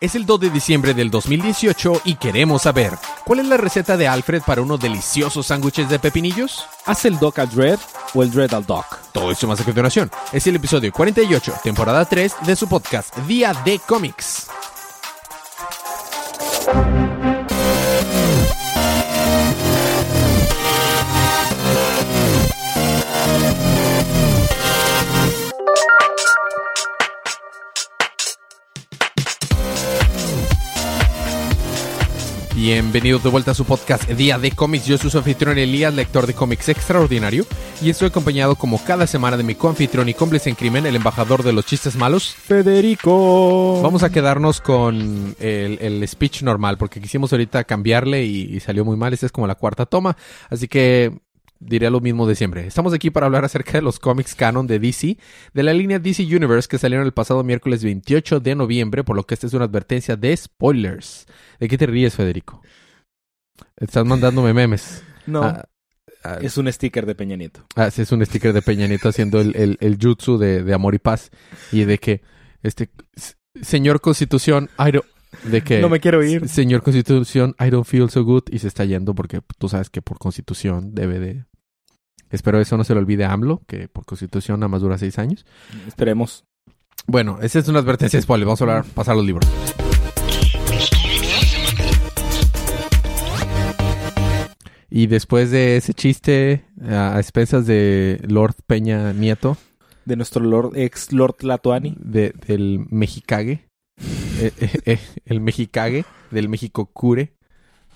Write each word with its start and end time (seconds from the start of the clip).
Es 0.00 0.14
el 0.14 0.26
2 0.26 0.40
de 0.40 0.50
diciembre 0.50 0.94
del 0.94 1.10
2018 1.10 2.02
y 2.04 2.14
queremos 2.14 2.62
saber, 2.62 2.92
¿cuál 3.24 3.40
es 3.40 3.46
la 3.46 3.56
receta 3.56 3.96
de 3.96 4.06
Alfred 4.06 4.42
para 4.42 4.62
unos 4.62 4.78
deliciosos 4.78 5.46
sándwiches 5.46 5.88
de 5.88 5.98
pepinillos? 5.98 6.64
¿Hace 6.86 7.08
el 7.08 7.18
doc 7.18 7.40
al 7.40 7.50
dread 7.50 7.80
o 8.14 8.22
el 8.22 8.30
dread 8.30 8.54
al 8.54 8.64
doc? 8.64 8.86
Todo 9.12 9.32
esto 9.32 9.48
más 9.48 9.60
a 9.60 9.64
continuación. 9.64 10.08
Es 10.30 10.46
el 10.46 10.54
episodio 10.54 10.92
48, 10.92 11.54
temporada 11.64 12.04
3 12.04 12.32
de 12.46 12.54
su 12.54 12.68
podcast 12.68 13.16
Día 13.26 13.52
de 13.64 13.80
Cómics. 13.80 14.46
Bienvenidos 32.60 33.22
de 33.22 33.30
vuelta 33.30 33.52
a 33.52 33.54
su 33.54 33.64
podcast 33.64 34.10
Día 34.10 34.36
de 34.36 34.50
Cómics. 34.50 34.84
Yo 34.84 34.98
soy 34.98 35.10
su 35.10 35.18
anfitrión 35.18 35.58
Elías, 35.58 35.94
lector 35.94 36.26
de 36.26 36.34
cómics 36.34 36.68
extraordinario, 36.68 37.46
y 37.80 37.88
estoy 37.88 38.08
acompañado 38.08 38.56
como 38.56 38.82
cada 38.84 39.06
semana 39.06 39.36
de 39.36 39.44
mi 39.44 39.54
coanfitrión 39.54 40.08
y 40.08 40.14
cómplice 40.14 40.50
en 40.50 40.56
crimen, 40.56 40.84
el 40.84 40.96
embajador 40.96 41.44
de 41.44 41.52
los 41.52 41.64
chistes 41.64 41.94
malos, 41.94 42.34
Federico. 42.34 43.80
Vamos 43.80 44.02
a 44.02 44.10
quedarnos 44.10 44.60
con 44.60 45.36
el, 45.38 45.78
el 45.80 46.08
speech 46.08 46.42
normal, 46.42 46.78
porque 46.78 47.00
quisimos 47.00 47.32
ahorita 47.32 47.62
cambiarle 47.62 48.24
y, 48.24 48.56
y 48.56 48.58
salió 48.58 48.84
muy 48.84 48.96
mal. 48.96 49.12
Esta 49.12 49.26
es 49.26 49.32
como 49.32 49.46
la 49.46 49.54
cuarta 49.54 49.86
toma, 49.86 50.16
así 50.50 50.66
que 50.66 51.16
diré 51.60 51.90
lo 51.90 52.00
mismo 52.00 52.26
de 52.26 52.34
siempre. 52.34 52.66
Estamos 52.66 52.92
aquí 52.94 53.10
para 53.10 53.26
hablar 53.26 53.44
acerca 53.44 53.72
de 53.72 53.82
los 53.82 53.98
cómics 53.98 54.34
canon 54.34 54.66
de 54.66 54.78
DC, 54.78 55.18
de 55.54 55.62
la 55.62 55.72
línea 55.72 55.98
DC 55.98 56.22
Universe 56.24 56.68
que 56.68 56.78
salieron 56.78 57.06
el 57.06 57.12
pasado 57.12 57.42
miércoles 57.44 57.82
28 57.84 58.40
de 58.40 58.54
noviembre, 58.54 59.04
por 59.04 59.16
lo 59.16 59.24
que 59.24 59.34
esta 59.34 59.46
es 59.46 59.54
una 59.54 59.64
advertencia 59.64 60.16
de 60.16 60.36
spoilers. 60.36 61.26
¿De 61.58 61.68
qué 61.68 61.76
te 61.78 61.86
ríes, 61.86 62.14
Federico? 62.14 62.62
Estás 63.76 64.04
mandándome 64.04 64.52
memes. 64.54 65.02
No, 65.26 65.42
Ah, 65.42 65.68
ah, 66.24 66.38
es 66.40 66.56
un 66.56 66.72
sticker 66.72 67.04
de 67.04 67.14
Peña 67.14 67.36
Nieto. 67.36 67.66
Ah, 67.76 67.90
sí, 67.90 68.00
es 68.00 68.10
un 68.12 68.24
sticker 68.24 68.54
de 68.54 68.62
Peña 68.62 68.86
Nieto 68.86 69.10
haciendo 69.10 69.40
el, 69.42 69.54
el, 69.56 69.76
el 69.80 69.98
jutsu 70.00 70.38
de, 70.38 70.62
de 70.64 70.72
amor 70.72 70.94
y 70.94 70.98
paz. 70.98 71.30
Y 71.70 71.84
de 71.84 71.98
que, 71.98 72.22
este, 72.62 72.88
señor 73.60 74.00
Constitución, 74.00 74.70
I 74.78 74.84
don't- 74.92 75.04
de 75.44 75.60
que, 75.60 75.80
No 75.82 75.90
me 75.90 76.00
quiero 76.00 76.24
ir. 76.24 76.48
señor 76.48 76.82
Constitución, 76.82 77.54
I 77.60 77.68
don't 77.68 77.86
feel 77.86 78.08
so 78.08 78.24
good. 78.24 78.44
Y 78.50 78.60
se 78.60 78.68
está 78.68 78.86
yendo 78.86 79.14
porque 79.14 79.42
tú 79.58 79.68
sabes 79.68 79.90
que 79.90 80.00
por 80.00 80.18
Constitución 80.18 80.94
debe 80.94 81.18
de... 81.18 81.44
Espero 82.30 82.60
eso 82.60 82.76
no 82.76 82.84
se 82.84 82.94
le 82.94 83.00
olvide 83.00 83.24
a 83.24 83.32
AMLO, 83.32 83.62
que 83.66 83.88
por 83.88 84.04
Constitución 84.04 84.60
nada 84.60 84.68
más 84.68 84.82
dura 84.82 84.98
seis 84.98 85.18
años. 85.18 85.46
Esperemos. 85.86 86.44
Bueno, 87.06 87.38
esa 87.40 87.58
es 87.58 87.68
una 87.68 87.78
advertencia 87.78 88.20
spoiler. 88.20 88.46
Vamos 88.46 88.60
a 88.60 88.64
hablar, 88.64 88.84
pasar 88.84 89.16
los 89.16 89.24
libros. 89.24 89.48
Y 94.90 95.06
después 95.06 95.50
de 95.50 95.76
ese 95.76 95.92
chiste 95.94 96.64
a 96.82 97.18
expensas 97.18 97.66
de 97.66 98.20
Lord 98.26 98.54
Peña 98.66 99.12
Nieto, 99.12 99.56
De 100.04 100.16
nuestro 100.16 100.42
Lord, 100.42 100.76
ex 100.76 101.12
Lord 101.12 101.36
Latuani. 101.42 101.94
de, 101.98 102.32
del 102.46 102.86
Mexicage, 102.90 103.68
eh, 104.40 104.52
eh, 104.58 104.80
eh, 104.86 104.98
el 105.26 105.40
Mexicage, 105.40 106.04
del 106.30 106.48
México 106.48 106.86
Cure, 106.86 107.34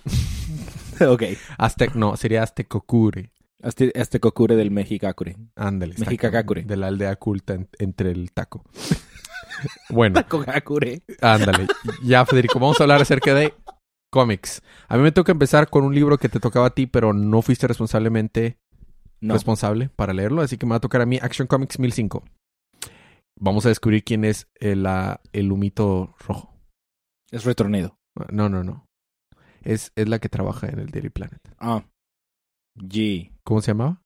ok. 1.01 1.23
Aztec, 1.59 1.95
no, 1.95 2.17
sería 2.17 2.43
Aztecocure. 2.43 3.31
Este, 3.63 3.99
este 3.99 4.19
cocure 4.21 4.57
del 4.57 4.71
Mexicacure. 4.71 5.37
Ándale. 5.57 5.93
exacto. 5.93 6.11
Mexicacacure. 6.11 6.63
De 6.65 6.77
la 6.77 6.89
aldea 6.89 7.17
culta 7.17 7.55
en- 7.55 7.69
entre 7.79 8.11
el 8.11 8.33
taco. 8.33 8.65
bueno, 9.91 10.21
Cocacure. 10.29 11.03
ándale. 11.21 11.69
Ya, 12.03 12.27
Federico, 12.27 12.59
vamos 12.59 12.81
a 12.81 12.85
hablar 12.85 13.01
acerca 13.03 13.35
de 13.35 13.55
cómics. 14.11 14.63
A 14.89 14.97
mí 14.97 15.03
me 15.03 15.13
toca 15.13 15.33
empezar 15.33 15.71
con 15.71 15.85
un 15.85 15.95
libro 15.95 16.19
que 16.19 16.29
te 16.29 16.41
tocaba 16.41 16.67
a 16.67 16.75
ti, 16.75 16.87
pero 16.87 17.13
no 17.13 17.41
fuiste 17.43 17.67
responsablemente 17.69 18.59
No. 19.21 19.35
responsable 19.35 19.89
para 19.91 20.13
leerlo, 20.13 20.43
así 20.43 20.59
que 20.59 20.67
me 20.67 20.71
va 20.71 20.77
a 20.77 20.81
tocar 20.81 21.01
a 21.01 21.07
mí 21.07 21.19
Action 21.23 21.47
Comics 21.47 21.79
1005. 21.79 22.25
Vamos 23.41 23.65
a 23.67 23.71
descubrir 23.71 24.05
quién 24.05 24.25
es 24.25 24.49
el, 24.57 24.87
el 25.33 25.53
humito 25.53 26.15
rojo. 26.27 26.55
Es 27.31 27.45
retornido. 27.45 27.97
No, 28.31 28.49
no, 28.49 28.63
no. 28.63 28.87
Es, 29.63 29.93
es 29.97 30.09
la 30.09 30.19
que 30.19 30.29
trabaja 30.29 30.69
en 30.69 30.79
el 30.81 30.91
Daily 30.91 31.09
Planet. 31.09 31.41
Ah. 31.59 31.85
G. 32.77 33.32
¿Cómo 33.45 33.61
se 33.61 33.73
llamaba? 33.73 34.03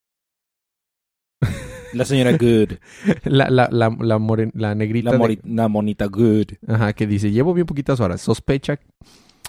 La 1.93 2.05
señora 2.05 2.33
Good. 2.33 2.73
La, 3.25 3.49
la, 3.49 3.69
la, 3.71 3.95
la, 4.01 4.19
moren- 4.19 4.53
la 4.55 4.75
negrita. 4.75 5.11
La, 5.11 5.13
de- 5.13 5.19
mori- 5.19 5.41
la 5.45 5.69
monita 5.69 6.07
Good. 6.07 6.53
Ajá, 6.67 6.93
que 6.93 7.07
dice, 7.07 7.31
llevo 7.31 7.55
bien 7.55 7.67
poquitas 7.67 8.01
horas. 8.01 8.21
Sospecha, 8.21 8.79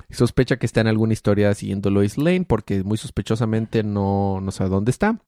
sospecha 0.09 0.57
que 0.57 0.65
está 0.65 0.81
en 0.81 0.87
alguna 0.87 1.13
historia 1.13 1.53
siguiendo 1.53 1.89
Lois 1.89 2.17
Lane 2.17 2.45
porque 2.47 2.83
muy 2.83 2.97
sospechosamente 2.97 3.83
no, 3.83 4.39
no 4.41 4.51
sabe 4.51 4.69
dónde 4.69 4.91
está. 4.91 5.19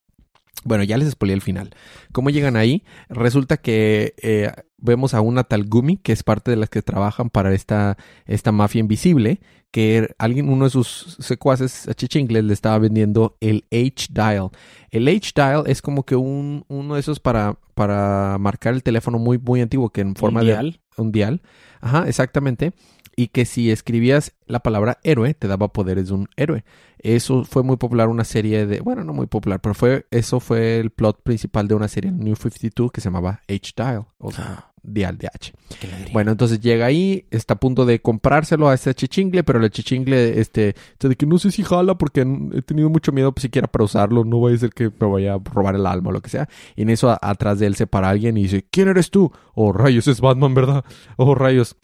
Bueno, 0.66 0.84
ya 0.84 0.98
les 0.98 1.12
spoilé 1.12 1.34
el 1.34 1.42
final. 1.42 1.70
¿Cómo 2.12 2.30
llegan 2.30 2.58
ahí? 2.58 2.84
Resulta 3.08 3.58
que 3.58 4.14
eh, 4.22 4.52
vemos 4.78 5.14
a 5.14 5.22
una 5.22 5.44
tal 5.46 5.66
Gumi, 5.66 5.98
que 5.98 6.12
es 6.12 6.24
parte 6.24 6.52
de 6.52 6.58
las 6.58 6.70
que 6.70 6.82
trabajan 6.82 7.30
para 7.30 7.54
esta, 7.54 7.98
esta 8.26 8.52
mafia 8.52 8.80
invisible, 8.80 9.40
que 9.72 10.14
alguien, 10.18 10.50
uno 10.50 10.66
de 10.66 10.72
sus 10.72 11.16
secuaces 11.20 11.88
a 11.88 11.94
Chichingles 11.94 12.44
le 12.44 12.54
estaba 12.54 12.78
vendiendo 12.80 13.38
el 13.40 13.66
H-Dial. 13.72 14.50
El 14.90 15.08
H-Dial 15.08 15.64
es 15.68 15.82
como 15.82 16.04
que 16.04 16.16
un, 16.16 16.66
uno 16.68 16.96
de 16.96 17.00
esos 17.00 17.20
para, 17.20 17.58
para 17.76 18.38
marcar 18.40 18.74
el 18.74 18.84
teléfono 18.84 19.18
muy, 19.18 19.38
muy 19.38 19.62
antiguo, 19.62 19.92
que 19.92 20.02
en 20.02 20.16
forma 20.16 20.42
Un 20.42 20.46
de 20.48 20.52
dial. 20.54 20.82
un 20.98 21.12
dial. 21.12 21.42
Ajá, 21.82 22.06
exactamente. 22.08 22.74
Y 23.20 23.28
que 23.28 23.44
si 23.46 23.70
escribías 23.70 24.32
la 24.46 24.60
palabra 24.62 24.98
héroe, 25.04 25.34
te 25.34 25.50
daba 25.50 25.68
poderes 25.74 26.08
de 26.08 26.14
un 26.14 26.30
héroe. 26.38 26.64
Eso 27.00 27.44
fue 27.44 27.64
muy 27.64 27.76
popular, 27.76 28.08
una 28.08 28.24
serie 28.24 28.66
de. 28.66 28.80
Bueno, 28.80 29.04
no 29.04 29.12
muy 29.12 29.28
popular, 29.28 29.60
pero 29.60 29.74
fue 29.76 30.06
eso 30.10 30.40
fue 30.40 30.80
el 30.80 30.90
plot 30.92 31.22
principal 31.22 31.68
de 31.68 31.76
una 31.76 31.90
serie 31.90 32.12
en 32.12 32.20
New 32.20 32.36
52 32.38 32.92
que 32.94 33.02
se 33.02 33.08
llamaba 33.10 33.42
H-Dial, 33.50 34.06
o 34.20 34.32
sea, 34.32 34.72
Dial 34.84 35.18
de 35.18 35.28
H. 35.28 35.52
Bueno, 36.14 36.32
entonces 36.32 36.62
llega 36.62 36.86
ahí, 36.86 37.26
está 37.30 37.56
a 37.56 37.60
punto 37.60 37.86
de 37.86 38.02
comprárselo 38.02 38.70
a 38.70 38.74
este 38.74 38.94
chichingle, 38.94 39.44
pero 39.44 39.62
el 39.62 39.70
chichingle, 39.70 40.40
este, 40.40 40.76
de 41.00 41.16
que 41.18 41.26
no 41.26 41.38
sé 41.40 41.52
si 41.52 41.62
jala 41.64 41.98
porque 41.98 42.22
he 42.54 42.62
tenido 42.62 42.90
mucho 42.90 43.12
miedo 43.12 43.34
pues, 43.34 43.42
siquiera 43.42 43.68
para 43.68 43.84
usarlo, 43.84 44.24
no 44.24 44.40
vaya 44.40 44.56
a 44.56 44.60
ser 44.60 44.70
que 44.70 44.86
me 44.98 45.08
vaya 45.08 45.34
a 45.34 45.40
robar 45.40 45.76
el 45.76 45.86
alma 45.86 46.10
o 46.10 46.14
lo 46.14 46.22
que 46.22 46.30
sea. 46.30 46.48
Y 46.78 46.84
en 46.84 46.90
eso 46.90 47.10
a- 47.10 47.20
atrás 47.22 47.60
de 47.60 47.68
él 47.68 47.76
se 47.76 47.86
para 47.86 48.10
alguien 48.10 48.38
y 48.38 48.44
dice, 48.44 48.66
¿quién 48.72 48.88
eres 48.88 49.10
tú? 49.12 49.30
Oh, 49.56 49.74
rayos, 49.74 50.08
es 50.08 50.22
Batman, 50.22 50.54
¿verdad? 50.54 50.86
Oh, 51.18 51.36
rayos. 51.36 51.76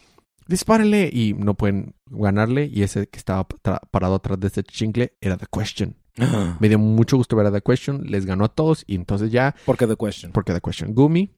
Dispárenle 0.47 1.09
y 1.11 1.33
no 1.33 1.55
pueden 1.55 1.95
ganarle 2.09 2.69
y 2.71 2.83
ese 2.83 3.07
que 3.07 3.17
estaba 3.17 3.47
parado 3.91 4.15
atrás 4.15 4.39
de 4.39 4.47
este 4.47 4.63
chichingle 4.63 5.13
era 5.21 5.37
The 5.37 5.47
Question. 5.51 5.95
Ah. 6.19 6.55
Me 6.59 6.69
dio 6.69 6.77
mucho 6.79 7.17
gusto 7.17 7.35
ver 7.35 7.47
a 7.47 7.51
The 7.51 7.61
Question, 7.61 8.03
les 8.05 8.25
ganó 8.25 8.45
a 8.45 8.49
todos 8.49 8.83
y 8.87 8.95
entonces 8.95 9.31
ya 9.31 9.55
Porque 9.65 9.87
The 9.87 9.95
Question. 9.97 10.31
porque 10.31 10.53
The 10.53 10.61
Question. 10.61 10.93
Gumi, 10.93 11.31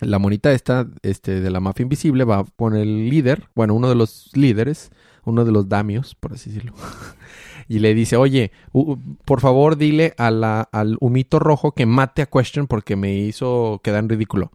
la 0.00 0.18
monita 0.18 0.52
esta 0.52 0.86
este, 1.02 1.40
de 1.40 1.50
la 1.50 1.60
mafia 1.60 1.82
invisible, 1.84 2.24
va 2.24 2.44
con 2.56 2.76
el 2.76 3.08
líder, 3.08 3.48
bueno, 3.54 3.74
uno 3.74 3.88
de 3.88 3.94
los 3.94 4.30
líderes, 4.34 4.90
uno 5.24 5.44
de 5.44 5.52
los 5.52 5.68
damios, 5.70 6.14
por 6.14 6.34
así 6.34 6.50
decirlo, 6.50 6.74
y 7.68 7.78
le 7.78 7.94
dice, 7.94 8.16
oye, 8.16 8.52
u- 8.72 8.96
por 9.24 9.40
favor 9.40 9.76
dile 9.78 10.12
a 10.18 10.30
la, 10.30 10.60
al 10.72 10.98
humito 11.00 11.38
rojo 11.38 11.72
que 11.72 11.86
mate 11.86 12.20
a 12.22 12.26
Question 12.26 12.66
porque 12.66 12.94
me 12.96 13.14
hizo 13.16 13.80
quedar 13.82 14.00
en 14.04 14.10
ridículo. 14.10 14.52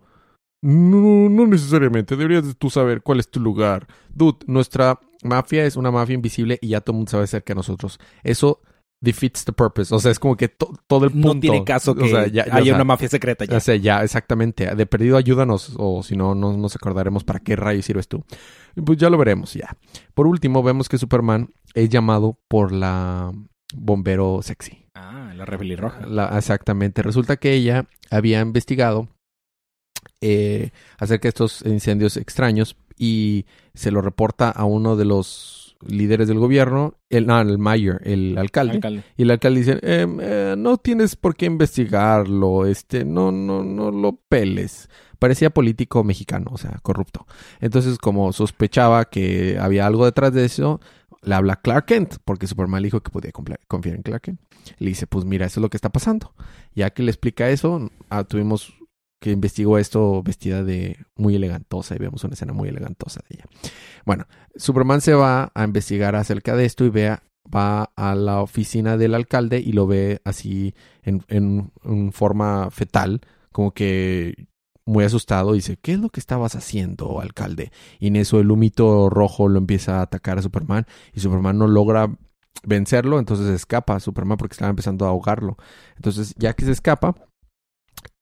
No, 0.61 1.29
no 1.29 1.47
necesariamente. 1.47 2.16
Deberías 2.16 2.45
de 2.47 2.53
tú 2.53 2.69
saber 2.69 3.01
cuál 3.01 3.19
es 3.19 3.29
tu 3.29 3.39
lugar. 3.39 3.88
Dude, 4.13 4.39
nuestra 4.47 4.99
mafia 5.23 5.66
es 5.66 5.75
una 5.75 5.91
mafia 5.91 6.13
invisible 6.16 6.59
y 6.61 6.69
ya 6.69 6.81
todo 6.81 6.94
el 6.94 6.97
mundo 6.97 7.11
sabe 7.11 7.23
acerca 7.23 7.53
de 7.53 7.57
nosotros. 7.57 7.99
Eso 8.23 8.61
defeats 9.03 9.44
the 9.45 9.51
purpose. 9.53 9.94
O 9.95 9.97
sea, 9.99 10.11
es 10.11 10.19
como 10.19 10.38
que 10.38 10.47
to- 10.49 10.73
todo 10.85 11.05
el 11.05 11.11
punto. 11.11 11.33
No 11.33 11.39
tiene 11.39 11.63
caso 11.63 11.95
que 11.95 12.03
O 12.03 12.07
sea, 12.07 12.27
ya- 12.27 12.45
ya, 12.45 12.53
haya 12.53 12.61
o 12.61 12.66
sea, 12.66 12.75
una 12.75 12.83
mafia 12.83 13.09
secreta 13.09 13.45
ya. 13.45 13.57
o 13.57 13.59
sea, 13.59 13.75
ya, 13.75 14.03
exactamente. 14.03 14.75
De 14.75 14.85
perdido, 14.85 15.17
ayúdanos. 15.17 15.73
O 15.77 16.03
si 16.03 16.16
no, 16.16 16.35
no 16.35 16.55
nos 16.55 16.75
acordaremos 16.75 17.23
para 17.23 17.39
qué 17.39 17.55
rayos 17.55 17.85
sirves 17.85 18.07
tú. 18.07 18.23
Pues 18.85 18.99
ya 18.99 19.09
lo 19.09 19.17
veremos, 19.17 19.55
ya. 19.55 19.75
Por 20.14 20.28
último, 20.28 20.61
vemos 20.61 20.87
que 20.87 20.99
Superman 20.99 21.49
es 21.73 21.90
llamado 21.90 22.37
por 22.47 22.72
la 22.72 23.31
bombero 23.73 24.41
sexy. 24.43 24.85
Ah, 24.93 25.34
la 25.35 25.46
rebelión 25.46 25.79
roja. 25.79 26.05
La- 26.05 26.37
exactamente. 26.37 27.02
Resulta 27.02 27.37
que 27.37 27.53
ella 27.53 27.87
había 28.11 28.41
investigado 28.41 29.07
eh, 30.22 30.72
acerca 30.97 31.23
de 31.23 31.29
estos 31.29 31.64
incendios 31.66 32.18
extraños 32.18 32.76
y 32.97 33.46
se 33.73 33.91
lo 33.91 34.02
reporta 34.02 34.50
a 34.50 34.66
uno 34.66 34.96
de 34.96 35.06
los 35.06 35.62
líderes 35.85 36.28
del 36.28 36.38
gobierno, 36.38 36.94
el, 37.09 37.26
no, 37.26 37.41
el 37.41 37.58
mayor, 37.58 38.02
el 38.06 38.38
alcalde. 38.38 38.73
Alcalde. 38.76 39.03
Y 39.18 39.23
el 39.23 39.32
alcalde 39.32 39.59
dice, 39.59 39.79
"Em, 39.82 40.20
eh, 40.22 40.56
no 40.58 40.78
tienes 40.78 41.16
por 41.16 41.35
qué 41.35 41.47
investigarlo, 41.47 42.66
este, 42.66 43.03
no, 43.03 43.32
no, 43.32 43.64
no 43.64 43.90
lo 43.90 44.14
peles. 44.29 44.90
Parecía 45.18 45.50
político 45.50 46.03
mexicano, 46.03 46.52
o 46.53 46.58
sea, 46.58 46.79
corrupto. 46.82 47.26
Entonces, 47.59 47.97
como 47.97 48.34
sospechaba 48.34 49.06
que 49.06 49.58
había 49.59 49.85
algo 49.85 50.06
detrás 50.06 50.34
de 50.34 50.46
eso, 50.46 50.79
le 51.24 51.35
habla 51.35 51.56
Clark 51.58 51.85
Kent, 51.85 52.16
porque 52.26 52.47
Superman 52.47 52.82
le 52.82 52.88
dijo 52.88 53.02
que 53.02 53.12
podía 53.12 53.32
confiar 53.32 53.96
en 53.96 54.02
Clark 54.02 54.22
Kent. 54.24 54.41
Le 54.78 54.90
dice, 54.90 55.08
pues 55.08 55.26
mira, 55.26 55.46
eso 55.46 55.59
es 55.59 55.62
lo 55.62 55.70
que 55.70 55.78
está 55.78 55.90
pasando. 55.90 56.34
Ya 56.76 56.90
que 56.91 57.03
le 57.03 57.12
explica 57.12 57.50
eso, 57.50 57.90
ah, 58.09 58.24
tuvimos 58.24 58.74
que 59.22 59.32
investigó 59.32 59.78
esto 59.78 60.23
vestida 60.23 60.64
de 60.64 60.97
muy 61.16 61.35
elegantosa 61.35 61.96
y 61.96 62.00
vemos 62.00 62.23
una 62.23 62.34
escena 62.34 62.53
muy 62.53 62.68
elegantosa 62.70 63.22
de 63.29 63.35
ella. 63.35 63.46
Bueno, 64.03 64.26
Superman 64.56 65.00
se 65.00 65.14
va 65.14 65.52
a 65.53 65.64
investigar 65.64 66.16
acerca 66.16 66.56
de 66.56 66.66
esto 66.66 66.84
y 66.85 66.90
ve 66.90 67.08
a- 67.09 67.23
va 67.56 67.91
a 67.96 68.16
la 68.16 68.41
oficina 68.41 68.97
del 68.97 69.14
alcalde 69.14 69.59
y 69.59 69.73
lo 69.73 69.85
ve 69.88 70.22
así 70.26 70.73
en, 71.03 71.23
en- 71.28 71.72
en 71.84 72.12
forma 72.12 72.70
fetal, 72.72 73.22
como 73.52 73.72
que 73.73 74.47
muy 74.85 75.03
asustado. 75.03 75.53
Dice, 75.53 75.78
¿qué 75.82 75.94
es 75.94 76.00
lo 76.00 76.09
que 76.09 76.20
estabas 76.20 76.56
haciendo, 76.56 77.22
alcalde? 77.22 77.72
Y 78.00 78.08
en 78.08 78.16
eso 78.16 78.40
el 78.40 78.50
humito 78.52 79.09
rojo 79.09 79.47
lo 79.50 79.59
empieza 79.59 80.00
a 80.00 80.03
atacar 80.03 80.40
a 80.40 80.41
Superman 80.41 80.85
y 81.14 81.20
Superman 81.20 81.58
no 81.59 81.67
logra 81.67 82.09
vencerlo, 82.64 83.20
entonces 83.20 83.47
escapa 83.47 83.96
a 83.96 84.00
Superman 84.00 84.38
porque 84.38 84.53
estaba 84.53 84.70
empezando 84.70 85.06
a 85.06 85.09
ahogarlo. 85.09 85.58
Entonces, 85.96 86.34
ya 86.38 86.53
que 86.53 86.66
se 86.66 86.72
escapa, 86.72 87.16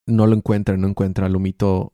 no 0.09 0.27
lo 0.27 0.35
encuentra, 0.35 0.75
no 0.77 0.88
encuentra 0.88 1.25
al 1.27 1.35
humito 1.35 1.94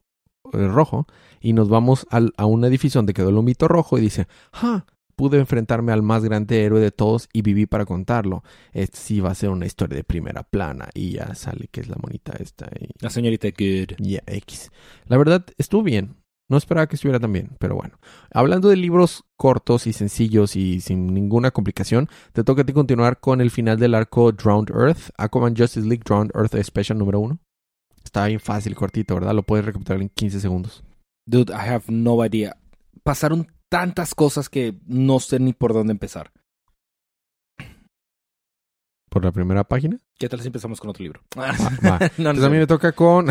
eh, 0.53 0.67
rojo 0.67 1.05
y 1.41 1.53
nos 1.53 1.69
vamos 1.69 2.05
al- 2.09 2.33
a 2.37 2.45
un 2.45 2.63
edificio 2.65 2.99
donde 2.99 3.13
quedó 3.13 3.29
el 3.29 3.37
humito 3.37 3.67
rojo 3.67 3.97
y 3.97 4.01
dice, 4.01 4.27
¡ja! 4.51 4.85
Pude 5.15 5.39
enfrentarme 5.39 5.93
al 5.93 6.01
más 6.03 6.25
grande 6.25 6.63
héroe 6.65 6.81
de 6.81 6.91
todos 6.91 7.29
y 7.31 7.41
viví 7.41 7.65
para 7.67 7.85
contarlo. 7.85 8.43
Este 8.73 8.97
sí 8.97 9.21
va 9.21 9.31
a 9.31 9.35
ser 9.35 9.49
una 9.49 9.65
historia 9.65 9.95
de 9.95 10.03
primera 10.03 10.43
plana 10.43 10.89
y 10.93 11.11
ya 11.11 11.33
sale 11.35 11.69
que 11.71 11.79
es 11.79 11.87
la 11.87 11.95
monita 12.01 12.33
esta 12.37 12.67
y 12.77 12.89
La 12.99 13.09
señorita 13.09 13.47
Good. 13.47 13.95
ya 13.97 14.21
X. 14.25 14.71
La 15.05 15.17
verdad, 15.17 15.45
estuvo 15.57 15.83
bien. 15.83 16.17
No 16.49 16.57
esperaba 16.57 16.85
que 16.87 16.95
estuviera 16.95 17.19
tan 17.19 17.31
bien, 17.31 17.51
pero 17.59 17.75
bueno. 17.75 17.97
Hablando 18.31 18.67
de 18.69 18.75
libros 18.75 19.23
cortos 19.37 19.87
y 19.87 19.93
sencillos 19.93 20.55
y 20.57 20.81
sin 20.81 21.13
ninguna 21.13 21.49
complicación, 21.51 22.07
te 22.33 22.43
toca 22.43 22.61
a 22.63 22.65
ti 22.65 22.73
continuar 22.73 23.19
con 23.21 23.39
el 23.41 23.49
final 23.51 23.79
del 23.79 23.95
arco 23.95 24.31
Drowned 24.33 24.69
Earth, 24.69 25.09
Aquaman 25.17 25.55
Justice 25.55 25.87
League 25.87 26.03
Drowned 26.05 26.31
Earth 26.35 26.55
Special 26.61 26.99
número 26.99 27.19
uno. 27.21 27.39
Está 28.15 28.27
bien 28.27 28.39
fácil, 28.39 28.75
cortito, 28.75 29.13
¿verdad? 29.13 29.33
Lo 29.33 29.43
puedes 29.43 29.65
recapitular 29.65 30.01
en 30.01 30.07
15 30.07 30.39
segundos. 30.39 30.85
Dude, 31.27 31.51
I 31.51 31.67
have 31.67 31.83
no 31.89 32.25
idea. 32.25 32.55
Pasaron 33.03 33.45
tantas 33.67 34.15
cosas 34.15 34.47
que 34.47 34.79
no 34.85 35.19
sé 35.19 35.37
ni 35.37 35.51
por 35.51 35.73
dónde 35.73 35.91
empezar. 35.91 36.31
Por 39.09 39.25
la 39.25 39.33
primera 39.33 39.65
página. 39.65 39.99
¿Qué 40.17 40.29
tal 40.29 40.39
si 40.39 40.47
empezamos 40.47 40.79
con 40.79 40.91
otro 40.91 41.03
libro? 41.03 41.23
No, 41.35 41.99
no, 41.99 41.99
Entonces 42.05 42.43
a 42.45 42.49
mí 42.49 42.57
me 42.57 42.67
toca 42.67 42.93
con... 42.93 43.27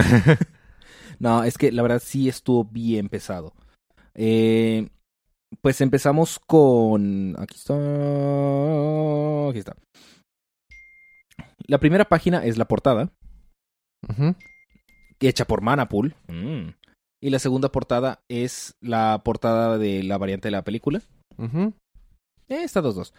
No, 1.18 1.44
es 1.44 1.56
que 1.56 1.72
la 1.72 1.80
verdad 1.80 2.02
sí 2.04 2.28
estuvo 2.28 2.62
bien 2.64 3.08
pesado. 3.08 3.54
Eh, 4.14 4.90
pues 5.62 5.80
empezamos 5.80 6.38
con. 6.46 7.36
Aquí 7.38 7.54
está. 7.54 7.72
Aquí 9.48 9.60
está. 9.60 9.76
La 11.68 11.78
primera 11.78 12.04
página 12.04 12.44
es 12.44 12.58
la 12.58 12.66
portada, 12.66 13.10
Ujú. 14.10 14.34
Hecha 15.20 15.44
por 15.46 15.60
Manapool. 15.62 16.14
Mm. 16.28 16.70
Y 17.22 17.30
la 17.30 17.38
segunda 17.38 17.70
portada 17.70 18.20
es 18.28 18.74
la 18.80 19.22
portada 19.24 19.78
de 19.78 20.02
la 20.02 20.18
variante 20.18 20.48
de 20.48 20.52
la 20.52 20.62
película. 20.64 21.00
Ujú. 21.38 21.72
Eh, 22.48 22.62
está 22.64 22.80
dos, 22.82 22.94
dos. 22.96 23.14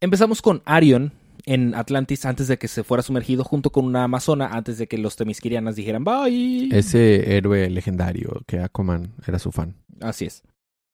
Empezamos 0.00 0.42
con 0.42 0.62
Arion 0.64 1.12
en 1.44 1.74
Atlantis 1.74 2.24
antes 2.24 2.48
de 2.48 2.58
que 2.58 2.68
se 2.68 2.84
fuera 2.84 3.02
sumergido 3.02 3.44
junto 3.44 3.70
con 3.70 3.84
una 3.84 4.04
amazona 4.04 4.48
antes 4.48 4.78
de 4.78 4.86
que 4.88 4.98
los 4.98 5.16
temisquirianas 5.16 5.76
dijeran 5.76 6.04
bye. 6.04 6.68
Ese 6.72 7.36
héroe 7.36 7.68
legendario 7.70 8.42
que 8.46 8.60
Aquaman 8.60 9.12
era 9.26 9.38
su 9.38 9.52
fan. 9.52 9.74
Así 10.00 10.24
es. 10.26 10.42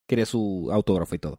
Quería 0.09 0.27
su 0.27 0.69
autógrafo 0.73 1.15
y 1.15 1.19
todo. 1.19 1.39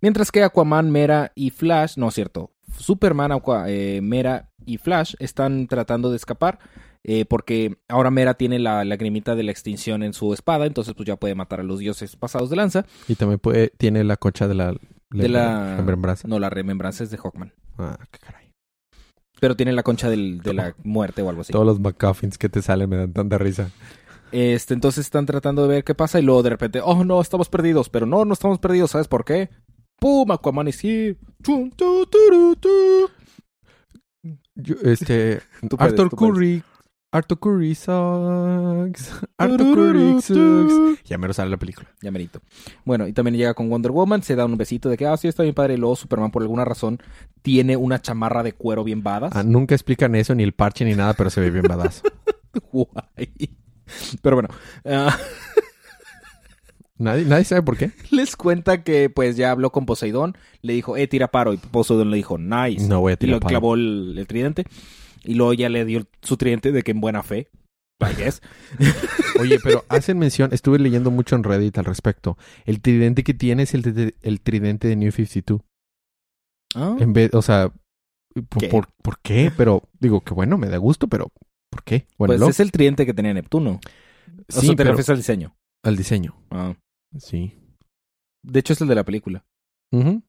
Mientras 0.00 0.32
que 0.32 0.42
Aquaman, 0.42 0.90
Mera 0.90 1.32
y 1.34 1.50
Flash, 1.50 1.96
no 1.98 2.08
es 2.08 2.14
cierto, 2.14 2.52
Superman, 2.78 3.32
Aqua- 3.32 3.66
eh, 3.68 4.00
Mera 4.02 4.48
y 4.64 4.78
Flash 4.78 5.14
están 5.18 5.66
tratando 5.66 6.10
de 6.10 6.16
escapar 6.16 6.58
eh, 7.04 7.24
porque 7.24 7.78
ahora 7.88 8.10
Mera 8.10 8.34
tiene 8.34 8.58
la 8.58 8.84
lagrimita 8.84 9.34
de 9.34 9.42
la 9.42 9.50
extinción 9.52 10.02
en 10.02 10.12
su 10.12 10.32
espada, 10.34 10.66
entonces 10.66 10.94
pues 10.94 11.06
ya 11.06 11.16
puede 11.16 11.34
matar 11.34 11.60
a 11.60 11.62
los 11.64 11.78
dioses 11.78 12.16
pasados 12.16 12.50
de 12.50 12.56
lanza. 12.56 12.84
Y 13.08 13.14
también 13.14 13.38
puede, 13.38 13.68
tiene 13.76 14.04
la 14.04 14.16
concha 14.16 14.48
de 14.48 14.54
la... 14.54 14.74
De 15.10 15.28
la... 15.28 15.76
remembranza. 15.78 16.28
No, 16.28 16.38
la 16.38 16.50
remembranza 16.50 17.02
es 17.02 17.10
de 17.10 17.16
Hawkman. 17.16 17.52
Ah, 17.78 17.98
qué 18.10 18.18
caray. 18.18 18.52
Pero 19.40 19.56
tiene 19.56 19.72
la 19.72 19.82
concha 19.82 20.08
del- 20.10 20.40
de 20.40 20.52
la 20.54 20.74
muerte 20.84 21.22
o 21.22 21.28
algo 21.30 21.40
así. 21.40 21.52
Todos 21.52 21.66
los 21.66 21.80
McCuffins 21.80 22.36
que 22.38 22.48
te 22.48 22.60
salen 22.62 22.88
me 22.90 22.96
dan 22.96 23.12
tanta 23.12 23.38
risa. 23.38 23.70
Este, 24.30 24.74
entonces 24.74 25.06
están 25.06 25.26
tratando 25.26 25.62
de 25.62 25.68
ver 25.68 25.84
qué 25.84 25.94
pasa 25.94 26.20
y 26.20 26.22
luego 26.22 26.42
de 26.44 26.50
repente, 26.50 26.80
oh 26.84 27.02
no, 27.04 27.20
estamos 27.20 27.48
perdidos, 27.48 27.88
pero 27.88 28.06
no, 28.06 28.24
no 28.24 28.34
estamos 28.34 28.58
perdidos, 28.60 28.92
¿sabes 28.92 29.08
por 29.08 29.24
qué? 29.24 29.48
¡Pum! 29.98 30.30
Aquaman 30.30 30.68
is 30.68 30.84
here. 30.84 31.16
Chun, 31.42 31.70
tu, 31.72 32.06
turu, 32.06 32.54
tu. 32.56 33.10
Yo, 34.54 34.76
este... 34.84 35.40
Arthur 35.78 36.10
puedes. 36.10 36.34
Curry... 36.34 36.62
Curry 37.12 37.74
sucks. 37.74 39.10
Curry 39.38 40.22
sucks. 40.22 41.04
Ya 41.04 41.18
mero 41.18 41.32
sale 41.32 41.50
la 41.50 41.56
película. 41.56 41.88
Ya 42.00 42.10
merito. 42.10 42.40
Bueno, 42.84 43.08
y 43.08 43.12
también 43.12 43.36
llega 43.36 43.54
con 43.54 43.68
Wonder 43.68 43.90
Woman, 43.90 44.22
se 44.22 44.36
da 44.36 44.44
un 44.44 44.56
besito 44.56 44.88
de 44.88 44.96
que, 44.96 45.06
ah, 45.06 45.16
sí, 45.16 45.26
está 45.26 45.42
bien 45.42 45.54
padre. 45.54 45.74
Y 45.74 45.76
luego 45.76 45.96
Superman, 45.96 46.30
por 46.30 46.42
alguna 46.42 46.64
razón, 46.64 46.98
tiene 47.42 47.76
una 47.76 48.00
chamarra 48.00 48.42
de 48.44 48.52
cuero 48.52 48.84
bien 48.84 49.02
badass. 49.02 49.34
Ah, 49.34 49.42
nunca 49.42 49.74
explican 49.74 50.14
eso, 50.14 50.34
ni 50.34 50.44
el 50.44 50.52
parche, 50.52 50.84
ni 50.84 50.94
nada, 50.94 51.14
pero 51.14 51.30
se 51.30 51.40
ve 51.40 51.50
bien 51.50 51.64
badass. 51.66 52.02
Guay. 52.72 53.56
Pero 54.22 54.36
bueno, 54.36 54.48
ah, 54.84 55.16
nadie, 56.98 57.24
nadie 57.24 57.44
sabe 57.44 57.62
por 57.62 57.76
qué. 57.76 57.90
les 58.12 58.36
cuenta 58.36 58.84
que 58.84 59.10
pues 59.10 59.36
ya 59.36 59.50
habló 59.50 59.72
con 59.72 59.84
Poseidón, 59.84 60.36
le 60.62 60.74
dijo, 60.74 60.96
eh, 60.96 61.08
tira 61.08 61.28
paro. 61.28 61.52
Y 61.52 61.56
Poseidón 61.56 62.10
le 62.10 62.18
dijo, 62.18 62.38
nice. 62.38 62.86
No 62.86 63.00
voy 63.00 63.10
a 63.10 63.14
y 63.14 63.16
tirar 63.16 63.34
lo 63.34 63.40
palo. 63.40 63.48
clavó 63.48 63.74
el, 63.74 64.14
el 64.16 64.26
tridente. 64.28 64.64
Y 65.24 65.34
luego 65.34 65.52
ya 65.54 65.68
le 65.68 65.84
dio 65.84 66.06
su 66.22 66.36
tridente 66.36 66.72
de 66.72 66.82
que 66.82 66.90
en 66.92 67.00
buena 67.00 67.22
fe. 67.22 67.48
I 68.00 68.14
guess. 68.16 68.40
Oye, 69.40 69.58
pero 69.62 69.84
hacen 69.88 70.18
mención, 70.18 70.52
estuve 70.52 70.78
leyendo 70.78 71.10
mucho 71.10 71.36
en 71.36 71.44
Reddit 71.44 71.76
al 71.78 71.84
respecto. 71.84 72.38
El 72.64 72.80
tridente 72.80 73.22
que 73.24 73.34
tiene 73.34 73.64
es 73.64 73.74
el, 73.74 74.14
el 74.22 74.40
tridente 74.40 74.88
de 74.88 74.96
New 74.96 75.12
52. 75.12 75.60
Ah, 76.74 76.96
En 76.98 77.12
vez, 77.12 77.34
o 77.34 77.42
sea, 77.42 77.70
¿por 78.48 78.62
¿Qué? 78.62 78.68
por, 78.68 78.88
por 79.02 79.18
qué? 79.20 79.52
Pero 79.56 79.82
digo 79.98 80.22
que 80.22 80.32
bueno, 80.34 80.56
me 80.56 80.68
da 80.68 80.78
gusto, 80.78 81.08
pero 81.08 81.30
¿por 81.70 81.82
qué? 81.84 82.06
Bueno, 82.16 82.36
pues 82.38 82.50
es 82.50 82.60
el 82.60 82.72
tridente 82.72 83.04
que 83.04 83.12
tenía 83.14 83.34
Neptuno. 83.34 83.72
O 83.72 84.60
sí, 84.60 84.66
sea, 84.66 84.70
te 84.70 84.76
pero 84.76 84.90
refieres 84.90 85.10
al 85.10 85.16
diseño. 85.18 85.54
al 85.84 85.96
diseño. 85.96 86.34
Ah. 86.50 86.74
Sí. 87.18 87.54
De 88.42 88.60
hecho, 88.60 88.72
es 88.72 88.80
el 88.80 88.88
de 88.88 88.94
la 88.94 89.04
película. 89.04 89.44
Ujú. 89.92 90.22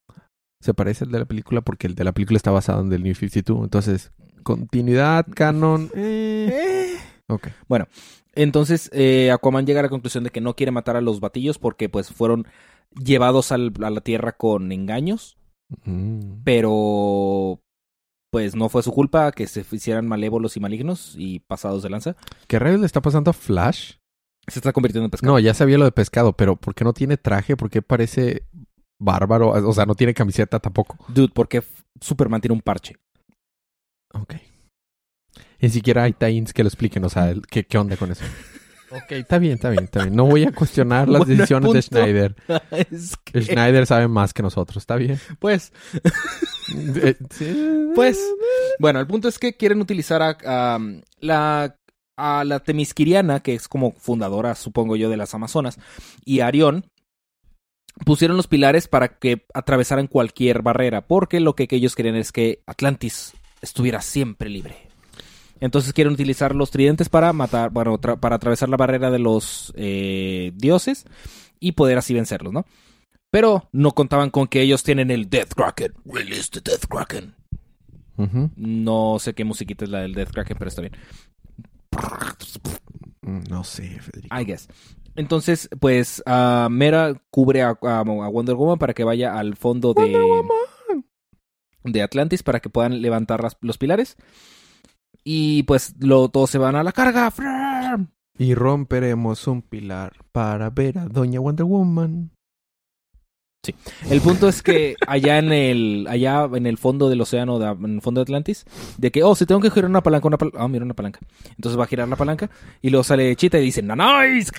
Se 0.61 0.73
parece 0.73 1.05
al 1.05 1.11
de 1.11 1.19
la 1.19 1.25
película 1.25 1.61
porque 1.61 1.87
el 1.87 1.95
de 1.95 2.03
la 2.03 2.11
película 2.11 2.37
está 2.37 2.51
basado 2.51 2.81
en 2.81 2.91
el 2.91 3.03
New 3.03 3.15
52. 3.15 3.63
Entonces, 3.63 4.11
continuidad, 4.41 5.25
canon. 5.33 5.89
eh. 5.95 6.97
Ok. 7.27 7.47
Entonces, 8.33 8.89
eh, 8.93 9.31
Aquaman 9.31 9.65
llega 9.65 9.79
a 9.81 9.83
la 9.83 9.89
conclusión 9.89 10.23
de 10.23 10.29
que 10.29 10.41
no 10.41 10.55
quiere 10.55 10.71
matar 10.71 10.95
a 10.95 11.01
los 11.01 11.19
batillos 11.19 11.57
porque 11.57 11.89
pues 11.89 12.09
fueron 12.11 12.47
llevados 12.95 13.51
al- 13.51 13.73
a 13.83 13.89
la 13.89 14.01
Tierra 14.01 14.33
con 14.33 14.71
engaños, 14.71 15.37
Mm. 15.85 16.41
pero 16.43 17.61
pues 18.31 18.55
no 18.55 18.69
fue 18.69 18.83
su 18.83 18.91
culpa 18.93 19.31
que 19.33 19.47
se 19.47 19.65
hicieran 19.71 20.07
malévolos 20.07 20.55
y 20.55 20.59
malignos 20.61 21.15
y 21.17 21.39
pasados 21.39 21.83
de 21.83 21.89
lanza. 21.89 22.15
¿Qué 22.47 22.59
rayos 22.59 22.79
le 22.79 22.85
está 22.85 23.01
pasando 23.01 23.31
a 23.31 23.33
Flash? 23.33 23.93
Se 24.47 24.59
está 24.59 24.71
convirtiendo 24.73 25.05
en 25.05 25.11
pescado. 25.11 25.33
No, 25.33 25.39
ya 25.39 25.53
sabía 25.53 25.77
lo 25.77 25.85
de 25.85 25.91
pescado, 25.91 26.33
pero 26.33 26.55
¿por 26.55 26.73
qué 26.73 26.83
no 26.83 26.93
tiene 26.93 27.17
traje? 27.17 27.55
¿Por 27.57 27.69
qué 27.69 27.81
parece 27.81 28.43
bárbaro? 28.99 29.49
O 29.49 29.73
sea, 29.73 29.85
no 29.85 29.95
tiene 29.95 30.13
camiseta 30.13 30.59
tampoco. 30.59 30.97
Dude, 31.09 31.31
porque 31.33 31.61
Superman 31.99 32.39
tiene 32.41 32.55
un 32.55 32.61
parche. 32.61 32.95
Ok. 34.13 34.35
Ni 35.59 35.69
siquiera 35.69 36.03
hay 36.03 36.13
tie-ins 36.13 36.53
que 36.53 36.63
lo 36.63 36.69
expliquen, 36.69 37.03
o 37.05 37.09
sea, 37.09 37.33
¿qué, 37.49 37.65
qué 37.65 37.77
onda 37.77 37.97
con 37.97 38.11
eso? 38.11 38.23
Ok, 38.93 39.11
está 39.13 39.39
bien, 39.39 39.53
está 39.53 39.69
bien, 39.69 39.85
está 39.85 40.03
bien. 40.03 40.15
No 40.17 40.25
voy 40.25 40.43
a 40.43 40.51
cuestionar 40.51 41.07
las 41.07 41.19
Bueno, 41.19 41.33
decisiones 41.33 41.71
de 41.71 41.81
Schneider. 41.81 42.35
es 42.91 43.15
que, 43.23 43.41
Schneider 43.41 43.87
sabe 43.87 44.09
más 44.09 44.33
que 44.33 44.43
nosotros, 44.43 44.83
está 44.83 44.97
bien. 44.97 45.17
pues, 45.39 45.71
Eh. 46.99 47.15
Pues, 47.95 48.19
bueno, 48.79 48.99
el 48.99 49.07
punto 49.07 49.29
es 49.29 49.39
que 49.39 49.55
quieren 49.55 49.79
utilizar 49.79 50.21
a, 50.21 50.37
a, 50.75 50.79
la, 51.19 51.75
a 52.17 52.43
la 52.43 52.59
Temisquiriana, 52.59 53.39
que 53.41 53.55
es 53.55 53.67
como 53.67 53.93
fundadora, 53.93 54.55
supongo 54.55 54.95
yo, 54.95 55.09
de 55.09 55.17
las 55.17 55.33
Amazonas, 55.33 55.79
y 56.25 56.41
a 56.41 56.47
Arión, 56.47 56.85
pusieron 58.05 58.37
los 58.37 58.47
pilares 58.47 58.87
para 58.87 59.19
que 59.19 59.45
atravesaran 59.53 60.07
cualquier 60.07 60.61
barrera, 60.61 61.07
porque 61.07 61.39
lo 61.39 61.55
que, 61.55 61.67
que 61.67 61.77
ellos 61.77 61.95
querían 61.95 62.15
es 62.15 62.31
que 62.31 62.61
Atlantis 62.65 63.33
estuviera 63.61 64.01
siempre 64.01 64.49
libre. 64.49 64.87
Entonces 65.59 65.93
quieren 65.93 66.13
utilizar 66.13 66.55
los 66.55 66.71
tridentes 66.71 67.07
para 67.09 67.31
matar, 67.33 67.69
bueno, 67.69 67.99
para 67.99 68.35
atravesar 68.35 68.67
la 68.69 68.77
barrera 68.77 69.11
de 69.11 69.19
los 69.19 69.71
eh, 69.75 70.51
dioses 70.55 71.05
y 71.59 71.73
poder 71.73 71.97
así 71.99 72.13
vencerlos, 72.15 72.51
¿no? 72.51 72.65
Pero 73.29 73.69
no 73.71 73.91
contaban 73.91 74.29
con 74.31 74.47
que 74.47 74.61
ellos 74.61 74.83
tienen 74.83 75.11
el 75.11 75.29
Death 75.29 75.53
Kraken. 75.55 75.93
Release 76.05 76.49
the 76.51 76.61
Death 76.61 76.85
Kraken. 76.89 77.35
No 78.55 79.17
sé 79.19 79.33
qué 79.33 79.43
musiquita 79.45 79.85
es 79.85 79.91
la 79.91 79.99
del 80.01 80.13
Death 80.13 80.31
Kraken, 80.31 80.57
pero 80.57 80.69
está 80.69 80.81
bien. 80.81 80.93
No 83.49 83.63
sé, 83.63 83.99
Federico. 83.99 84.35
I 84.39 84.45
guess. 84.45 84.67
Entonces, 85.15 85.69
pues, 85.79 86.23
ah, 86.25 86.67
Mera 86.71 87.13
cubre 87.29 87.61
a, 87.61 87.77
a- 87.81 87.99
a 87.99 88.03
Wonder 88.29 88.55
Woman 88.55 88.79
para 88.79 88.93
que 88.93 89.03
vaya 89.03 89.37
al 89.37 89.55
fondo 89.55 89.93
de, 89.93 90.11
de 91.83 92.01
Atlantis 92.01 92.43
para 92.43 92.59
que 92.59 92.69
puedan 92.69 93.01
levantar 93.01 93.41
las- 93.43 93.57
los 93.61 93.77
pilares. 93.77 94.17
Y 95.23 95.63
pues 95.63 95.93
lo, 95.99 96.29
todos 96.29 96.49
se 96.49 96.57
van 96.57 96.75
a 96.75 96.83
la 96.83 96.91
carga. 96.91 97.31
Y 98.37 98.53
romperemos 98.55 99.47
un 99.47 99.61
pilar 99.61 100.13
para 100.31 100.69
ver 100.69 100.97
a 100.97 101.05
Doña 101.05 101.39
Wonder 101.39 101.65
Woman. 101.65 102.31
El 104.09 104.21
punto 104.21 104.47
es 104.47 104.63
que 104.63 104.95
allá 105.05 105.37
en 105.37 105.51
el, 105.51 106.07
allá 106.09 106.45
en 106.51 106.65
el 106.65 106.79
fondo 106.79 107.09
del 107.09 107.21
océano, 107.21 107.59
de- 107.59 107.67
en 107.67 107.95
el 107.95 108.01
fondo 108.01 108.19
de 108.19 108.23
Atlantis, 108.23 108.65
de 108.97 109.11
que, 109.11 109.21
oh, 109.21 109.35
si 109.35 109.45
tengo 109.45 109.61
que 109.61 109.69
girar 109.69 109.87
una 109.89 110.01
palanca, 110.01 110.27
una 110.27 110.37
palanca, 110.39 110.57
ah, 110.63 110.67
mira 110.67 110.83
una 110.83 110.95
palanca. 110.95 111.19
Entonces 111.49 111.79
va 111.79 111.83
a 111.83 111.87
girar 111.87 112.07
la 112.07 112.15
palanca 112.15 112.49
y 112.81 112.89
luego 112.89 113.03
sale 113.03 113.35
Chita 113.35 113.59
y 113.59 113.65
dice, 113.65 113.83
¡Nice! 113.83 114.51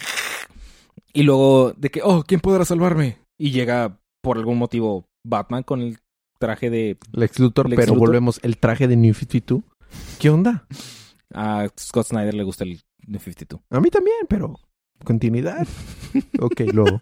Y 1.12 1.24
luego 1.24 1.72
de 1.76 1.90
que, 1.90 2.00
oh, 2.04 2.22
¿quién 2.22 2.40
podrá 2.40 2.64
salvarme? 2.64 3.18
Y 3.36 3.50
llega 3.50 3.98
por 4.22 4.38
algún 4.38 4.58
motivo 4.58 5.06
Batman 5.26 5.64
con 5.64 5.80
el 5.80 5.98
traje 6.42 6.70
de 6.70 6.98
Lex 7.12 7.38
Luthor, 7.38 7.70
Lex 7.70 7.80
pero 7.80 7.94
Luthor. 7.94 8.08
volvemos 8.08 8.40
el 8.42 8.56
traje 8.56 8.88
de 8.88 8.96
New 8.96 9.14
52. 9.14 9.62
¿Qué 10.18 10.28
onda? 10.28 10.66
a 11.34 11.68
Scott 11.78 12.08
Snyder 12.08 12.34
le 12.34 12.42
gusta 12.42 12.64
el 12.64 12.80
de 13.06 13.18
52. 13.20 13.60
A 13.70 13.80
mí 13.80 13.90
también, 13.90 14.16
pero 14.28 14.58
continuidad. 15.04 15.66
ok, 16.40 16.60
luego. 16.72 17.00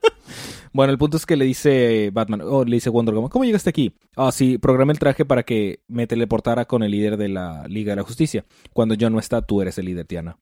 Bueno, 0.74 0.92
el 0.92 0.98
punto 0.98 1.16
es 1.16 1.24
que 1.24 1.36
le 1.36 1.46
dice 1.46 2.10
Batman, 2.12 2.42
oh, 2.44 2.64
le 2.64 2.76
dice 2.76 2.90
Wonder 2.90 3.14
Woman, 3.14 3.30
¿cómo 3.30 3.46
llegaste 3.46 3.70
aquí? 3.70 3.94
Ah, 4.14 4.30
sí, 4.30 4.58
programé 4.58 4.92
el 4.92 4.98
traje 4.98 5.24
para 5.24 5.42
que 5.42 5.80
me 5.88 6.06
teleportara 6.06 6.66
con 6.66 6.82
el 6.82 6.90
líder 6.90 7.16
de 7.16 7.28
la 7.28 7.66
Liga 7.66 7.92
de 7.92 7.96
la 7.96 8.02
Justicia. 8.02 8.44
Cuando 8.72 8.94
yo 8.94 9.08
no 9.08 9.18
está, 9.18 9.42
tú 9.42 9.62
eres 9.62 9.78
el 9.78 9.86
líder, 9.86 10.06
Tiana. 10.06 10.38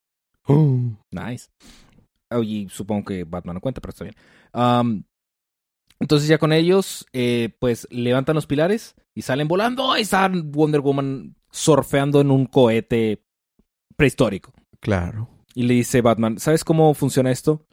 Oh. 0.47 0.81
Nice. 1.12 1.49
Oh, 2.31 2.43
y 2.43 2.69
supongo 2.69 3.07
que 3.07 3.25
Batman 3.25 3.55
no 3.55 3.61
cuenta, 3.61 3.81
pero 3.81 3.90
está 3.90 4.05
bien. 4.05 4.17
Am, 4.52 5.05
entonces 6.00 6.28
ya 6.28 6.38
con 6.38 6.52
ellos, 6.52 7.07
eh, 7.12 7.50
pues 7.59 7.87
levantan 7.90 8.35
los 8.37 8.47
pilares 8.47 8.95
y 9.14 9.23
salen 9.23 9.49
volando. 9.49 9.97
Y 9.97 10.02
están 10.02 10.52
Wonder 10.52 10.81
Woman 10.81 11.37
surfeando 11.50 12.21
en 12.21 12.31
un 12.31 12.47
cohete 12.47 13.25
prehistórico. 13.97 14.52
Claro. 14.81 15.28
Y 15.55 15.64
le 15.64 15.75
dice 15.75 16.00
Batman, 16.02 16.38
¿sabes 16.38 16.64
cómo 16.64 16.95
funciona 16.95 17.31
esto? 17.31 17.67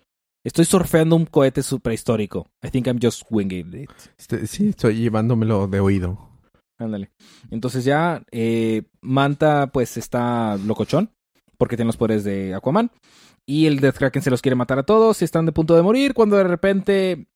Estoy 0.44 0.66
surfeando 0.66 1.16
un 1.16 1.26
cohete 1.26 1.62
prehistórico. 1.82 2.48
I 2.64 2.70
think 2.70 2.88
I'm 2.88 3.00
just 3.02 3.24
winging 3.30 3.74
it. 3.76 3.92
Este- 4.18 4.48
sí, 4.48 4.70
estoy 4.70 4.96
llevándomelo 4.96 5.68
de 5.68 5.80
oído. 5.80 6.30
Ándale. 6.78 7.12
Entonces 7.52 7.86
ya 7.86 8.24
eh, 8.32 8.84
Manta 9.02 9.68
pues 9.72 9.98
está 9.98 10.58
locochón 10.58 11.12
porque 11.58 11.78
tiene 11.78 11.88
los 11.88 11.98
poderes 11.98 12.24
de 12.24 12.54
Aquaman 12.54 12.92
y 13.46 13.68
el 13.68 13.80
Death 13.80 13.98
Kraken 13.98 14.22
se 14.22 14.30
los 14.30 14.42
quiere 14.42 14.56
matar 14.56 14.80
a 14.80 14.84
todos 14.84 15.22
y 15.22 15.26
están 15.26 15.46
de 15.46 15.52
punto 15.52 15.76
de 15.76 15.84
morir 15.84 16.14
cuando 16.14 16.36
de 16.36 16.44
repente 16.44 17.28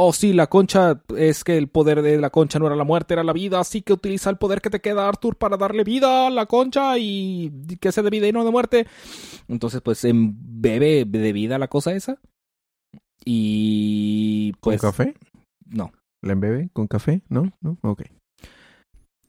oh 0.00 0.12
sí 0.12 0.32
la 0.32 0.46
concha 0.46 1.02
es 1.16 1.42
que 1.42 1.56
el 1.56 1.68
poder 1.68 2.02
de 2.02 2.18
la 2.18 2.30
concha 2.30 2.58
no 2.58 2.66
era 2.66 2.76
la 2.76 2.84
muerte 2.84 3.14
era 3.14 3.24
la 3.24 3.32
vida 3.32 3.58
así 3.58 3.82
que 3.82 3.92
utiliza 3.92 4.30
el 4.30 4.36
poder 4.36 4.60
que 4.60 4.70
te 4.70 4.80
queda 4.80 5.08
Arthur 5.08 5.36
para 5.36 5.56
darle 5.56 5.82
vida 5.82 6.28
a 6.28 6.30
la 6.30 6.46
concha 6.46 6.98
y 6.98 7.52
que 7.80 7.90
sea 7.90 8.02
de 8.02 8.10
vida 8.10 8.28
y 8.28 8.32
no 8.32 8.44
de 8.44 8.50
muerte 8.50 8.86
entonces 9.48 9.80
pues 9.80 10.04
em, 10.04 10.34
bebe 10.36 11.04
de 11.04 11.32
vida 11.32 11.58
la 11.58 11.68
cosa 11.68 11.94
esa 11.94 12.18
y 13.24 14.52
¿Con 14.60 14.72
pues 14.72 14.80
café? 14.80 15.14
no 15.66 15.92
¿La 16.22 16.32
embebe? 16.32 16.70
¿Con 16.72 16.86
café? 16.88 17.22
¿No? 17.28 17.52
¿No? 17.60 17.78
Ok. 17.82 18.02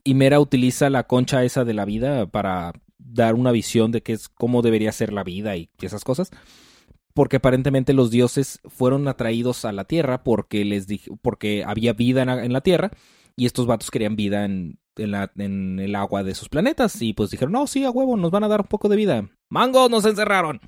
Y 0.03 0.13
Mera 0.15 0.39
utiliza 0.39 0.89
la 0.89 1.05
concha 1.05 1.43
esa 1.43 1.65
de 1.65 1.73
la 1.73 1.85
vida 1.85 2.25
para 2.25 2.73
dar 2.97 3.35
una 3.35 3.51
visión 3.51 3.91
de 3.91 4.01
qué 4.01 4.13
es 4.13 4.29
cómo 4.29 4.61
debería 4.61 4.91
ser 4.91 5.13
la 5.13 5.23
vida 5.23 5.55
y 5.55 5.69
esas 5.81 6.03
cosas. 6.03 6.31
Porque 7.19 7.35
aparentemente 7.35 7.91
los 7.93 8.11
dioses 8.11 8.61
fueron 8.69 9.05
atraídos 9.09 9.65
a 9.65 9.73
la 9.73 9.83
tierra 9.83 10.23
porque 10.23 10.63
les 10.63 10.87
dij- 10.87 11.19
porque 11.21 11.65
había 11.65 11.91
vida 11.91 12.21
en 12.21 12.27
la, 12.27 12.45
en 12.45 12.53
la 12.53 12.61
tierra 12.61 12.91
y 13.35 13.45
estos 13.45 13.65
vatos 13.65 13.91
querían 13.91 14.15
vida 14.15 14.45
en, 14.45 14.79
en, 14.95 15.11
la- 15.11 15.29
en 15.35 15.79
el 15.79 15.95
agua 15.95 16.23
de 16.23 16.33
sus 16.33 16.47
planetas 16.47 17.01
y 17.01 17.11
pues 17.11 17.29
dijeron, 17.29 17.51
no, 17.51 17.67
sí, 17.67 17.83
a 17.83 17.91
huevo, 17.91 18.15
nos 18.15 18.31
van 18.31 18.45
a 18.45 18.47
dar 18.47 18.61
un 18.61 18.67
poco 18.67 18.87
de 18.87 18.95
vida. 18.95 19.29
¡Mango, 19.49 19.89
nos 19.89 20.05
encerraron! 20.05 20.61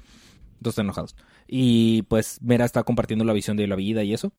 Entonces 0.58 0.80
enojados. 0.80 1.16
Y 1.48 2.02
pues 2.10 2.42
Mera 2.42 2.66
está 2.66 2.84
compartiendo 2.84 3.24
la 3.24 3.32
visión 3.32 3.56
de 3.56 3.68
la 3.68 3.78
vida 3.78 4.04
y 4.04 4.14
eso. 4.14 4.34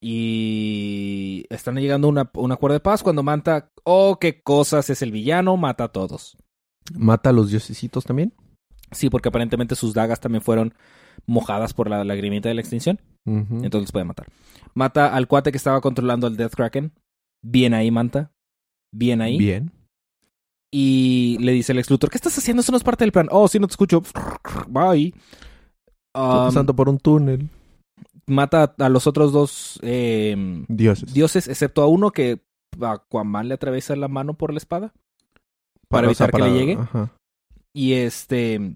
Y 0.00 1.46
están 1.48 1.76
llegando 1.76 2.08
a 2.08 2.10
una- 2.10 2.30
un 2.34 2.52
acuerdo 2.52 2.74
de 2.74 2.80
paz 2.80 3.02
cuando 3.02 3.22
Manta, 3.22 3.72
oh, 3.84 4.18
qué 4.20 4.42
cosas, 4.42 4.90
es 4.90 5.00
el 5.00 5.12
villano, 5.12 5.56
mata 5.56 5.84
a 5.84 5.92
todos. 5.92 6.36
¿Mata 6.94 7.30
a 7.30 7.32
los 7.32 7.48
diosesitos 7.48 8.04
también? 8.04 8.34
Sí, 8.90 9.08
porque 9.08 9.30
aparentemente 9.30 9.76
sus 9.76 9.94
dagas 9.94 10.20
también 10.20 10.42
fueron 10.42 10.74
mojadas 11.26 11.74
por 11.74 11.88
la 11.88 12.04
lagrimita 12.04 12.48
de 12.48 12.54
la 12.54 12.60
extinción. 12.60 13.00
Entonces 13.24 13.82
los 13.82 13.92
puede 13.92 14.04
matar. 14.04 14.26
Mata 14.74 15.14
al 15.14 15.28
cuate 15.28 15.50
que 15.52 15.56
estaba 15.58 15.80
controlando 15.80 16.26
al 16.26 16.36
Death 16.36 16.54
Kraken. 16.54 16.92
Bien 17.42 17.74
ahí, 17.74 17.90
Manta. 17.90 18.32
Bien 18.92 19.20
ahí. 19.20 19.38
Bien. 19.38 19.70
Y 20.70 21.36
le 21.40 21.52
dice 21.52 21.72
el 21.72 21.78
ex 21.78 21.90
Luthor, 21.90 22.10
¿qué 22.10 22.16
estás 22.16 22.36
haciendo? 22.38 22.60
Eso 22.60 22.72
no 22.72 22.78
es 22.78 22.84
parte 22.84 23.04
del 23.04 23.12
plan. 23.12 23.28
Oh, 23.30 23.46
sí, 23.46 23.58
no 23.58 23.66
te 23.66 23.72
escucho. 23.72 24.02
Bye. 24.68 25.14
Um, 26.14 26.46
pasando 26.46 26.74
por 26.74 26.88
un 26.88 26.98
túnel. 26.98 27.48
mata 28.26 28.74
a 28.78 28.88
los 28.88 29.06
otros 29.06 29.32
dos 29.32 29.78
eh, 29.82 30.64
Dioses. 30.68 31.12
dioses, 31.12 31.48
excepto 31.48 31.82
a 31.82 31.86
uno 31.86 32.10
que 32.10 32.40
Aquaman 32.80 33.48
le 33.48 33.54
atraviesa 33.54 33.96
la 33.96 34.08
mano 34.08 34.34
por 34.34 34.52
la 34.52 34.58
espada. 34.58 34.92
para 35.88 36.08
o 36.08 36.14
sea, 36.14 36.26
evitar 36.26 36.40
que 36.40 36.48
le 36.48 36.58
llegue. 36.58 36.74
Ajá. 36.74 37.10
Y 37.74 37.92
este. 37.94 38.74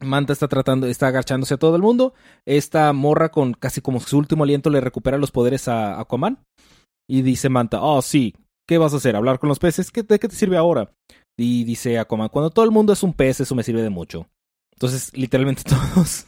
Manta 0.00 0.32
está 0.32 0.48
tratando, 0.48 0.86
está 0.86 1.08
agachándose 1.08 1.54
a 1.54 1.58
todo 1.58 1.76
el 1.76 1.82
mundo. 1.82 2.14
Esta 2.46 2.92
morra 2.92 3.30
con 3.30 3.54
casi 3.54 3.80
como 3.80 4.00
su 4.00 4.18
último 4.18 4.44
aliento 4.44 4.70
le 4.70 4.80
recupera 4.80 5.18
los 5.18 5.30
poderes 5.30 5.68
a 5.68 6.00
Aquaman. 6.00 6.38
Y 7.08 7.22
dice 7.22 7.48
Manta, 7.48 7.82
oh 7.82 8.02
sí, 8.02 8.34
¿qué 8.68 8.78
vas 8.78 8.92
a 8.94 8.98
hacer? 8.98 9.16
¿Hablar 9.16 9.38
con 9.38 9.48
los 9.48 9.58
peces? 9.58 9.90
¿Qué, 9.90 10.02
¿De 10.02 10.18
qué 10.18 10.28
te 10.28 10.36
sirve 10.36 10.56
ahora? 10.56 10.92
Y 11.36 11.64
dice 11.64 11.98
Aquaman, 11.98 12.28
cuando 12.28 12.50
todo 12.50 12.64
el 12.64 12.70
mundo 12.70 12.92
es 12.92 13.02
un 13.02 13.12
pez, 13.12 13.40
eso 13.40 13.54
me 13.54 13.62
sirve 13.62 13.82
de 13.82 13.90
mucho. 13.90 14.28
Entonces, 14.72 15.16
literalmente 15.16 15.62
todos 15.94 16.26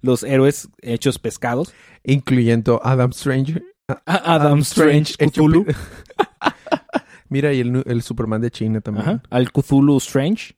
los 0.00 0.22
héroes 0.22 0.68
hechos 0.80 1.18
pescados. 1.18 1.74
Incluyendo 2.04 2.80
Adam 2.82 3.10
Strange. 3.10 3.62
Adam 4.06 4.60
Strange, 4.60 5.14
Cthulhu. 5.16 5.66
Mira, 7.28 7.52
y 7.52 7.60
el, 7.60 8.02
Superman 8.02 8.40
de 8.40 8.50
China 8.50 8.80
también. 8.80 9.08
Ajá, 9.08 9.22
al 9.30 9.50
Cthulhu 9.52 9.96
Strange. 9.98 10.56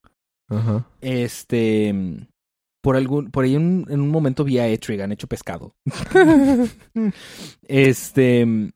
Ajá. 0.49 0.87
Este. 1.01 1.95
Por 2.83 2.97
algún. 2.97 3.31
Por 3.31 3.45
ahí 3.45 3.57
un- 3.57 3.87
en 3.89 4.01
un 4.01 4.09
momento 4.09 4.45
vi 4.45 4.59
a 4.59 4.69
Etrigan 4.69 5.13
hecho 5.13 5.27
pescado. 5.27 5.75
este. 7.63 8.73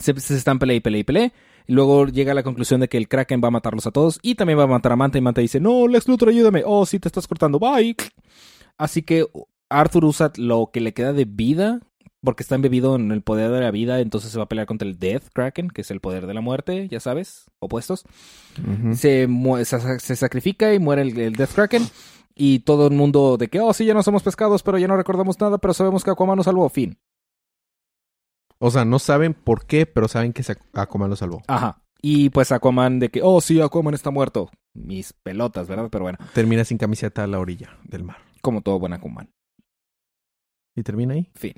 Se, 0.00 0.18
se 0.20 0.36
están 0.36 0.58
pelea 0.58 0.76
y 0.76 0.80
pelea 0.80 1.00
y 1.00 1.04
pelea. 1.04 1.32
Y 1.66 1.72
luego 1.72 2.06
llega 2.06 2.32
a 2.32 2.34
la 2.34 2.42
conclusión 2.42 2.80
de 2.80 2.88
que 2.88 2.96
el 2.98 3.08
Kraken 3.08 3.40
va 3.42 3.48
a 3.48 3.52
matarlos 3.52 3.86
a 3.86 3.90
todos. 3.90 4.18
Y 4.22 4.34
también 4.36 4.58
va 4.58 4.64
a 4.64 4.68
matar 4.68 4.92
a 4.92 4.96
Manta. 4.96 5.18
Y 5.18 5.20
Manta 5.20 5.40
dice: 5.40 5.60
No, 5.60 5.86
Lex 5.88 6.06
Luthor, 6.08 6.28
ayúdame. 6.28 6.62
Oh, 6.64 6.86
sí, 6.86 6.98
te 6.98 7.08
estás 7.08 7.26
cortando. 7.26 7.58
Bye. 7.58 7.96
Así 8.76 9.02
que 9.02 9.26
Arthur 9.70 10.04
usa 10.04 10.32
lo 10.36 10.70
que 10.72 10.80
le 10.80 10.92
queda 10.94 11.12
de 11.12 11.24
vida. 11.24 11.80
Porque 12.22 12.42
está 12.42 12.56
embebido 12.56 12.96
en 12.96 13.12
el 13.12 13.22
poder 13.22 13.50
de 13.52 13.60
la 13.60 13.70
vida. 13.70 14.00
Entonces 14.00 14.30
se 14.32 14.38
va 14.38 14.44
a 14.44 14.48
pelear 14.48 14.66
contra 14.66 14.88
el 14.88 14.98
Death 14.98 15.28
Kraken, 15.32 15.68
que 15.70 15.82
es 15.82 15.90
el 15.90 16.00
poder 16.00 16.26
de 16.26 16.34
la 16.34 16.40
muerte, 16.40 16.88
ya 16.88 16.98
sabes, 17.00 17.46
opuestos 17.60 18.04
se, 18.94 19.28
se, 19.64 19.98
se 20.00 20.16
sacrifica 20.16 20.74
y 20.74 20.78
muere 20.78 21.02
el, 21.02 21.18
el 21.18 21.36
Death 21.36 21.52
Kraken. 21.54 21.82
Y 22.34 22.60
todo 22.60 22.86
el 22.86 22.94
mundo 22.94 23.36
de 23.36 23.48
que, 23.48 23.60
oh, 23.60 23.72
sí, 23.72 23.84
ya 23.84 23.94
no 23.94 24.02
somos 24.02 24.22
pescados, 24.22 24.62
pero 24.62 24.78
ya 24.78 24.86
no 24.86 24.96
recordamos 24.96 25.40
nada, 25.40 25.58
pero 25.58 25.74
sabemos 25.74 26.04
que 26.04 26.10
Aquaman 26.10 26.36
nos 26.36 26.46
salvó. 26.46 26.68
Fin. 26.68 26.96
O 28.60 28.70
sea, 28.70 28.84
no 28.84 28.98
saben 28.98 29.34
por 29.34 29.66
qué, 29.66 29.86
pero 29.86 30.08
saben 30.08 30.32
que 30.32 30.44
Aquaman 30.72 31.10
lo 31.10 31.16
salvó. 31.16 31.42
Ajá. 31.46 31.82
Y 32.00 32.30
pues 32.30 32.52
Aquaman 32.52 33.00
de 33.00 33.08
que, 33.08 33.22
oh, 33.24 33.40
sí, 33.40 33.60
Aquaman 33.60 33.94
está 33.94 34.10
muerto. 34.10 34.50
Mis 34.74 35.12
pelotas, 35.12 35.66
¿verdad? 35.66 35.88
Pero 35.90 36.04
bueno, 36.04 36.18
Termina 36.32 36.64
sin 36.64 36.78
camiseta 36.78 37.24
a 37.24 37.26
la 37.26 37.40
orilla 37.40 37.76
del 37.84 38.04
mar. 38.04 38.18
como 38.40 38.60
todo 38.62 38.78
buen 38.78 38.92
Aquaman. 38.92 39.30
¿Y 40.76 40.82
termina 40.84 41.14
ahí? 41.14 41.28
Fin. 41.34 41.54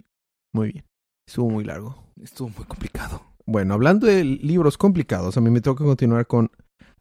Muy 0.52 0.73
bien. 0.73 0.85
Estuvo 1.26 1.50
muy 1.50 1.64
largo. 1.64 1.97
Estuvo 2.23 2.49
muy 2.49 2.64
complicado. 2.66 3.23
Bueno, 3.47 3.75
hablando 3.75 4.07
de 4.07 4.25
libros 4.25 4.76
complicados, 4.78 5.37
a 5.37 5.40
mí 5.40 5.50
me 5.50 5.61
toca 5.61 5.85
continuar 5.85 6.26
con 6.26 6.50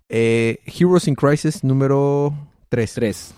eh, 0.07 0.59
Heroes 0.65 1.07
in 1.07 1.15
Crisis 1.15 1.63
número 1.63 2.33
3. 2.69 2.93
Tres. 2.93 3.33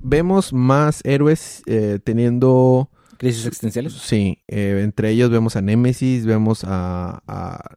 vemos 0.00 0.52
más 0.52 1.00
héroes 1.04 1.62
eh, 1.66 1.98
teniendo... 2.02 2.90
Crisis 3.18 3.46
existenciales. 3.46 3.94
Sí, 3.94 4.42
eh, 4.46 4.82
entre 4.84 5.10
ellos 5.10 5.30
vemos 5.30 5.56
a 5.56 5.62
Nemesis, 5.62 6.26
vemos 6.26 6.64
a, 6.64 7.22
a 7.26 7.76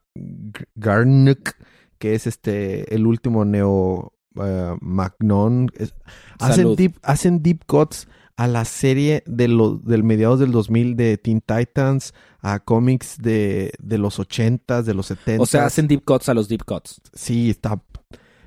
Garnuk, 0.75 1.51
que 1.97 2.13
es 2.13 2.27
este 2.27 2.93
el 2.93 3.07
último 3.07 3.45
Neo 3.45 4.11
eh, 4.35 4.75
Magnon. 4.81 5.69
Es- 5.75 5.93
hacen, 6.39 6.75
deep, 6.75 6.97
hacen 7.03 7.41
deep 7.41 7.63
cuts 7.67 8.09
a 8.39 8.47
la 8.47 8.63
serie 8.63 9.21
de 9.25 9.49
los 9.49 9.83
del 9.83 10.03
mediados 10.03 10.39
del 10.39 10.51
2000 10.53 10.95
de 10.95 11.17
Teen 11.17 11.41
Titans, 11.41 12.13
a 12.41 12.59
cómics 12.59 13.17
de, 13.21 13.73
de 13.79 13.97
los 13.97 14.17
80s, 14.19 14.83
de 14.83 14.93
los 14.93 15.07
70 15.07 15.43
O 15.43 15.45
sea, 15.45 15.65
hacen 15.65 15.87
deep 15.87 16.03
cuts 16.05 16.29
a 16.29 16.33
los 16.33 16.47
deep 16.47 16.63
cuts. 16.65 17.01
sí, 17.13 17.49
está. 17.49 17.81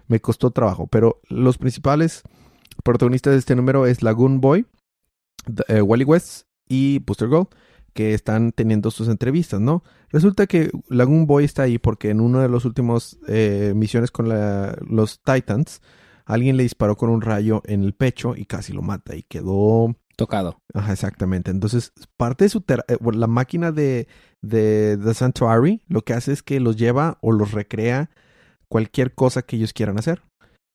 Me 0.09 0.21
costó 0.21 0.51
trabajo, 0.51 0.87
pero 0.87 1.21
los 1.29 1.59
principales 1.59 2.23
protagonistas 2.83 3.33
de 3.35 3.39
este 3.41 3.55
número 3.55 3.87
es 3.87 4.03
Lagoon 4.03 4.41
Boy, 4.41 4.65
eh, 5.69 5.83
Wally 5.83 6.05
West 6.05 6.47
y 6.69 6.99
Booster 7.01 7.29
Gold, 7.29 7.49
que 7.93 8.15
están 8.15 8.53
teniendo 8.53 8.91
sus 8.91 9.09
entrevistas, 9.09 9.61
¿no? 9.61 9.83
Resulta 10.09 10.47
que 10.47 10.71
Lagoon 10.89 11.27
Boy 11.27 11.45
está 11.45 11.65
ahí 11.65 11.77
porque 11.79 12.09
en 12.11 12.21
una 12.21 12.41
de 12.43 12.49
las 12.49 12.65
últimas 12.65 13.19
eh, 13.29 13.73
misiones 13.77 14.11
con 14.11 14.29
la- 14.29 14.77
los 14.89 15.21
Titans 15.23 15.83
alguien 16.35 16.57
le 16.57 16.63
disparó 16.63 16.97
con 16.97 17.11
un 17.11 17.21
rayo 17.21 17.63
en 17.67 17.83
el 17.83 17.95
pecho 17.95 18.35
y 18.37 18.47
casi 18.47 18.73
lo 18.73 18.83
mata 18.83 19.15
y 19.15 19.23
quedó 19.23 19.97
Tocado. 20.17 20.59
Ajá, 20.75 20.93
exactamente. 20.93 21.51
Entonces, 21.51 21.93
parte 22.17 22.45
de 22.45 22.49
su 22.51 22.65
eh, 22.69 22.97
la 23.15 23.27
máquina 23.27 23.73
de, 23.73 24.09
de 24.43 24.99
The 25.03 25.15
Sanctuary 25.15 25.83
lo 25.89 26.03
que 26.03 26.13
hace 26.13 26.33
es 26.33 26.43
que 26.43 26.61
los 26.61 26.77
lleva 26.77 27.19
o 27.23 27.33
los 27.33 27.53
recrea 27.53 28.11
cualquier 28.69 29.15
cosa 29.15 29.43
que 29.43 29.57
ellos 29.57 29.73
quieran 29.73 29.99
hacer. 29.99 30.23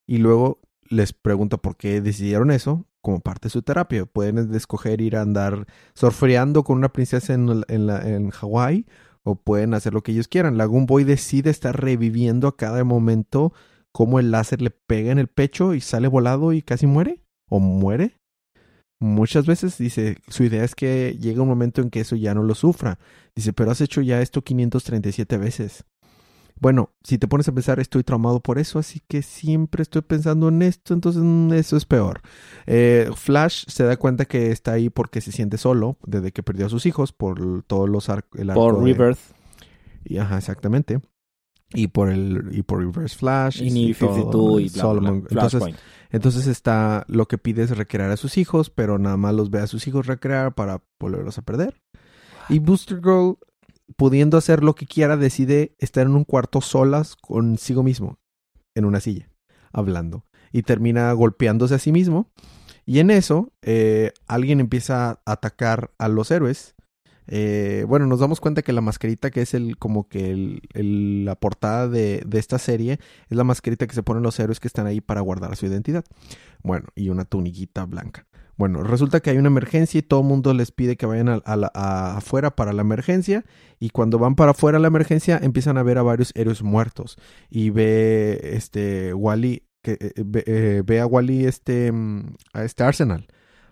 Y 0.08 0.18
luego 0.18 0.60
les 0.90 1.14
pregunta 1.14 1.58
por 1.58 1.78
qué 1.78 2.02
decidieron 2.02 2.52
eso 2.52 2.86
como 3.02 3.20
parte 3.20 3.48
de 3.48 3.52
su 3.52 3.62
terapia. 3.62 4.06
Pueden 4.06 4.54
escoger 4.54 5.02
ir 5.02 5.16
a 5.16 5.22
andar 5.22 5.68
surfeando 5.94 6.64
con 6.64 6.78
una 6.78 6.92
princesa 6.92 7.34
en, 7.34 7.64
en, 7.68 7.90
en 7.90 8.30
Hawái 8.32 8.86
o 9.24 9.36
pueden 9.36 9.74
hacer 9.74 9.94
lo 9.94 10.02
que 10.02 10.14
ellos 10.14 10.28
quieran. 10.28 10.58
Lagoon 10.58 10.86
Boy 10.86 11.04
decide 11.04 11.50
estar 11.50 11.80
reviviendo 11.80 12.48
a 12.48 12.58
cada 12.58 12.84
momento 12.84 13.54
cómo 13.98 14.20
el 14.20 14.30
láser 14.30 14.62
le 14.62 14.70
pega 14.70 15.12
en 15.12 15.18
el 15.18 15.28
pecho 15.28 15.74
y 15.74 15.82
sale 15.82 16.08
volado 16.08 16.54
y 16.54 16.62
casi 16.62 16.86
muere 16.86 17.24
o 17.50 17.60
muere. 17.60 18.16
Muchas 19.00 19.48
veces 19.48 19.76
dice, 19.80 20.18
su 20.28 20.44
idea 20.44 20.64
es 20.64 20.76
que 20.76 21.18
llega 21.20 21.42
un 21.42 21.48
momento 21.48 21.82
en 21.82 21.90
que 21.90 22.02
eso 22.02 22.16
ya 22.16 22.36
no 22.36 22.44
lo 22.44 22.54
sufra. 22.54 23.00
Dice, 23.36 23.54
pero 23.54 23.72
has 23.72 23.82
hecho 23.82 24.02
ya 24.02 24.22
esto 24.22 24.44
537 24.44 25.38
veces. 25.38 25.84
Bueno, 26.60 26.92
si 27.04 27.18
te 27.18 27.28
pones 27.28 27.48
a 27.48 27.52
pensar, 27.54 27.80
estoy 27.80 28.04
traumado 28.04 28.40
por 28.40 28.60
eso, 28.60 28.78
así 28.78 29.02
que 29.08 29.24
siempre 29.24 29.82
estoy 29.82 30.04
pensando 30.04 30.50
en 30.50 30.62
esto, 30.62 30.94
entonces 30.94 31.24
mm, 31.24 31.54
eso 31.54 31.76
es 31.76 31.86
peor. 31.86 32.22
Eh, 32.68 33.10
Flash 33.16 33.64
se 33.68 33.84
da 33.84 33.98
cuenta 33.98 34.26
que 34.26 34.52
está 34.52 34.74
ahí 34.74 34.92
porque 34.92 35.22
se 35.22 35.32
siente 35.32 35.58
solo 35.58 35.98
desde 36.06 36.32
que 36.32 36.44
perdió 36.44 36.68
a 36.68 36.70
sus 36.70 36.86
hijos 36.86 37.14
por 37.14 37.64
todos 37.64 37.90
los 37.90 38.10
ar- 38.10 38.26
el 38.36 38.52
arco 38.52 38.62
Por 38.62 38.84
de- 38.84 38.94
Rebirth. 38.94 39.20
y, 40.06 40.18
ajá, 40.20 40.38
exactamente. 40.38 41.00
Y 41.74 41.88
por 41.88 42.10
el 42.10 42.50
y 42.54 42.64
por 42.64 42.80
Reverse 42.80 43.18
Flash 43.18 43.62
Y 43.62 43.72
New 43.72 43.94
todo, 43.94 44.16
52 44.16 44.62
y 44.62 44.70
bla, 44.70 44.82
Solomon. 44.82 45.22
bla. 45.22 45.30
Entonces, 45.32 45.60
Flashpoint. 45.60 45.78
entonces 46.12 46.48
está 46.48 47.06
lo 47.10 47.28
que 47.28 47.38
pide 47.38 47.64
es 47.64 47.76
recrear 47.78 48.10
a 48.10 48.18
sus 48.18 48.38
hijos, 48.38 48.70
pero 48.70 48.98
nada 48.98 49.18
más 49.18 49.36
los 49.36 49.50
ve 49.50 49.60
a 49.60 49.68
sus 49.68 49.88
hijos 49.88 50.08
recrear 50.08 50.56
para 50.56 50.82
volverlos 51.00 51.38
a 51.38 51.42
perder. 51.42 51.82
Y 52.50 52.60
Booster 52.60 53.00
Girl, 53.00 53.38
pudiendo 53.98 54.38
hacer 54.38 54.64
lo 54.64 54.76
que 54.76 54.86
quiera, 54.86 55.18
decide 55.18 55.76
estar 55.80 56.06
en 56.06 56.16
un 56.16 56.24
cuarto 56.24 56.62
solas 56.62 57.16
consigo 57.18 57.84
mismo, 57.84 58.18
en 58.74 58.86
una 58.86 59.02
silla, 59.02 59.30
hablando. 59.74 60.26
Y 60.54 60.62
termina 60.62 61.12
golpeándose 61.12 61.76
a 61.76 61.80
sí 61.80 61.92
mismo. 61.92 62.32
Y 62.86 63.00
en 63.00 63.12
eso, 63.12 63.52
eh, 63.62 64.14
alguien 64.28 64.62
empieza 64.62 65.10
a 65.10 65.20
atacar 65.26 65.92
a 65.98 66.08
los 66.08 66.32
héroes. 66.32 66.77
Eh, 67.28 67.86
bueno, 67.88 68.08
nos 68.08 68.20
damos 68.20 68.40
cuenta 68.40 68.62
que 68.62 68.74
la 68.74 68.82
mascarita 68.82 69.32
que 69.32 69.42
es 69.42 69.54
el 69.54 69.78
como 69.78 70.08
que 70.08 70.62
la 70.74 71.36
portada 71.36 71.88
de, 71.88 72.26
esta 72.34 72.58
serie 72.58 73.00
es 73.30 73.38
la 73.38 73.44
mascarita 73.44 73.88
que 73.88 73.96
se 73.96 74.04
ponen 74.04 74.24
los 74.24 74.40
héroes 74.40 74.60
que 74.60 74.68
están 74.68 74.88
ahí 74.88 75.02
para 75.02 75.22
guardar 75.22 75.56
su 75.56 75.66
identidad. 75.66 76.06
Bueno, 76.64 76.88
y 76.96 77.10
una 77.10 77.26
tuniquita 77.26 77.86
blanca. 77.86 78.26
Bueno, 78.58 78.82
resulta 78.82 79.20
que 79.20 79.30
hay 79.30 79.38
una 79.38 79.50
emergencia 79.50 80.00
y 80.00 80.02
todo 80.02 80.22
el 80.22 80.26
mundo 80.26 80.52
les 80.54 80.72
pide 80.72 80.98
que 80.98 81.06
vayan 81.06 81.42
afuera 81.46 82.56
para 82.56 82.74
la 82.74 82.82
emergencia. 82.82 83.46
Y 83.80 83.92
cuando 83.92 84.18
van 84.18 84.36
para 84.36 84.52
afuera 84.52 84.80
a 84.80 84.82
la 84.82 84.88
emergencia, 84.88 85.40
empiezan 85.42 85.78
a 85.78 85.84
ver 85.84 86.00
a 86.00 86.02
varios 86.02 86.32
héroes 86.36 86.64
muertos. 86.64 87.18
Y 87.52 87.70
ve 87.70 88.40
este 88.44 89.14
Wally, 89.14 89.64
eh, 89.84 90.12
ve, 90.26 90.44
eh, 90.48 90.82
ve 90.84 91.00
a 91.00 91.06
Wally 91.06 91.46
este, 91.46 91.92
mm, 91.92 92.36
a 92.54 92.64
este 92.64 92.84
Arsenal. 92.84 93.28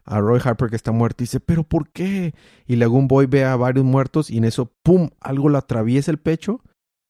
A 0.06 0.20
Roy 0.20 0.40
Harper 0.44 0.70
que 0.70 0.76
está 0.76 0.92
muerto 0.92 1.24
y 1.24 1.26
dice, 1.26 1.40
¿pero 1.40 1.64
por 1.64 1.90
qué? 1.90 2.34
Y 2.68 2.76
Lagoon 2.76 3.08
Boy 3.08 3.26
ve 3.26 3.44
a 3.44 3.56
varios 3.56 3.86
muertos 3.86 4.30
y 4.30 4.38
en 4.38 4.46
eso, 4.46 4.72
¡pum! 4.84 5.10
Algo 5.20 5.50
le 5.50 5.58
atraviesa 5.58 6.12
el 6.12 6.20
pecho, 6.20 6.62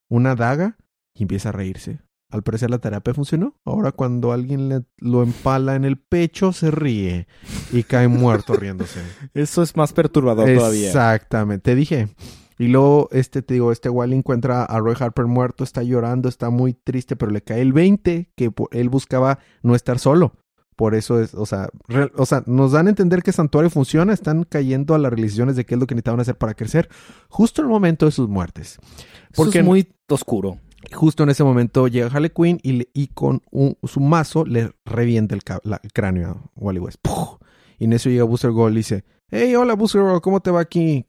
una 0.09 0.35
daga, 0.35 0.77
y 1.13 1.23
empieza 1.23 1.49
a 1.49 1.51
reírse. 1.51 1.99
Al 2.31 2.43
parecer 2.43 2.69
la 2.69 2.79
terapia 2.79 3.13
funcionó. 3.13 3.55
Ahora 3.65 3.91
cuando 3.91 4.31
alguien 4.31 4.67
le, 4.67 4.83
lo 4.97 5.23
empala 5.23 5.75
en 5.75 5.85
el 5.85 5.97
pecho, 5.97 6.53
se 6.53 6.71
ríe 6.71 7.27
y 7.71 7.83
cae 7.83 8.07
muerto 8.07 8.55
riéndose. 8.55 9.01
Eso 9.33 9.61
es 9.61 9.75
más 9.75 9.93
perturbador 9.93 10.53
todavía. 10.53 10.87
Exactamente, 10.87 11.71
te 11.71 11.75
dije. 11.75 12.09
Y 12.57 12.67
luego, 12.67 13.09
este, 13.11 13.41
te 13.41 13.55
digo, 13.55 13.71
este 13.71 13.89
Wally 13.89 14.15
encuentra 14.15 14.63
a 14.63 14.79
Roy 14.79 14.95
Harper 14.97 15.25
muerto, 15.25 15.63
está 15.63 15.83
llorando, 15.83 16.29
está 16.29 16.50
muy 16.50 16.74
triste, 16.74 17.15
pero 17.15 17.31
le 17.31 17.41
cae 17.41 17.61
el 17.61 17.74
20, 17.74 18.31
que 18.35 18.51
él 18.72 18.89
buscaba 18.89 19.39
no 19.61 19.75
estar 19.75 20.00
solo. 20.00 20.33
Por 20.75 20.94
eso 20.96 21.22
es, 21.22 21.33
o 21.33 21.46
sea, 21.46 21.70
re- 21.88 22.11
o 22.18 22.25
sea, 22.25 22.44
nos 22.48 22.74
dan 22.74 22.88
a 22.88 22.90
entender 22.90 23.24
que 23.24 23.31
Santuario 23.31 23.70
funciona, 23.70 24.11
están 24.14 24.44
cayendo 24.44 24.94
a 24.94 24.98
las 25.00 25.11
realizaciones 25.11 25.55
de 25.55 25.66
qué 25.66 25.75
es 25.75 25.79
lo 25.79 25.88
que 25.88 25.96
necesitaban 25.96 26.20
hacer 26.20 26.38
para 26.38 26.53
crecer, 26.53 26.90
justo 27.29 27.61
en 27.61 27.68
el 27.68 27.72
momento 27.72 28.05
de 28.05 28.11
sus 28.11 28.27
muertes. 28.27 28.77
Eso 28.81 29.31
Porque 29.35 29.59
es 29.59 29.66
muy 29.66 29.88
oscuro. 30.09 30.59
justo 30.92 31.24
en 31.24 31.29
ese 31.29 31.44
momento 31.46 31.88
llega 31.88 32.07
Harley 32.07 32.29
Quinn 32.29 32.59
y, 32.61 32.72
le- 32.74 32.90
y 32.94 33.07
con 33.07 33.42
un- 33.51 33.77
su 33.83 34.01
mazo 34.01 34.46
le 34.46 34.72
revienta 34.85 35.33
el, 35.33 35.44
ca- 35.44 35.61
la- 35.64 35.79
el 35.81 35.94
cráneo 35.94 36.29
a 36.29 36.38
Wally 36.55 36.79
West. 36.79 36.98
¡Puf! 37.01 37.38
Y 37.79 37.85
en 37.85 37.94
eso 37.94 38.09
llega 38.09 38.24
Booster 38.25 38.51
Gold 38.51 38.74
y 38.74 38.77
dice, 38.77 39.03
hey, 39.29 39.55
hola 39.55 39.75
Booster 39.75 40.01
Gold, 40.01 40.22
¿cómo 40.22 40.42
te 40.42 40.51
va 40.51 40.59
aquí? 40.59 41.05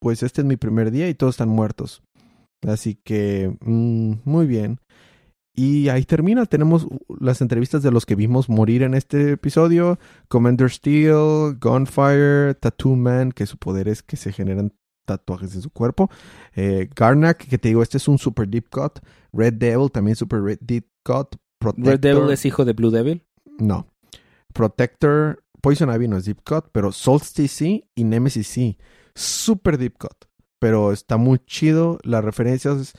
Pues 0.00 0.22
este 0.22 0.40
es 0.40 0.46
mi 0.46 0.56
primer 0.56 0.90
día 0.90 1.08
y 1.08 1.14
todos 1.14 1.34
están 1.34 1.48
muertos. 1.50 2.02
Así 2.66 2.94
que, 2.94 3.56
mm, 3.60 4.12
muy 4.24 4.46
bien. 4.46 4.78
Y 5.54 5.88
ahí 5.88 6.04
termina. 6.04 6.46
Tenemos 6.46 6.86
las 7.20 7.42
entrevistas 7.42 7.82
de 7.82 7.90
los 7.90 8.06
que 8.06 8.14
vimos 8.14 8.48
morir 8.48 8.82
en 8.82 8.94
este 8.94 9.32
episodio. 9.32 9.98
Commander 10.28 10.70
Steel, 10.70 11.58
Gunfire, 11.60 12.54
Tattoo 12.54 12.96
Man, 12.96 13.32
que 13.32 13.46
su 13.46 13.58
poder 13.58 13.88
es 13.88 14.02
que 14.02 14.16
se 14.16 14.32
generan 14.32 14.72
tatuajes 15.04 15.54
en 15.54 15.62
su 15.62 15.70
cuerpo. 15.70 16.10
Eh, 16.54 16.88
Garnak, 16.94 17.46
que 17.46 17.58
te 17.58 17.68
digo, 17.68 17.82
este 17.82 17.98
es 17.98 18.08
un 18.08 18.18
super 18.18 18.48
deep 18.48 18.70
cut. 18.70 19.00
Red 19.32 19.54
Devil, 19.54 19.90
también 19.90 20.16
super 20.16 20.40
red 20.40 20.58
deep 20.60 20.86
cut. 21.02 21.36
Protector, 21.58 21.92
Red 21.92 22.00
Devil 22.00 22.30
es 22.30 22.44
hijo 22.46 22.64
de 22.64 22.72
Blue 22.72 22.90
Devil. 22.90 23.24
No. 23.58 23.86
Protector, 24.52 25.42
Poison 25.60 25.94
Ivy 25.94 26.08
no 26.08 26.16
es 26.16 26.24
deep 26.24 26.42
cut, 26.44 26.66
pero 26.72 26.92
Solstice 26.92 27.54
sí 27.54 27.84
y 27.94 28.04
Nemesis 28.04 28.48
sí. 28.48 28.78
Super 29.14 29.78
deep 29.78 29.98
cut. 29.98 30.24
Pero 30.58 30.92
está 30.92 31.16
muy 31.16 31.38
chido. 31.40 31.98
Las 32.04 32.24
referencias. 32.24 32.94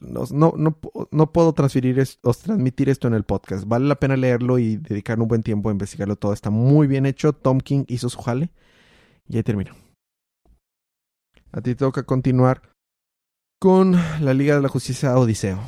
No, 0.00 0.24
no, 0.30 0.52
no, 0.56 0.78
no 1.10 1.32
puedo 1.32 1.52
transferir 1.54 1.98
es- 1.98 2.18
o 2.22 2.34
transmitir 2.34 2.88
esto 2.90 3.08
en 3.08 3.14
el 3.14 3.24
podcast. 3.24 3.64
Vale 3.66 3.86
la 3.86 3.94
pena 3.96 4.16
leerlo 4.16 4.58
y 4.58 4.76
dedicar 4.76 5.18
un 5.20 5.28
buen 5.28 5.42
tiempo 5.42 5.68
a 5.68 5.72
investigarlo 5.72 6.16
todo. 6.16 6.32
Está 6.32 6.50
muy 6.50 6.86
bien 6.86 7.06
hecho. 7.06 7.32
Tom 7.32 7.58
King 7.58 7.84
hizo 7.88 8.08
su 8.08 8.20
jale. 8.20 8.50
Y 9.28 9.36
ahí 9.36 9.42
termino. 9.42 9.74
A 11.52 11.60
ti 11.62 11.74
toca 11.74 12.02
continuar 12.02 12.62
con 13.60 13.92
la 14.20 14.34
Liga 14.34 14.54
de 14.56 14.62
la 14.62 14.68
Justicia 14.68 15.16
Odiseo. 15.18 15.58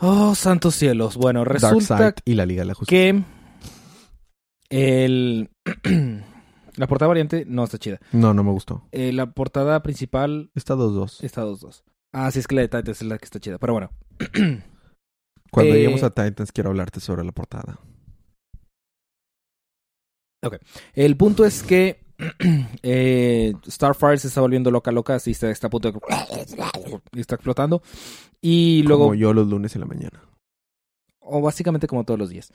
Oh, 0.00 0.34
santos 0.34 0.74
cielos. 0.74 1.16
Bueno, 1.16 1.44
resulta 1.44 2.14
y 2.24 2.34
la 2.34 2.46
Liga 2.46 2.62
de 2.62 2.66
la 2.66 2.74
Justicia. 2.74 3.24
que 4.68 4.98
el 5.00 5.50
la 6.76 6.86
portada 6.86 7.08
variante 7.08 7.44
no 7.46 7.64
está 7.64 7.78
chida. 7.78 7.98
No, 8.12 8.34
no 8.34 8.44
me 8.44 8.52
gustó. 8.52 8.82
Eh, 8.92 9.12
la 9.12 9.32
portada 9.32 9.82
principal 9.82 10.50
Está 10.54 10.74
2-2. 10.74 11.24
está 11.24 11.44
2-2. 11.44 11.82
Ah, 12.12 12.30
sí, 12.30 12.38
es 12.38 12.46
que 12.46 12.54
la 12.54 12.62
de 12.62 12.68
Titans 12.68 13.02
es 13.02 13.06
la 13.06 13.18
que 13.18 13.24
está 13.24 13.38
chida. 13.40 13.58
Pero 13.58 13.72
bueno. 13.74 13.90
Cuando 15.50 15.72
Eh, 15.74 15.76
lleguemos 15.78 16.02
a 16.02 16.10
Titans 16.10 16.52
quiero 16.52 16.70
hablarte 16.70 17.00
sobre 17.00 17.24
la 17.24 17.32
portada. 17.32 17.78
El 20.94 21.16
punto 21.16 21.44
es 21.44 21.62
que 21.62 22.00
eh, 22.82 23.52
Starfire 23.68 24.18
se 24.18 24.28
está 24.28 24.40
volviendo 24.40 24.70
loca, 24.70 24.92
loca, 24.92 25.14
así 25.16 25.32
está, 25.32 25.50
está 25.50 25.66
a 25.66 25.70
punto 25.70 25.90
de... 25.92 25.98
y 27.12 27.20
está 27.20 27.34
explotando. 27.36 27.82
Y 28.40 28.82
luego, 28.84 29.04
Como 29.04 29.14
yo 29.14 29.32
los 29.32 29.48
lunes 29.48 29.74
en 29.74 29.80
la 29.80 29.86
mañana. 29.86 30.22
o 31.20 31.40
básicamente 31.40 31.86
como 31.88 32.04
todos 32.04 32.18
los 32.20 32.30
días. 32.30 32.52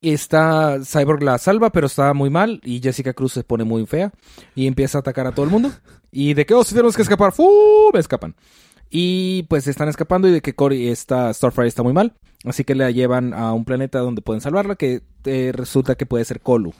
Está 0.00 0.78
Cyborg 0.84 1.22
la 1.22 1.38
salva, 1.38 1.70
pero 1.70 1.86
está 1.88 2.12
muy 2.14 2.30
mal. 2.30 2.60
Y 2.62 2.80
Jessica 2.80 3.14
Cruz 3.14 3.32
se 3.32 3.42
pone 3.44 3.64
muy 3.64 3.84
fea. 3.86 4.12
Y 4.54 4.66
empieza 4.66 4.98
a 4.98 5.00
atacar 5.00 5.26
a 5.26 5.32
todo 5.32 5.44
el 5.44 5.50
mundo. 5.50 5.72
Y 6.12 6.34
de 6.34 6.46
que, 6.46 6.54
oh, 6.54 6.62
si 6.62 6.74
tenemos 6.74 6.94
que 6.94 7.02
escapar, 7.02 7.32
¡fu! 7.32 7.90
Me 7.92 7.98
escapan. 8.00 8.34
Y 8.90 9.44
pues 9.44 9.66
están 9.66 9.88
escapando 9.88 10.28
y 10.28 10.32
de 10.32 10.40
que 10.42 10.54
Cory 10.54 10.88
está, 10.88 11.32
Starfire 11.32 11.66
está 11.66 11.82
muy 11.82 11.92
mal. 11.92 12.14
Así 12.44 12.64
que 12.64 12.74
la 12.74 12.90
llevan 12.90 13.32
a 13.34 13.52
un 13.52 13.64
planeta 13.64 13.98
donde 14.00 14.22
pueden 14.22 14.40
salvarla, 14.40 14.76
que 14.76 15.02
eh, 15.24 15.52
resulta 15.54 15.94
que 15.94 16.06
puede 16.06 16.24
ser 16.24 16.40
Colu. 16.40 16.72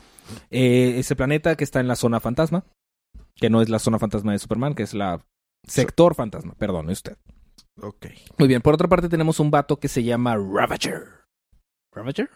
Eh, 0.51 0.95
ese 0.97 1.15
planeta 1.15 1.55
que 1.55 1.63
está 1.63 1.79
en 1.79 1.87
la 1.87 1.95
zona 1.95 2.19
fantasma, 2.19 2.63
que 3.35 3.49
no 3.49 3.61
es 3.61 3.69
la 3.69 3.79
zona 3.79 3.99
fantasma 3.99 4.31
de 4.31 4.39
Superman, 4.39 4.75
que 4.75 4.83
es 4.83 4.93
la 4.93 5.25
sector 5.67 6.13
fantasma, 6.15 6.53
perdón, 6.57 6.89
usted. 6.89 7.17
Ok. 7.81 8.07
Muy 8.37 8.47
bien, 8.47 8.61
por 8.61 8.75
otra 8.75 8.87
parte 8.87 9.09
tenemos 9.09 9.39
un 9.39 9.51
vato 9.51 9.77
que 9.77 9.87
se 9.87 10.03
llama 10.03 10.37
Ravager. 10.37 11.03
¿Ravager? 11.93 12.29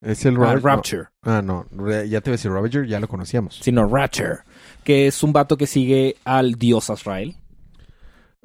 Es 0.00 0.24
el 0.24 0.36
Ah, 0.36 0.54
Ravager. 0.54 0.62
Rapture. 0.62 1.04
Ah, 1.22 1.42
no. 1.42 1.66
Ya 2.04 2.20
te 2.20 2.30
voy 2.30 2.34
a 2.34 2.38
decir 2.38 2.50
Ravager, 2.52 2.86
ya 2.86 3.00
lo 3.00 3.08
conocíamos. 3.08 3.58
Sino 3.62 3.86
Ratcher, 3.88 4.40
que 4.84 5.06
es 5.08 5.22
un 5.22 5.32
vato 5.32 5.56
que 5.56 5.66
sigue 5.66 6.16
al 6.24 6.54
dios 6.54 6.88
Azrael. 6.90 7.34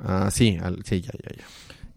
Ah, 0.04 0.30
sí, 0.32 0.58
al- 0.62 0.84
sí, 0.84 1.02
ya, 1.02 1.12
ya, 1.24 1.36
ya. 1.38 1.44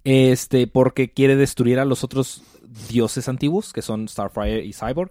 Este, 0.04 0.66
porque 0.66 1.10
quiere 1.12 1.34
destruir 1.36 1.78
a 1.78 1.84
los 1.84 2.04
otros 2.04 2.42
dioses 2.90 3.28
antiguos, 3.28 3.72
que 3.72 3.82
son 3.82 4.06
Starfire 4.08 4.64
y 4.64 4.72
Cyborg. 4.72 5.10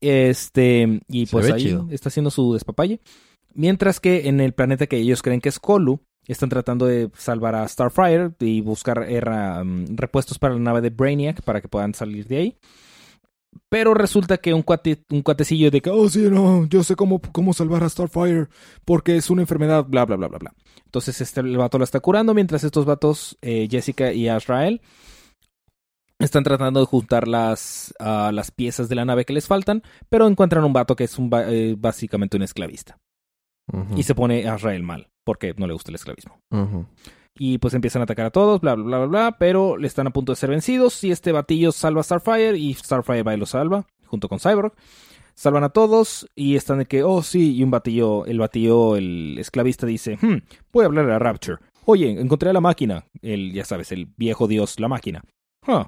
Este, 0.00 1.00
y 1.08 1.26
Se 1.26 1.32
pues 1.32 1.50
ahí 1.50 1.62
chido. 1.62 1.86
está 1.90 2.08
haciendo 2.08 2.30
su 2.30 2.52
despapalle. 2.54 3.00
Mientras 3.54 4.00
que 4.00 4.28
en 4.28 4.40
el 4.40 4.52
planeta 4.52 4.86
que 4.86 4.96
ellos 4.96 5.22
creen 5.22 5.40
que 5.40 5.48
es 5.48 5.58
Colu, 5.60 6.00
están 6.26 6.48
tratando 6.48 6.86
de 6.86 7.10
salvar 7.16 7.54
a 7.54 7.68
Starfire 7.68 8.32
y 8.40 8.60
buscar 8.60 9.04
era, 9.08 9.62
um, 9.62 9.84
repuestos 9.96 10.38
para 10.38 10.54
la 10.54 10.60
nave 10.60 10.80
de 10.80 10.90
Brainiac 10.90 11.42
para 11.42 11.60
que 11.60 11.68
puedan 11.68 11.94
salir 11.94 12.26
de 12.26 12.36
ahí. 12.38 12.56
Pero 13.68 13.94
resulta 13.94 14.38
que 14.38 14.54
un, 14.54 14.62
cuate, 14.62 15.02
un 15.10 15.22
cuatecillo 15.22 15.70
de 15.70 15.80
que, 15.80 15.90
oh, 15.90 16.08
sí, 16.08 16.28
no, 16.30 16.66
yo 16.66 16.84
sé 16.84 16.96
cómo, 16.96 17.20
cómo 17.32 17.52
salvar 17.52 17.82
a 17.84 17.88
Starfire 17.88 18.48
porque 18.84 19.16
es 19.16 19.30
una 19.30 19.42
enfermedad, 19.42 19.84
bla, 19.86 20.04
bla, 20.04 20.16
bla, 20.16 20.28
bla, 20.28 20.38
bla. 20.38 20.54
Entonces 20.84 21.20
este, 21.20 21.40
el 21.40 21.56
vato 21.56 21.78
la 21.78 21.84
está 21.84 22.00
curando 22.00 22.34
mientras 22.34 22.64
estos 22.64 22.84
vatos, 22.84 23.36
eh, 23.42 23.68
Jessica 23.70 24.12
y 24.12 24.28
Azrael, 24.28 24.80
están 26.18 26.44
tratando 26.44 26.80
de 26.80 26.86
juntar 26.86 27.26
las, 27.26 27.92
ah, 27.98 28.30
las 28.32 28.50
piezas 28.50 28.88
de 28.88 28.94
la 28.94 29.04
nave 29.04 29.24
que 29.24 29.32
les 29.32 29.46
faltan, 29.46 29.82
pero 30.08 30.26
encuentran 30.26 30.64
un 30.64 30.72
vato 30.72 30.96
que 30.96 31.04
es 31.04 31.18
un, 31.18 31.30
eh, 31.32 31.74
básicamente 31.78 32.36
un 32.36 32.42
esclavista. 32.42 32.98
Y 33.96 34.02
se 34.02 34.14
pone 34.14 34.46
a 34.46 34.54
Azrael 34.54 34.82
mal 34.82 35.08
porque 35.24 35.54
no 35.56 35.66
le 35.66 35.72
gusta 35.72 35.90
el 35.90 35.94
esclavismo. 35.94 36.38
Y 37.36 37.58
pues 37.58 37.74
empiezan 37.74 38.00
a 38.00 38.04
atacar 38.04 38.26
a 38.26 38.30
todos, 38.30 38.60
bla, 38.60 38.74
bla, 38.74 38.84
bla, 38.84 38.98
bla, 38.98 39.06
bla, 39.06 39.36
pero 39.38 39.76
le 39.76 39.88
están 39.88 40.06
a 40.06 40.10
punto 40.10 40.32
de 40.32 40.36
ser 40.36 40.50
vencidos 40.50 41.02
y 41.02 41.10
este 41.10 41.32
batillo 41.32 41.72
salva 41.72 42.00
a 42.00 42.04
Starfire 42.04 42.56
y 42.56 42.74
Starfire 42.74 43.24
va 43.24 43.34
y 43.34 43.38
lo 43.38 43.46
salva, 43.46 43.86
junto 44.06 44.28
con 44.28 44.38
Cyborg. 44.38 44.72
Salvan 45.34 45.64
a 45.64 45.70
todos 45.70 46.28
y 46.36 46.54
están 46.54 46.78
de 46.78 46.86
que, 46.86 47.02
oh 47.02 47.22
sí, 47.24 47.56
y 47.56 47.64
un 47.64 47.72
batillo, 47.72 48.24
el 48.26 48.38
batillo, 48.38 48.94
el 48.96 49.36
esclavista 49.38 49.84
dice, 49.84 50.16
hmm, 50.20 50.36
voy 50.72 50.84
a 50.84 50.86
hablar 50.86 51.10
a 51.10 51.18
Rapture. 51.18 51.58
Oye, 51.86 52.08
encontré 52.20 52.50
a 52.50 52.52
la 52.52 52.60
máquina, 52.60 53.04
el, 53.20 53.52
ya 53.52 53.64
sabes, 53.64 53.90
el 53.90 54.06
viejo 54.16 54.46
dios, 54.46 54.78
la 54.78 54.86
máquina. 54.86 55.24
Huh. 55.66 55.86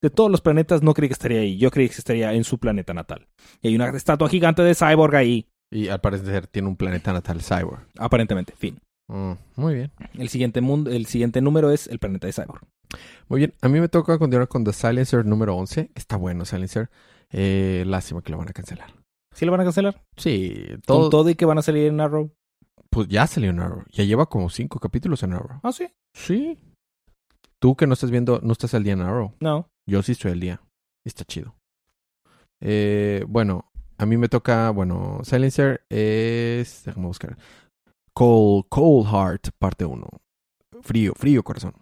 De 0.00 0.08
todos 0.08 0.30
los 0.30 0.40
planetas 0.40 0.82
no 0.82 0.94
creí 0.94 1.08
que 1.08 1.14
estaría 1.14 1.40
ahí, 1.40 1.58
yo 1.58 1.70
creí 1.72 1.88
que 1.88 1.96
estaría 1.96 2.32
en 2.32 2.44
su 2.44 2.58
planeta 2.58 2.94
natal. 2.94 3.26
Y 3.60 3.68
hay 3.68 3.74
una 3.74 3.88
estatua 3.90 4.28
gigante 4.28 4.62
de 4.62 4.74
Cyborg 4.74 5.16
ahí, 5.16 5.46
Y 5.70 5.88
al 5.88 6.00
parecer 6.00 6.46
tiene 6.46 6.68
un 6.68 6.76
planeta 6.76 7.12
natal 7.12 7.42
cyborg. 7.42 7.86
aparentemente, 7.98 8.54
fin. 8.56 8.80
Mm, 9.10 9.32
muy 9.56 9.74
bien. 9.74 9.92
El 10.14 10.28
siguiente, 10.28 10.60
mundo, 10.60 10.90
el 10.90 11.06
siguiente 11.06 11.40
número 11.40 11.70
es 11.70 11.88
el 11.88 11.98
planeta 11.98 12.26
de 12.26 12.32
Cyborg. 12.32 12.62
Muy 13.28 13.38
bien. 13.38 13.54
A 13.60 13.68
mí 13.68 13.80
me 13.80 13.88
toca 13.88 14.18
continuar 14.18 14.48
con 14.48 14.64
The 14.64 14.72
Silencer 14.72 15.26
número 15.26 15.56
11. 15.56 15.90
Está 15.94 16.16
bueno, 16.16 16.44
Silencer. 16.44 16.90
Eh, 17.30 17.84
lástima 17.86 18.22
que 18.22 18.32
lo 18.32 18.38
van 18.38 18.48
a 18.48 18.52
cancelar. 18.52 18.94
¿Sí 19.32 19.44
lo 19.44 19.52
van 19.52 19.60
a 19.60 19.64
cancelar? 19.64 20.02
Sí, 20.16 20.64
Todo, 20.86 20.98
todo. 20.98 21.10
todo 21.10 21.30
y 21.30 21.34
que 21.34 21.44
van 21.44 21.58
a 21.58 21.62
salir 21.62 21.86
en 21.86 22.00
Arrow. 22.00 22.32
Pues 22.90 23.08
ya 23.08 23.26
salió 23.26 23.50
en 23.50 23.60
Arrow. 23.60 23.84
Ya 23.90 24.04
lleva 24.04 24.26
como 24.26 24.50
cinco 24.50 24.80
capítulos 24.80 25.22
en 25.22 25.32
Arrow. 25.34 25.60
Ah, 25.62 25.72
sí. 25.72 25.88
Sí. 26.14 26.58
Tú 27.60 27.76
que 27.76 27.86
no 27.86 27.94
estás 27.94 28.10
viendo, 28.10 28.40
no 28.42 28.52
estás 28.52 28.74
al 28.74 28.82
día 28.84 28.94
en 28.94 29.02
Arrow. 29.02 29.34
No. 29.40 29.68
Yo 29.86 30.02
sí 30.02 30.12
estoy 30.12 30.32
al 30.32 30.40
día. 30.40 30.60
Está 31.04 31.24
chido. 31.24 31.54
Eh, 32.60 33.24
bueno, 33.28 33.70
a 33.98 34.06
mí 34.06 34.16
me 34.16 34.28
toca, 34.28 34.70
bueno, 34.70 35.20
Silencer 35.22 35.82
es, 35.88 36.82
déjame 36.84 37.06
buscar. 37.06 37.36
Cold, 38.20 38.66
Cold 38.68 39.06
Heart, 39.10 39.48
parte 39.58 39.86
1. 39.86 40.06
Frío, 40.82 41.14
frío 41.16 41.42
corazón. 41.42 41.72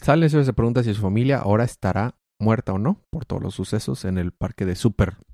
Silencer 0.00 0.44
se 0.44 0.52
pregunta 0.52 0.84
si 0.84 0.94
su 0.94 1.00
familia 1.02 1.38
ahora 1.38 1.64
estará 1.64 2.14
muerta 2.38 2.72
o 2.72 2.78
no 2.78 3.02
por 3.10 3.24
todos 3.24 3.42
los 3.42 3.54
sucesos 3.56 4.04
en 4.04 4.16
el 4.16 4.30
parque 4.30 4.64
de 4.64 4.76
Super. 4.76 5.16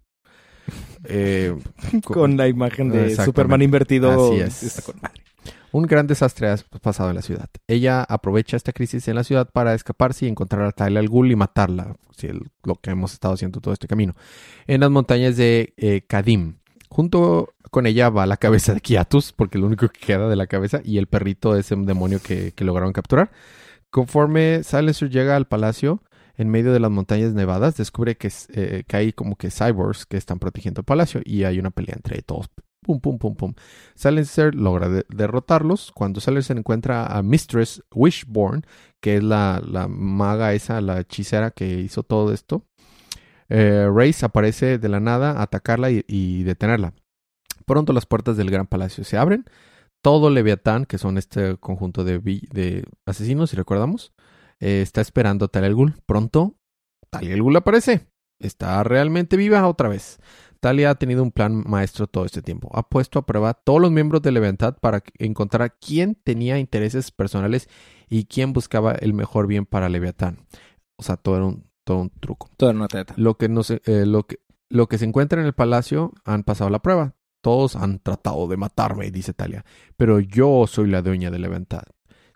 Eh, 1.07 1.55
co- 2.03 2.15
Con 2.15 2.39
la 2.39 2.49
imagen 2.49 2.89
de. 2.89 3.15
Superman 3.15 3.61
invertido. 3.61 4.11
Así 4.31 4.41
es. 4.41 4.63
Está 4.63 4.81
con 4.81 4.99
madre. 5.03 5.21
Un 5.73 5.83
gran 5.83 6.07
desastre 6.07 6.49
ha 6.49 6.57
pasado 6.81 7.11
en 7.11 7.17
la 7.17 7.21
ciudad. 7.21 7.51
Ella 7.69 8.03
aprovecha 8.03 8.57
esta 8.57 8.73
crisis 8.73 9.07
en 9.09 9.17
la 9.17 9.25
ciudad 9.25 9.51
para 9.53 9.75
escaparse 9.75 10.25
y 10.25 10.29
encontrar 10.31 10.63
a 10.63 10.73
Talia 10.73 11.01
al 11.01 11.11
Ghul 11.11 11.31
y 11.31 11.37
matarla, 11.37 11.95
si 12.17 12.29
lo 12.63 12.77
que 12.77 12.89
hemos 12.91 13.13
estado 13.13 13.35
haciendo 13.35 13.61
todo 13.61 13.75
este 13.75 13.87
camino, 13.87 14.15
en 14.67 14.81
las 14.81 14.91
montañas 14.91 15.37
de 15.37 15.75
eh, 15.77 16.01
Kadim. 16.07 16.57
Junto 16.95 17.55
con 17.73 17.89
ella 17.89 18.09
va 18.09 18.25
la 18.25 18.37
cabeza 18.37 18.73
de 18.73 18.81
Kiatus, 18.81 19.33
porque 19.33 19.59
lo 19.59 19.67
único 19.67 19.89
que 19.89 19.99
queda 19.99 20.29
de 20.29 20.37
la 20.37 20.47
cabeza, 20.47 20.81
y 20.85 20.99
el 20.99 21.09
perrito 21.09 21.53
de 21.53 21.59
ese 21.59 21.75
demonio 21.75 22.21
que, 22.23 22.53
lograron 22.59 22.93
capturar. 22.93 23.33
Conforme 23.91 24.63
Silencer 24.63 25.11
llega 25.11 25.35
al 25.35 25.49
palacio, 25.49 26.05
en 26.37 26.51
medio 26.51 26.73
de 26.73 26.79
las 26.79 26.93
montañas 26.93 27.35
nevadas, 27.35 27.77
descubre 27.77 28.17
eh, 28.21 28.85
que 28.87 28.97
hay 28.97 29.13
como 29.13 29.35
que 29.35 29.51
cyborgs 29.51 30.07
que 30.07 30.17
están 30.17 30.39
protegiendo 30.39 30.83
el 30.83 30.85
palacio 30.85 31.21
y 31.25 31.43
hay 31.43 31.59
una 31.59 31.73
pelea 31.73 31.97
entre 31.97 32.23
todos. 32.23 32.49
Pum, 32.81 33.01
pum, 33.01 33.19
pum, 33.19 33.35
pum. 33.35 33.55
Silencer 33.97 34.55
logra 34.55 34.89
de- 34.89 35.05
derrotarlos. 35.09 35.91
Cuando 35.91 36.21
Silencer 36.21 36.57
encuentra 36.57 37.07
a 37.07 37.25
Mistress 37.25 37.83
Wishborn, 37.93 38.63
que 39.01 39.17
es 39.17 39.25
la, 39.25 39.61
la 39.67 39.89
maga 39.89 40.53
esa, 40.53 40.81
la 40.81 41.01
hechicera 41.01 41.51
que 41.51 41.81
hizo 41.81 42.05
todo 42.05 42.33
esto, 42.33 42.63
eh, 43.49 43.89
Race 43.93 44.25
aparece 44.25 44.79
de 44.79 44.89
la 44.89 45.01
nada 45.01 45.43
atacarla 45.43 45.91
y, 45.91 46.43
detenerla. 46.43 46.95
Pronto 47.67 47.93
las 47.93 48.07
puertas 48.07 48.37
del 48.37 48.51
gran 48.51 48.67
palacio 48.67 49.05
se 49.05 49.17
abren. 49.17 49.45
Todo 50.03 50.31
Leviatán, 50.31 50.85
que 50.85 50.99
son 50.99 51.17
este 51.17 51.57
conjunto 51.57 52.05
de, 52.05 52.19
de 52.19 52.85
asesinos, 53.07 53.51
si 53.51 53.57
recordamos, 53.57 54.13
eh, 54.61 54.83
está 54.83 55.01
esperando 55.01 55.47
a 55.47 55.49
Talia 55.49 55.69
al 55.69 55.75
Ghul. 55.75 55.95
Pronto, 56.07 56.57
Talia 57.11 57.35
al 57.35 57.43
Ghul 57.43 57.57
aparece. 57.57 58.07
Está 58.39 58.83
realmente 58.83 59.37
viva 59.37 59.67
otra 59.67 59.89
vez. 59.89 60.19
Talia 60.61 60.91
ha 60.91 60.95
tenido 60.95 61.23
un 61.23 61.31
plan 61.31 61.63
maestro 61.67 62.07
todo 62.07 62.25
este 62.25 62.43
tiempo. 62.43 62.71
Ha 62.73 62.89
puesto 62.89 63.19
a 63.19 63.27
prueba 63.27 63.51
a 63.51 63.55
todos 63.55 63.81
los 63.81 63.91
miembros 63.91 64.23
de 64.23 64.33
Leviatán 64.33 64.77
para 64.81 65.03
encontrar 65.19 65.77
quién 65.79 66.15
tenía 66.15 66.59
intereses 66.59 67.11
personales 67.11 67.69
y 68.09 68.25
quién 68.25 68.53
buscaba 68.53 68.93
el 68.93 69.13
mejor 69.13 69.47
bien 69.47 69.67
para 69.67 69.89
Leviatán. 69.89 70.47
O 70.97 71.03
sea, 71.03 71.17
todo 71.17 71.37
era 71.37 71.45
un, 71.45 71.65
todo 71.85 71.99
un 71.99 72.11
truco. 72.11 72.51
Toda 72.57 72.73
una 72.73 72.89
treta. 72.89 73.15
Lo 73.17 73.37
que, 73.37 73.49
no 73.49 73.63
se- 73.63 73.83
eh, 73.87 74.05
lo, 74.07 74.25
que, 74.27 74.41
lo 74.69 74.89
que 74.89 74.99
se 74.99 75.05
encuentra 75.05 75.41
en 75.41 75.47
el 75.47 75.53
palacio 75.53 76.13
han 76.25 76.43
pasado 76.43 76.71
la 76.71 76.81
prueba. 76.81 77.15
Todos 77.43 77.77
han 77.77 77.99
tratado 77.99 78.49
de 78.49 78.57
matarme, 78.57 79.11
dice 79.11 79.35
Talia. 79.35 79.65
Pero 79.97 80.19
yo 80.21 80.67
soy 80.67 80.89
la 80.89 81.03
dueña 81.03 81.31
de 81.31 81.39
Leviatán. 81.39 81.83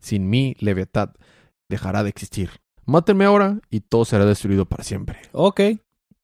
Sin 0.01 0.29
mí, 0.29 0.55
Leviatán 0.61 1.13
dejará 1.69 2.03
de 2.03 2.11
existir. 2.11 2.51
Mátenme 2.85 3.25
ahora 3.25 3.61
y 3.71 3.81
todo 3.81 4.05
será 4.05 4.25
destruido 4.25 4.67
para 4.67 4.85
siempre. 4.85 5.19
Ok. 5.33 5.61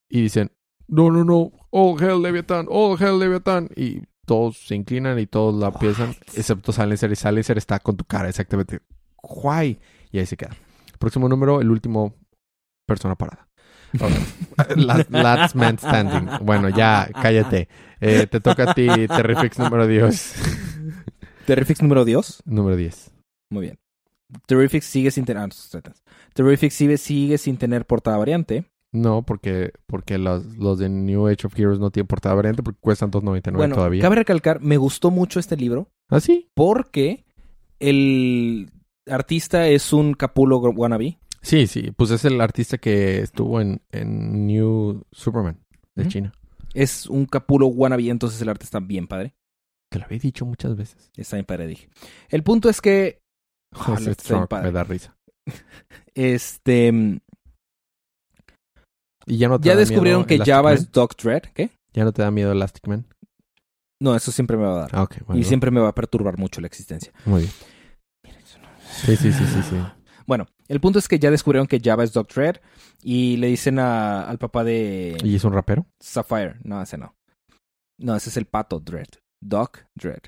Y 0.08 0.20
dicen, 0.22 0.52
no, 0.86 1.10
no, 1.10 1.24
no, 1.24 1.50
oh 1.70 1.98
hell 1.98 2.22
Leviatán, 2.22 2.66
oh 2.68 2.96
hell 2.98 3.18
Leviatán. 3.18 3.68
Y 3.74 4.02
todos 4.26 4.58
se 4.58 4.74
inclinan 4.74 5.18
y 5.18 5.26
todos 5.26 5.54
la 5.54 5.70
piensan, 5.72 6.14
excepto 6.34 6.72
Silencer. 6.72 7.10
Y 7.12 7.16
Silencer 7.16 7.58
está 7.58 7.78
con 7.80 7.96
tu 7.96 8.04
cara, 8.04 8.28
exactamente. 8.28 8.80
Why? 9.22 9.78
Y 10.12 10.18
ahí 10.18 10.26
se 10.26 10.36
queda. 10.36 10.56
Próximo 10.98 11.28
número, 11.28 11.60
el 11.60 11.70
último 11.70 12.14
persona 12.86 13.14
parada. 13.14 13.48
Last 15.10 15.54
man 15.54 15.78
standing. 15.78 16.28
Bueno, 16.44 16.68
ya, 16.68 17.08
cállate. 17.22 17.68
Eh, 18.00 18.26
te 18.26 18.40
toca 18.40 18.70
a 18.70 18.74
ti, 18.74 18.86
Terrifix 19.06 19.58
número 19.58 19.86
10. 19.86 20.34
Terrifix 21.46 21.82
número 21.82 22.04
Dios. 22.04 22.42
número 22.44 22.76
10. 22.76 23.12
Muy 23.50 23.62
bien. 23.62 23.78
Terrifix 24.46 24.86
sigue 24.86 25.10
sin 25.10 25.24
tener. 25.24 25.42
ah. 25.42 25.92
Terrifix 26.34 26.74
sigue, 26.74 26.96
sigue 26.98 27.38
sin 27.38 27.56
tener 27.56 27.86
portada 27.86 28.16
variante. 28.16 28.64
No, 28.92 29.22
porque, 29.22 29.72
porque 29.86 30.18
los, 30.18 30.44
los 30.56 30.78
de 30.78 30.88
New 30.88 31.26
Age 31.26 31.46
of 31.46 31.58
Heroes 31.58 31.80
no 31.80 31.90
tienen 31.90 32.06
portada 32.06 32.34
variante 32.36 32.62
porque 32.62 32.78
cuestan 32.80 33.10
2.99 33.10 33.56
bueno, 33.56 33.74
todavía. 33.74 34.00
cabe 34.02 34.16
recalcar, 34.16 34.60
me 34.60 34.76
gustó 34.76 35.10
mucho 35.10 35.40
este 35.40 35.56
libro 35.56 35.88
¿Ah, 36.08 36.20
sí? 36.20 36.48
porque 36.54 37.24
el 37.80 38.70
artista 39.10 39.66
es 39.66 39.92
un 39.92 40.14
Capulo 40.14 40.58
wannabe. 40.58 41.18
Sí, 41.44 41.66
sí. 41.66 41.90
Pues 41.92 42.10
es 42.10 42.24
el 42.24 42.40
artista 42.40 42.78
que 42.78 43.20
estuvo 43.20 43.60
en, 43.60 43.82
en 43.92 44.46
New 44.46 45.04
Superman 45.12 45.62
de. 45.94 46.08
China. 46.08 46.32
Es 46.72 47.06
un 47.06 47.26
Capulo 47.26 47.66
wannabe, 47.66 48.08
entonces 48.08 48.40
el 48.40 48.48
arte 48.48 48.64
está 48.64 48.80
bien 48.80 49.06
padre. 49.06 49.34
Te 49.90 49.98
lo 49.98 50.06
había 50.06 50.18
dicho 50.18 50.44
muchas 50.46 50.74
veces. 50.74 51.12
Está 51.16 51.36
bien 51.36 51.44
padre, 51.46 51.66
dije. 51.66 51.88
El 52.30 52.42
punto 52.42 52.68
es 52.68 52.80
que. 52.80 53.22
Bien 53.98 54.14
Strong 54.14 54.48
padre. 54.48 54.66
me 54.66 54.72
da 54.72 54.84
risa. 54.84 55.16
Este. 56.14 57.20
Y 59.26 59.38
ya 59.38 59.48
no 59.48 59.58
te 59.60 59.68
Ya 59.68 59.74
da 59.74 59.80
descubrieron 59.80 60.20
miedo 60.20 60.26
que 60.28 60.34
Elastic 60.36 60.54
Java 60.54 60.68
Man? 60.70 60.74
es 60.78 60.92
Doc 60.92 61.16
Dread. 61.22 61.42
¿Qué? 61.54 61.70
¿Ya 61.92 62.04
no 62.04 62.12
te 62.12 62.22
da 62.22 62.30
miedo 62.30 62.52
Elastic 62.52 62.86
Man? 62.88 63.06
No, 64.00 64.14
eso 64.16 64.32
siempre 64.32 64.56
me 64.56 64.64
va 64.64 64.72
a 64.72 64.78
dar. 64.82 64.90
Ah, 64.92 65.08
bueno, 65.26 65.40
y 65.40 65.44
siempre 65.44 65.70
me 65.70 65.80
va 65.80 65.88
a 65.88 65.94
perturbar 65.94 66.38
mucho 66.38 66.60
la 66.60 66.66
existencia. 66.66 67.12
Muy 67.24 67.42
bien. 67.42 67.52
Sí, 68.90 69.16
sí, 69.16 69.32
sí, 69.32 69.44
sí, 69.46 69.62
sí. 69.70 69.76
Bueno, 70.26 70.46
el 70.68 70.80
punto 70.80 70.98
es 70.98 71.08
que 71.08 71.18
ya 71.18 71.30
descubrieron 71.30 71.66
que 71.66 71.80
Java 71.82 72.04
es 72.04 72.12
Doc 72.12 72.32
Dread 72.32 72.56
y 73.02 73.36
le 73.36 73.48
dicen 73.48 73.78
a- 73.78 74.22
al 74.28 74.38
papá 74.38 74.64
de 74.64 75.16
¿Y 75.22 75.34
es 75.36 75.44
un 75.44 75.52
rapero? 75.52 75.86
Sapphire. 76.00 76.56
No, 76.64 76.80
ese 76.82 76.96
no. 76.98 77.14
No, 78.00 78.16
ese 78.16 78.30
es 78.30 78.36
el 78.36 78.46
pato 78.46 78.80
Dread. 78.80 79.06
Doc 79.42 79.84
Dread. 79.94 80.22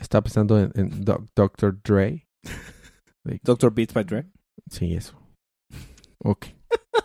Estaba 0.00 0.22
pensando 0.22 0.58
en, 0.58 0.72
en 0.74 1.04
Doc- 1.04 1.26
Dr. 1.36 1.78
Dre. 1.84 2.26
Doctor 3.42 3.72
Beats 3.74 3.92
by 3.94 4.04
Dread. 4.04 4.26
Sí, 4.70 4.94
eso. 4.94 5.18
Ok. 6.22 6.46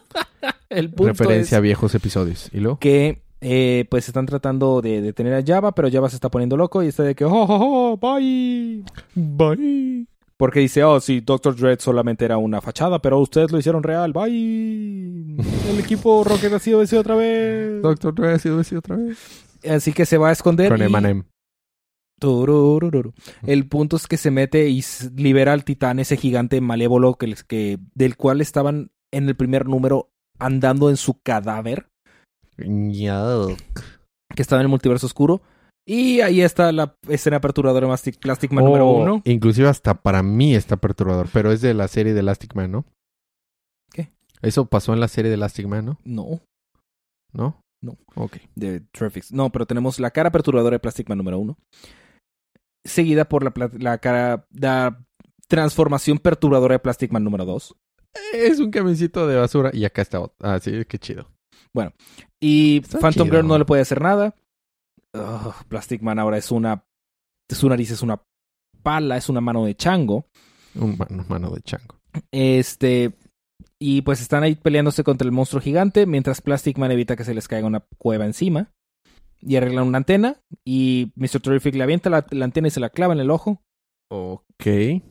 El 0.69 0.89
punto 0.93 1.11
Referencia 1.13 1.57
a 1.57 1.61
viejos 1.61 1.93
episodios. 1.95 2.49
¿Y 2.53 2.59
luego? 2.59 2.79
que 2.79 3.23
eh, 3.41 3.85
pues 3.89 4.07
están 4.07 4.25
tratando 4.25 4.81
de 4.81 5.01
detener 5.01 5.33
a 5.33 5.43
Java, 5.45 5.73
pero 5.73 5.89
Java 5.91 6.09
se 6.09 6.15
está 6.15 6.29
poniendo 6.29 6.57
loco 6.57 6.83
y 6.83 6.87
está 6.87 7.03
de 7.03 7.15
que, 7.15 7.25
oh, 7.25 7.31
oh, 7.31 7.93
oh, 7.93 7.97
bye. 7.97 8.83
Bye. 9.15 9.98
Porque 10.39 10.61
dice, 10.61 10.85
oh, 10.85 11.01
sí, 11.01 11.19
Doctor 11.19 11.53
Dread 11.53 11.79
solamente 11.79 12.23
era 12.23 12.37
una 12.37 12.61
fachada, 12.61 13.01
pero 13.01 13.19
ustedes 13.19 13.51
lo 13.51 13.59
hicieron 13.59 13.83
real, 13.83 14.13
bye. 14.13 14.23
El 14.31 15.79
equipo 15.79 16.23
Rocket 16.23 16.53
ha 16.53 16.59
sido 16.59 16.77
vencido 16.77 17.01
otra 17.01 17.15
vez. 17.15 17.81
Dr. 17.81 18.15
Dre 18.15 18.31
ha 18.31 18.39
sido 18.39 18.55
vencido 18.55 18.79
otra 18.79 18.95
vez. 18.95 19.17
Así 19.69 19.91
que 19.91 20.05
se 20.05 20.17
va 20.17 20.29
a 20.29 20.31
esconder. 20.31 20.69
Con 20.69 20.79
y-. 20.81 21.23
El 23.45 23.67
punto 23.67 23.97
es 23.97 24.07
que 24.07 24.15
se 24.15 24.31
mete 24.31 24.69
y 24.69 24.81
libera 25.17 25.51
al 25.51 25.65
titán, 25.65 25.99
ese 25.99 26.15
gigante 26.15 26.61
malévolo 26.61 27.15
que, 27.15 27.35
que, 27.45 27.77
del 27.93 28.15
cual 28.15 28.39
estaban 28.39 28.91
en 29.11 29.27
el 29.27 29.35
primer 29.35 29.67
número 29.67 30.09
andando 30.37 30.89
en 30.89 30.95
su 30.95 31.21
cadáver, 31.21 31.89
Yuck. 32.57 33.59
que 34.33 34.41
estaba 34.41 34.61
en 34.61 34.67
el 34.67 34.69
multiverso 34.69 35.05
oscuro. 35.05 35.41
Y 35.91 36.21
ahí 36.21 36.41
está 36.41 36.71
la 36.71 36.95
escena 37.07 37.41
perturbadora 37.41 37.87
de 37.87 37.89
Plastic, 37.89 38.19
Plastic 38.19 38.51
Man 38.51 38.63
número 38.63 38.87
Oh, 38.87 39.01
uno. 39.01 39.21
Inclusive 39.25 39.67
hasta 39.69 39.95
para 39.95 40.21
mí 40.21 40.53
está 40.53 40.77
perturbador, 40.77 41.27
pero 41.33 41.51
es 41.51 41.61
de 41.61 41.73
la 41.73 41.87
serie 41.87 42.13
de 42.13 42.19
Elastic 42.19 42.53
Man, 42.53 42.71
¿no? 42.71 42.85
¿Qué? 43.91 44.11
Eso 44.43 44.65
pasó 44.65 44.93
en 44.93 44.99
la 44.99 45.07
serie 45.07 45.29
de 45.29 45.35
Elastic 45.35 45.65
Man, 45.65 45.85
¿no? 45.85 45.97
No, 46.05 46.41
¿No? 47.33 47.59
No. 47.81 47.97
Ok. 48.15 48.37
de 48.55 48.81
Traffics. 48.91 49.31
No, 49.31 49.51
pero 49.51 49.65
tenemos 49.65 49.99
la 49.99 50.11
cara 50.11 50.31
perturbadora 50.31 50.75
de 50.75 50.79
Plastic 50.79 51.09
Man 51.09 51.17
número 51.17 51.39
uno. 51.39 51.57
Seguida 52.85 53.27
por 53.27 53.43
la, 53.43 53.71
la 53.79 53.97
cara, 53.97 54.45
la 54.51 55.03
transformación 55.47 56.19
perturbadora 56.19 56.75
de 56.75 56.79
Plastic 56.79 57.11
Man 57.11 57.23
número 57.23 57.45
dos. 57.45 57.75
Es 58.33 58.59
un 58.59 58.69
camioncito 58.69 59.27
de 59.27 59.37
basura 59.37 59.71
y 59.73 59.85
acá 59.85 60.01
está. 60.03 60.19
ot- 60.19 60.33
Ah, 60.39 60.59
sí, 60.59 60.85
qué 60.87 60.99
chido. 60.99 61.27
Y 62.39 62.77
Está 62.83 62.99
Phantom 62.99 63.25
chido. 63.27 63.37
Girl 63.37 63.47
no 63.47 63.57
le 63.57 63.65
puede 63.65 63.81
hacer 63.81 64.01
nada. 64.01 64.35
Ugh, 65.13 65.53
Plastic 65.67 66.01
Man 66.01 66.19
ahora 66.19 66.37
es 66.37 66.51
una. 66.51 66.85
Su 67.49 67.67
nariz 67.67 67.91
es 67.91 68.01
una 68.01 68.21
pala, 68.83 69.17
es 69.17 69.29
una 69.29 69.41
mano 69.41 69.65
de 69.65 69.75
chango. 69.75 70.27
Un 70.75 70.97
mano, 70.97 71.25
mano 71.27 71.49
de 71.51 71.61
chango. 71.61 71.95
Este. 72.31 73.17
Y 73.79 74.01
pues 74.01 74.21
están 74.21 74.43
ahí 74.43 74.55
peleándose 74.55 75.03
contra 75.03 75.25
el 75.25 75.31
monstruo 75.31 75.61
gigante. 75.61 76.05
Mientras 76.05 76.41
Plastic 76.41 76.77
Man 76.77 76.91
evita 76.91 77.15
que 77.15 77.23
se 77.23 77.33
les 77.33 77.47
caiga 77.47 77.67
una 77.67 77.85
cueva 77.97 78.25
encima. 78.25 78.71
Y 79.41 79.55
arreglan 79.55 79.87
una 79.87 79.97
antena. 79.99 80.41
Y 80.65 81.13
Mr. 81.15 81.39
Terrific 81.41 81.75
le 81.75 81.83
avienta 81.83 82.09
la, 82.09 82.25
la 82.29 82.45
antena 82.45 82.67
y 82.67 82.71
se 82.71 82.81
la 82.81 82.89
clava 82.89 83.13
en 83.13 83.21
el 83.21 83.31
ojo. 83.31 83.61
Ok. 84.09 84.65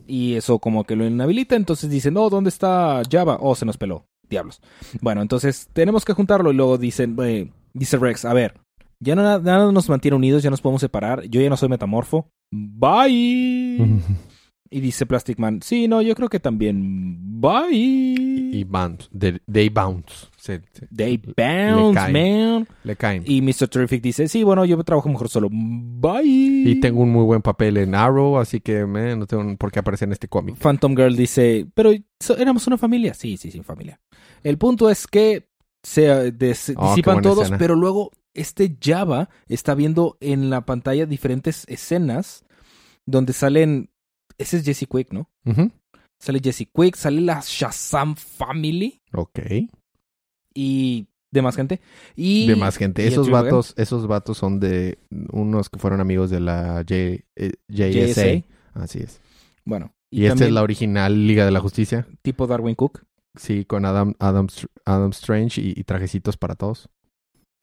Y 0.06 0.34
eso 0.34 0.58
como 0.58 0.84
que 0.84 0.96
lo 0.96 1.06
inhabilita. 1.06 1.56
Entonces 1.56 1.88
dicen, 1.88 2.14
no, 2.14 2.28
¿dónde 2.28 2.50
está 2.50 3.02
Java? 3.11 3.38
Oh, 3.40 3.54
se 3.54 3.64
nos 3.64 3.78
peló. 3.78 4.06
Diablos. 4.28 4.61
Bueno, 5.00 5.22
entonces 5.22 5.68
tenemos 5.72 6.04
que 6.04 6.12
juntarlo. 6.12 6.52
Y 6.52 6.54
luego 6.54 6.76
dicen, 6.76 7.16
eh, 7.22 7.50
dice 7.72 7.96
Rex, 7.96 8.26
a 8.26 8.34
ver, 8.34 8.61
ya 9.00 9.14
no, 9.14 9.22
nada 9.22 9.72
nos 9.72 9.88
mantiene 9.88 10.16
unidos, 10.16 10.42
ya 10.42 10.50
nos 10.50 10.61
podemos 10.61 10.80
separar. 10.80 11.22
Yo 11.28 11.40
ya 11.40 11.48
no 11.50 11.56
soy 11.56 11.68
metamorfo. 11.68 12.30
Bye. 12.50 14.00
Y 14.70 14.80
dice 14.80 15.06
Plastic 15.06 15.38
Man, 15.38 15.61
sí, 15.62 15.88
no, 15.88 16.02
yo 16.02 16.14
creo 16.14 16.28
que 16.28 16.40
también. 16.40 17.16
Bye. 17.40 17.70
y 17.72 18.64
bounce. 18.64 19.08
they 19.50 19.70
bounce. 19.70 20.26
Se- 20.37 20.61
se- 20.72 20.87
They 20.94 21.16
le 21.16 21.32
bounce, 21.74 21.94
caen. 21.98 22.12
man. 22.12 22.68
Le 22.84 22.94
caen. 22.94 23.22
Y 23.24 23.40
Mr. 23.40 23.66
Terrific 23.68 24.02
dice, 24.02 24.28
sí, 24.28 24.42
bueno, 24.42 24.66
yo 24.66 24.76
trabajo 24.84 25.08
mejor 25.08 25.30
solo. 25.30 25.48
Bye. 25.50 26.22
Y 26.66 26.80
tengo 26.80 27.00
un 27.00 27.08
muy 27.11 27.24
buen 27.24 27.40
papel 27.40 27.78
en 27.78 27.94
Arrow, 27.94 28.37
así 28.38 28.61
que 28.61 28.84
me, 28.84 29.16
no 29.16 29.26
tengo 29.26 29.56
por 29.56 29.72
qué 29.72 29.78
aparecer 29.78 30.06
en 30.08 30.12
este 30.12 30.28
cómic. 30.28 30.56
Phantom 30.56 30.94
Girl 30.94 31.16
dice, 31.16 31.66
pero 31.72 31.90
éramos 32.37 32.66
una 32.66 32.76
familia. 32.76 33.14
Sí, 33.14 33.38
sí, 33.38 33.50
sí, 33.50 33.62
familia. 33.62 33.98
El 34.42 34.58
punto 34.58 34.90
es 34.90 35.06
que 35.06 35.48
se 35.82 36.04
eh, 36.11 36.30
des- 36.30 36.74
Oh, 36.76 36.90
disipan 36.90 37.22
todos, 37.22 37.44
escena. 37.44 37.56
pero 37.56 37.74
luego 37.74 38.11
este 38.40 38.77
Java 38.81 39.29
está 39.48 39.74
viendo 39.74 40.16
en 40.20 40.51
la 40.51 40.62
pantalla 40.64 41.07
diferentes 41.07 41.64
escenas 41.68 42.44
donde 43.07 43.33
salen... 43.33 43.90
Ese 44.38 44.59
es 44.59 44.64
Jesse 44.64 44.87
Quick, 44.88 45.12
¿no? 45.12 45.29
Sale 46.18 46.40
Jesse 46.42 46.68
Quick, 46.72 46.94
sale 46.96 47.20
la 47.20 47.40
Shazam 47.44 48.14
Family 48.16 49.03
Ok. 49.12 49.40
y 50.55 51.09
demás 51.31 51.57
gente. 51.57 51.81
Y 52.14 52.46
de 52.46 52.57
más 52.57 52.77
gente. 52.77 53.07
Esos 53.07 53.31
vatos, 53.31 53.74
esos 53.77 54.07
vatos 54.07 54.38
son 54.38 54.61
de 54.61 54.98
unos 55.33 55.68
que 55.68 55.79
fueron 55.79 56.01
amigos 56.01 56.31
de 56.31 56.40
la 56.40 56.85
J, 56.88 56.94
eh, 56.94 57.53
JSA. 57.68 57.90
JSA. 57.90 58.44
Así 58.74 59.01
es. 59.01 59.20
Bueno. 59.64 59.92
Y, 60.11 60.24
esta 60.24 60.44
es 60.46 60.53
la 60.53 60.62
original 60.62 61.27
Liga 61.27 61.44
de 61.44 61.51
la 61.51 61.61
Justicia. 61.61 62.07
tipo 62.22 62.46
Darwin 62.46 62.74
Cook. 62.74 63.05
Sí, 63.35 63.64
con 63.64 63.85
Adam, 63.85 64.14
Adam, 64.18 64.46
Adam 64.85 65.11
Strange 65.11 65.61
y, 65.61 65.74
y 65.77 65.85
trajecitos 65.85 66.37
para 66.37 66.55
todos. 66.55 66.88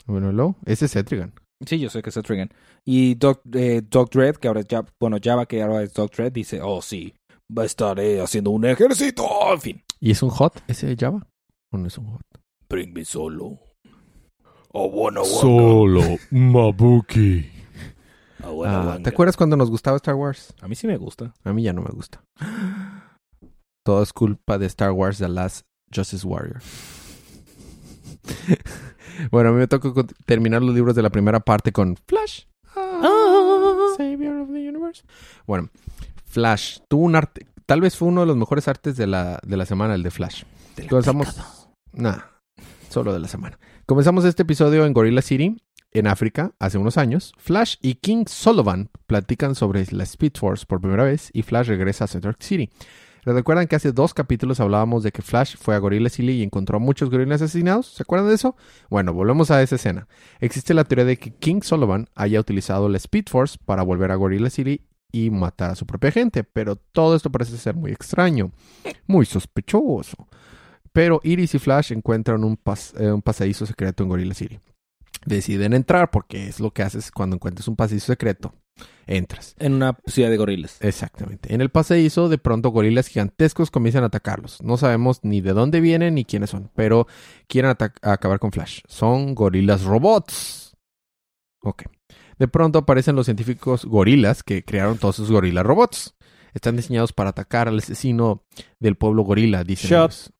Bueno, 0.05 0.31
luego, 0.31 0.55
ese 0.65 0.85
es 0.85 0.95
Etrigan. 0.95 1.33
Sí, 1.65 1.79
yo 1.79 1.89
sé 1.89 2.01
que 2.01 2.09
es 2.09 2.19
Trigan. 2.21 2.49
Y 2.83 3.15
Doc, 3.15 3.41
eh, 3.53 3.81
Doc 3.89 4.11
Dredd, 4.11 4.35
que 4.35 4.47
ahora 4.47 4.59
es 4.59 4.67
Java, 4.69 4.87
bueno, 4.99 5.17
Java, 5.23 5.45
que 5.45 5.63
ahora 5.63 5.83
es 5.83 5.93
Doc 5.93 6.13
Dredd, 6.15 6.33
dice, 6.33 6.61
oh 6.61 6.81
sí, 6.81 7.13
va 7.55 7.63
a 7.63 7.65
estar 7.65 7.99
eh, 7.99 8.21
haciendo 8.21 8.51
un 8.51 8.65
ejército, 8.65 9.25
en 9.51 9.61
fin. 9.61 9.83
¿Y 9.99 10.11
es 10.11 10.21
un 10.21 10.29
hot 10.29 10.61
ese 10.67 10.87
de 10.87 10.95
Java? 10.97 11.25
¿O 11.71 11.77
no 11.77 11.87
es 11.87 11.97
un 11.97 12.07
hot? 12.11 12.21
Bring 12.69 12.93
me 12.93 13.05
solo. 13.05 13.59
Oh, 14.73 14.89
bueno, 14.91 15.23
Solo 15.23 16.01
Mabuki. 16.31 17.49
Ah, 18.43 18.49
bueno, 18.49 18.91
Ah. 18.91 18.99
¿Te 19.01 19.09
acuerdas 19.09 19.37
cuando 19.37 19.55
nos 19.55 19.71
gustaba 19.71 19.95
Star 19.97 20.15
Wars? 20.15 20.53
A 20.61 20.67
mí 20.67 20.75
sí 20.75 20.85
me 20.85 20.97
gusta. 20.97 21.33
A 21.45 21.53
mí 21.53 21.63
ya 21.63 21.71
no 21.71 21.81
me 21.81 21.89
gusta. 21.91 22.21
Todo 23.85 24.03
es 24.03 24.11
culpa 24.11 24.57
de 24.57 24.65
Star 24.65 24.91
Wars 24.91 25.19
The 25.19 25.29
Last 25.29 25.65
Justice 25.95 26.27
Warrior. 26.27 26.61
bueno, 29.31 29.49
a 29.49 29.51
mí 29.53 29.59
me 29.59 29.67
tocó 29.67 29.93
con- 29.93 30.07
terminar 30.25 30.61
los 30.61 30.73
libros 30.75 30.95
de 30.95 31.01
la 31.01 31.09
primera 31.09 31.39
parte 31.39 31.71
con 31.71 31.95
Flash. 32.07 32.43
Ah. 32.75 33.93
Savior 33.97 34.35
of 34.41 34.49
the 34.49 34.69
Universe. 34.69 35.03
Bueno, 35.47 35.69
Flash 36.25 36.79
tuvo 36.87 37.03
un 37.05 37.15
arte. 37.15 37.45
Tal 37.65 37.81
vez 37.81 37.95
fue 37.97 38.07
uno 38.07 38.21
de 38.21 38.27
los 38.27 38.37
mejores 38.37 38.67
artes 38.67 38.97
de 38.97 39.07
la, 39.07 39.39
de 39.43 39.57
la 39.57 39.65
semana, 39.65 39.95
el 39.95 40.03
de 40.03 40.11
Flash. 40.11 40.43
Comenzamos. 40.89 41.67
Nah, 41.93 42.17
solo 42.89 43.13
de 43.13 43.19
la 43.19 43.27
semana. 43.27 43.57
Comenzamos 43.85 44.25
este 44.25 44.43
episodio 44.43 44.85
en 44.85 44.93
Gorilla 44.93 45.21
City, 45.21 45.61
en 45.91 46.07
África, 46.07 46.51
hace 46.59 46.77
unos 46.77 46.97
años. 46.97 47.33
Flash 47.37 47.75
y 47.81 47.95
King 47.95 48.25
Sullivan 48.27 48.89
platican 49.07 49.55
sobre 49.55 49.85
la 49.91 50.03
Speed 50.03 50.33
Force 50.37 50.65
por 50.65 50.81
primera 50.81 51.03
vez 51.05 51.29
y 51.33 51.43
Flash 51.43 51.67
regresa 51.67 52.03
a 52.03 52.07
Central 52.07 52.35
City. 52.39 52.69
¿Recuerdan 53.25 53.67
que 53.67 53.75
hace 53.75 53.91
dos 53.91 54.13
capítulos 54.13 54.59
hablábamos 54.59 55.01
de 55.01 55.11
que 55.11 55.23
Flash 55.23 55.55
fue 55.57 55.73
a 55.73 55.79
Gorilla 55.79 56.09
City 56.09 56.31
y 56.31 56.43
encontró 56.43 56.77
a 56.77 56.79
muchos 56.79 57.09
gorilas 57.09 57.41
asesinados? 57.41 57.87
¿Se 57.87 58.03
acuerdan 58.03 58.29
de 58.29 58.35
eso? 58.35 58.55
Bueno, 58.89 59.13
volvemos 59.13 59.49
a 59.49 59.63
esa 59.63 59.75
escena. 59.75 60.07
Existe 60.39 60.75
la 60.75 60.83
teoría 60.83 61.05
de 61.05 61.17
que 61.17 61.33
King 61.33 61.61
Sullivan 61.63 62.07
haya 62.13 62.39
utilizado 62.39 62.87
la 62.87 62.97
Speed 62.97 63.25
Force 63.29 63.57
para 63.65 63.81
volver 63.81 64.11
a 64.11 64.15
Gorilla 64.15 64.51
City 64.51 64.85
y 65.11 65.31
matar 65.31 65.71
a 65.71 65.75
su 65.75 65.87
propia 65.87 66.11
gente, 66.11 66.43
pero 66.43 66.75
todo 66.75 67.15
esto 67.15 67.31
parece 67.31 67.57
ser 67.57 67.75
muy 67.75 67.91
extraño, 67.91 68.51
muy 69.07 69.25
sospechoso. 69.25 70.27
Pero 70.93 71.19
Iris 71.23 71.55
y 71.55 71.59
Flash 71.59 71.93
encuentran 71.93 72.43
un, 72.43 72.59
eh, 72.99 73.11
un 73.11 73.21
pasadizo 73.21 73.65
secreto 73.65 74.03
en 74.03 74.09
Gorilla 74.09 74.33
City. 74.35 74.59
Deciden 75.25 75.73
entrar 75.73 76.11
porque 76.11 76.47
es 76.47 76.59
lo 76.59 76.71
que 76.71 76.83
haces 76.83 77.09
cuando 77.09 77.37
encuentras 77.37 77.67
un 77.67 77.75
pasadizo 77.75 78.07
secreto. 78.07 78.53
Entras. 79.07 79.55
En 79.59 79.73
una 79.73 79.97
ciudad 80.07 80.29
de 80.29 80.37
gorilas. 80.37 80.77
Exactamente. 80.81 81.53
En 81.53 81.61
el 81.61 81.69
pasadizo, 81.69 82.27
de 82.27 82.37
pronto 82.37 82.69
gorilas 82.69 83.07
gigantescos 83.07 83.69
comienzan 83.69 84.03
a 84.03 84.07
atacarlos. 84.07 84.61
No 84.63 84.77
sabemos 84.77 85.19
ni 85.23 85.41
de 85.41 85.53
dónde 85.53 85.79
vienen 85.79 86.15
ni 86.15 86.25
quiénes 86.25 86.49
son, 86.49 86.71
pero 86.75 87.07
quieren 87.47 87.75
acabar 88.01 88.39
con 88.39 88.51
Flash. 88.51 88.81
Son 88.87 89.35
gorilas 89.35 89.83
robots. 89.83 90.75
Ok. 91.61 91.83
De 92.39 92.47
pronto 92.47 92.79
aparecen 92.79 93.15
los 93.15 93.25
científicos 93.25 93.85
gorilas 93.85 94.43
que 94.43 94.63
crearon 94.63 94.97
todos 94.97 95.19
esos 95.19 95.31
gorilas 95.31 95.65
robots. 95.65 96.15
Están 96.53 96.75
diseñados 96.75 97.13
para 97.13 97.31
atacar 97.31 97.67
al 97.67 97.77
asesino 97.77 98.43
del 98.79 98.95
pueblo 98.95 99.23
gorila, 99.23 99.63
dicen 99.63 99.89
Shut. 99.89 100.11
ellos. 100.11 100.31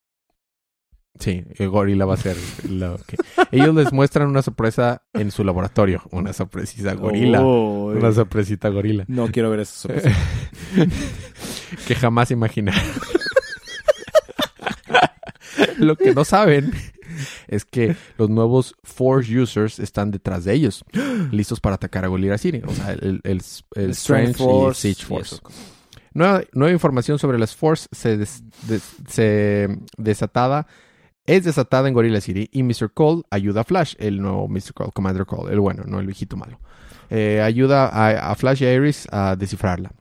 Sí, 1.19 1.43
el 1.55 1.69
gorila 1.69 2.05
va 2.05 2.15
a 2.15 2.17
ser 2.17 2.35
lo 2.69 2.97
que... 3.07 3.15
Ellos 3.51 3.73
les 3.73 3.93
muestran 3.93 4.27
una 4.27 4.41
sorpresa 4.41 5.01
en 5.13 5.31
su 5.31 5.43
laboratorio. 5.45 6.01
Una 6.11 6.33
sorpresita 6.33 6.93
gorila. 6.93 7.41
Oh, 7.41 7.85
Una 7.91 8.11
sorpresita 8.11 8.67
gorila. 8.69 9.05
no 9.07 9.27
quiero 9.31 9.49
ver 9.49 9.61
eso. 9.61 9.87
sorpresa. 9.87 10.11
que 11.87 11.95
jamás 11.95 12.31
imaginaron. 12.31 12.81
Lo 15.77 15.95
que 15.95 16.13
no 16.13 16.25
saben 16.25 16.71
es 17.47 17.63
que 17.65 17.95
los 18.17 18.29
nuevos 18.29 18.75
Force 18.83 19.37
Users 19.39 19.79
están 19.79 20.11
detrás 20.11 20.43
de 20.43 20.53
ellos, 20.53 20.83
listos 21.31 21.59
para 21.61 21.75
atacar 21.75 22.03
a 22.05 22.07
Gorilla 22.07 22.37
City. 22.37 22.61
O 22.65 22.73
sea, 22.73 22.91
el, 22.91 23.21
el, 23.23 23.41
el 23.75 23.89
Strange 23.91 24.43
y 24.43 24.65
el 24.67 24.75
Siege 24.75 25.01
y 25.01 25.05
Force. 25.05 25.37
Nueva, 26.13 26.43
nueva 26.53 26.71
información 26.73 27.19
sobre 27.19 27.37
las 27.39 27.55
Force 27.55 27.87
se, 27.91 28.17
des- 28.17 28.43
des- 28.67 28.95
se 29.07 29.67
desatada, 29.97 30.67
es 31.25 31.43
desatada 31.43 31.87
en 31.87 31.93
Gorilla 31.93 32.21
City 32.21 32.49
y 32.51 32.63
Mr. 32.63 32.91
Cole 32.93 33.23
ayuda 33.29 33.61
a 33.61 33.63
Flash, 33.63 33.95
el 33.97 34.21
nuevo 34.21 34.47
Mr. 34.47 34.73
Cole, 34.73 34.91
Commander 34.93 35.25
Cole, 35.25 35.53
el 35.53 35.59
bueno, 35.59 35.83
no 35.85 35.99
el 35.99 36.05
viejito 36.05 36.37
malo. 36.37 36.59
Eh, 37.09 37.41
ayuda 37.41 37.87
a, 37.87 38.35
Flash 38.35 38.63
y 38.63 38.65
a 38.65 38.73
Iris 38.73 39.07
a 39.11 39.35
descifrarla. 39.35 39.91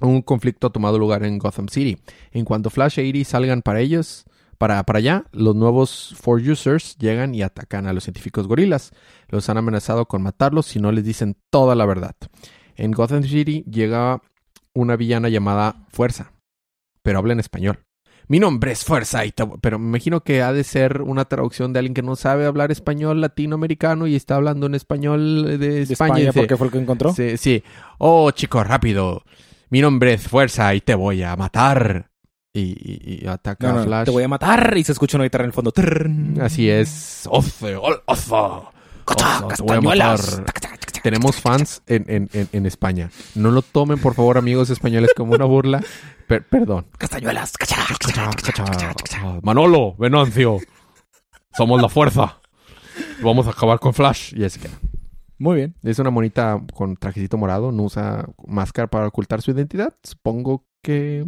Un 0.00 0.22
conflicto 0.22 0.66
ha 0.66 0.72
tomado 0.72 0.98
lugar 0.98 1.24
en 1.24 1.38
Gotham 1.38 1.68
City. 1.68 1.98
En 2.32 2.44
cuanto 2.44 2.70
Flash 2.70 2.98
e 2.98 3.04
Iris 3.04 3.28
salgan 3.28 3.62
para 3.62 3.80
ellos, 3.80 4.24
para, 4.58 4.82
para 4.84 4.98
allá, 4.98 5.24
los 5.32 5.54
nuevos 5.54 6.14
Force 6.20 6.50
Users 6.50 6.96
llegan 6.98 7.34
y 7.34 7.42
atacan 7.42 7.86
a 7.86 7.92
los 7.92 8.04
científicos 8.04 8.46
gorilas. 8.46 8.92
Los 9.28 9.48
han 9.48 9.56
amenazado 9.56 10.06
con 10.06 10.22
matarlos 10.22 10.66
si 10.66 10.80
no 10.80 10.92
les 10.92 11.04
dicen 11.04 11.36
toda 11.50 11.74
la 11.74 11.86
verdad. 11.86 12.16
En 12.74 12.92
Gotham 12.92 13.22
City 13.22 13.64
llega 13.70 14.20
una 14.74 14.96
villana 14.96 15.30
llamada 15.30 15.86
Fuerza, 15.88 16.32
pero 17.02 17.18
habla 17.18 17.32
en 17.32 17.40
español. 17.40 17.85
Mi 18.28 18.40
nombre 18.40 18.72
es 18.72 18.84
Fuerza 18.84 19.24
y 19.24 19.32
te 19.32 19.42
voy-". 19.44 19.58
Pero 19.60 19.78
me 19.78 19.86
imagino 19.88 20.22
que 20.22 20.42
ha 20.42 20.52
de 20.52 20.64
ser 20.64 21.02
una 21.02 21.24
traducción 21.26 21.72
de 21.72 21.78
alguien 21.80 21.94
que 21.94 22.02
no 22.02 22.16
sabe 22.16 22.46
hablar 22.46 22.70
español 22.72 23.20
latinoamericano 23.20 24.06
y 24.06 24.16
está 24.16 24.36
hablando 24.36 24.66
en 24.66 24.74
español 24.74 25.44
de 25.44 25.58
De 25.58 25.82
España. 25.82 25.92
España, 25.92 26.18
y 26.22 26.26
dice, 26.26 26.40
porque 26.40 26.56
fue 26.56 26.66
el 26.66 26.72
que 26.72 26.78
encontró. 26.78 27.12
Sí, 27.14 27.36
sí. 27.36 27.62
Oh, 27.98 28.30
chico, 28.32 28.62
rápido. 28.64 29.22
Mi 29.70 29.80
nombre 29.80 30.14
es 30.14 30.28
Fuerza 30.28 30.74
y 30.74 30.80
te 30.80 30.94
voy 30.94 31.22
a 31.22 31.34
matar. 31.36 32.10
Y, 32.52 32.60
y- 32.60 33.24
y 33.24 33.26
ataca 33.28 33.70
No, 33.72 33.84
Flash. 33.84 34.04
te 34.06 34.10
voy 34.10 34.22
a 34.22 34.28
matar. 34.28 34.74
Y 34.78 34.84
se 34.84 34.92
escucha 34.92 35.18
una 35.18 35.24
guitarra 35.24 35.44
en 35.44 35.48
el 35.48 35.52
fondo. 35.52 35.72
Así 36.40 36.70
es. 36.70 37.24
Oce, 37.30 37.76
ol- 37.76 38.02
voy 38.06 39.16
a 39.42 39.48
castañuelas. 39.48 40.38
matar. 40.40 40.78
Tenemos 41.02 41.36
fans 41.36 41.82
en, 41.86 42.04
en, 42.08 42.28
en, 42.32 42.48
en 42.52 42.66
España. 42.66 43.10
No 43.36 43.50
lo 43.52 43.62
tomen, 43.62 43.98
por 43.98 44.14
favor, 44.14 44.38
amigos 44.38 44.70
españoles, 44.70 45.10
como 45.16 45.34
una 45.34 45.44
burla. 45.44 45.80
Per- 46.28 46.44
perdón. 46.48 46.86
Castañuelas. 46.98 47.52
Manolo, 49.42 49.94
Venancio. 49.98 50.58
Somos 51.56 51.80
la 51.80 51.88
fuerza. 51.88 52.40
Vamos 53.22 53.46
a 53.46 53.50
acabar 53.50 53.78
con 53.78 53.94
Flash. 53.94 54.34
Y 54.36 54.44
es 54.44 54.58
que 54.58 54.68
Muy 55.38 55.56
bien. 55.56 55.74
es 55.82 55.98
una 55.98 56.10
monita 56.10 56.60
con 56.74 56.96
trajecito 56.96 57.36
morado. 57.36 57.72
No 57.72 57.84
usa 57.84 58.26
máscara 58.46 58.88
para 58.88 59.06
ocultar 59.08 59.42
su 59.42 59.50
identidad. 59.52 59.94
Supongo 60.02 60.64
que 60.82 61.24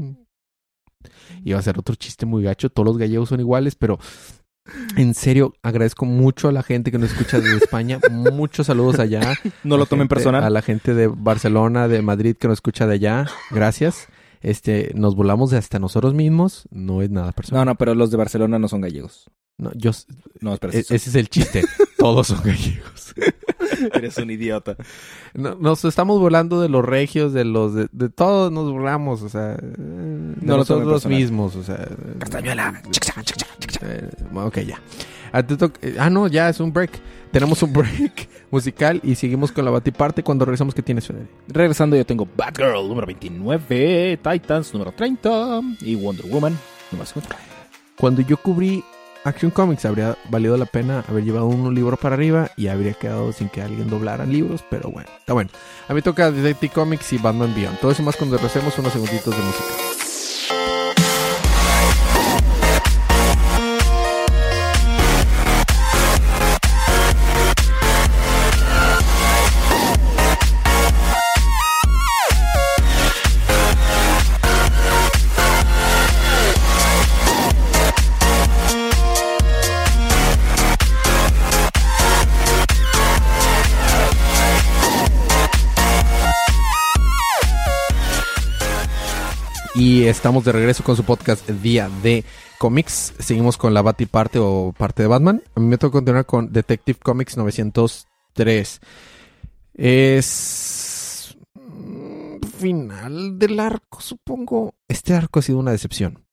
iba 1.45 1.59
a 1.59 1.63
ser 1.63 1.79
otro 1.79 1.95
chiste 1.95 2.27
muy 2.27 2.43
gacho. 2.43 2.71
Todos 2.71 2.87
los 2.87 2.99
gallegos 2.99 3.29
son 3.29 3.41
iguales, 3.41 3.75
pero 3.75 3.99
en 4.97 5.15
serio 5.15 5.55
agradezco 5.63 6.05
mucho 6.05 6.49
a 6.49 6.53
la 6.53 6.63
gente 6.63 6.91
que 6.91 6.99
nos 6.99 7.13
escucha 7.13 7.41
desde 7.41 7.57
España. 7.65 8.01
Muchos 8.11 8.67
saludos 8.67 8.99
allá. 8.99 9.35
No 9.65 9.77
lo 9.77 9.87
tomen 9.87 10.05
gente- 10.05 10.15
personal. 10.15 10.43
A 10.45 10.51
la 10.51 10.63
gente 10.63 10.95
de 10.95 11.07
Barcelona, 11.07 11.89
de 11.89 12.03
Madrid 12.03 12.37
que 12.39 12.49
nos 12.49 12.57
escucha 12.57 12.87
de 12.87 12.95
allá. 12.95 13.27
Gracias. 13.51 14.09
Este, 14.41 14.93
nos 14.95 15.17
volamos 15.17 15.51
de 15.51 15.59
hasta 15.59 15.79
nosotros 15.79 16.15
mismos. 16.15 16.69
No 16.71 17.03
es 17.03 17.11
nada 17.11 17.33
personal. 17.33 17.65
No, 17.65 17.73
no, 17.73 17.79
pero 17.79 17.95
los 17.95 18.11
de 18.11 18.17
Barcelona 18.17 18.59
no 18.59 18.69
son 18.69 18.81
gallegos. 18.81 19.31
No, 19.59 19.73
yo, 19.75 19.91
No, 20.41 20.55
espera. 20.55 20.73
e- 20.73 20.79
ese 20.81 20.95
es 20.97 21.15
el 21.15 21.29
chiste. 21.29 21.65
Todos 21.99 22.29
son 22.29 22.41
gallegos. 22.45 23.13
Eres 23.95 24.17
un 24.19 24.31
idiota. 24.31 24.77
No- 25.35 25.57
nos 25.57 25.85
estamos 25.85 26.21
volando 26.21 26.61
de 26.61 26.69
los 26.69 26.85
regios, 26.85 27.33
de 27.33 27.45
los 27.45 27.75
de, 27.75 27.89
de 27.93 28.09
todos 28.09 28.51
nos 28.53 28.71
burlamos, 28.71 29.23
o 29.23 29.29
sea, 29.29 29.55
eh, 29.55 29.59
de 29.61 30.47
No 30.47 30.59
nosotros 30.59 30.89
personal. 31.03 31.19
mismos, 31.19 31.57
o 31.57 31.63
sea. 31.65 31.89
Castañuela. 32.21 32.81
eh, 33.83 34.09
ok, 34.35 34.59
ya. 34.61 34.81
Ah, 35.33 35.43
te 35.43 35.55
eh, 35.83 35.97
ah, 35.99 36.09
no, 36.09 36.27
ya 36.29 36.49
es 36.49 36.61
un 36.61 36.73
break. 36.73 36.93
Tenemos 37.33 37.63
un 37.63 37.73
break 37.75 38.29
musical 38.51 39.01
y 39.03 39.15
seguimos 39.17 39.51
con 39.53 39.65
la 39.65 39.71
batiparte 39.73 40.23
cuando 40.23 40.45
regresamos 40.45 40.75
que 40.75 40.83
tienes, 40.83 41.07
Federico. 41.07 41.33
Regresando, 41.49 41.97
yo 41.97 42.07
tengo 42.07 42.27
Batgirl 42.37 42.87
número 42.89 43.07
29, 43.09 44.19
Titans 44.23 44.73
número 44.73 44.93
30 44.93 45.61
y 45.81 45.95
Wonder 45.97 46.27
Woman 46.27 46.57
número 46.93 47.07
50. 47.07 47.37
Cuando 47.99 48.23
yo 48.23 48.37
cubrí 48.37 48.83
Action 49.25 49.51
Comics 49.51 49.85
habría 49.85 50.17
valido 50.31 50.57
la 50.57 50.67
pena 50.67 51.05
haber 51.09 51.25
llevado 51.25 51.47
un 51.47 51.75
libro 51.75 51.97
para 51.97 52.15
arriba 52.15 52.51
y 52.57 52.69
habría 52.69 52.95
quedado 52.95 53.33
sin 53.33 53.49
que 53.49 53.63
alguien 53.63 53.91
doblara 53.91 54.25
libros, 54.25 54.65
pero 54.71 54.91
bueno, 54.91 55.09
está 55.19 55.33
bueno. 55.33 55.51
A 55.89 55.95
mí 55.95 56.03
toca 56.03 56.31
Detective 56.31 56.73
Comics 56.73 57.13
y 57.13 57.19
Batman 57.19 57.55
Beyond. 57.55 57.81
Todo 57.81 57.91
eso 57.91 58.03
más 58.03 58.17
cuando 58.17 58.37
regresemos 58.37 58.79
unos 58.79 58.93
segunditos 58.93 59.37
de 59.37 59.43
música. 59.43 59.98
Estamos 90.09 90.45
de 90.45 90.53
regreso 90.53 90.83
con 90.83 90.97
su 90.97 91.05
podcast 91.05 91.49
Día 91.49 91.91
de 92.03 92.25
Comics. 92.59 93.13
Seguimos 93.19 93.59
con 93.59 93.75
la 93.75 93.83
Bati 93.83 94.07
parte 94.07 94.39
o 94.39 94.75
parte 94.77 95.03
de 95.03 95.09
Batman. 95.09 95.43
A 95.55 95.61
mí 95.61 95.67
me 95.67 95.77
toca 95.77 95.93
continuar 95.93 96.25
con 96.25 96.51
Detective 96.53 96.99
Comics 96.99 97.37
903. 97.37 98.81
Es 99.75 101.37
mm, 101.55 102.41
final 102.59 103.39
del 103.39 103.61
arco, 103.61 104.01
supongo. 104.01 104.75
Este 104.89 105.15
arco 105.15 105.41
ha 105.41 105.43
sido 105.43 105.59
una 105.59 105.73
decepción. 105.73 106.25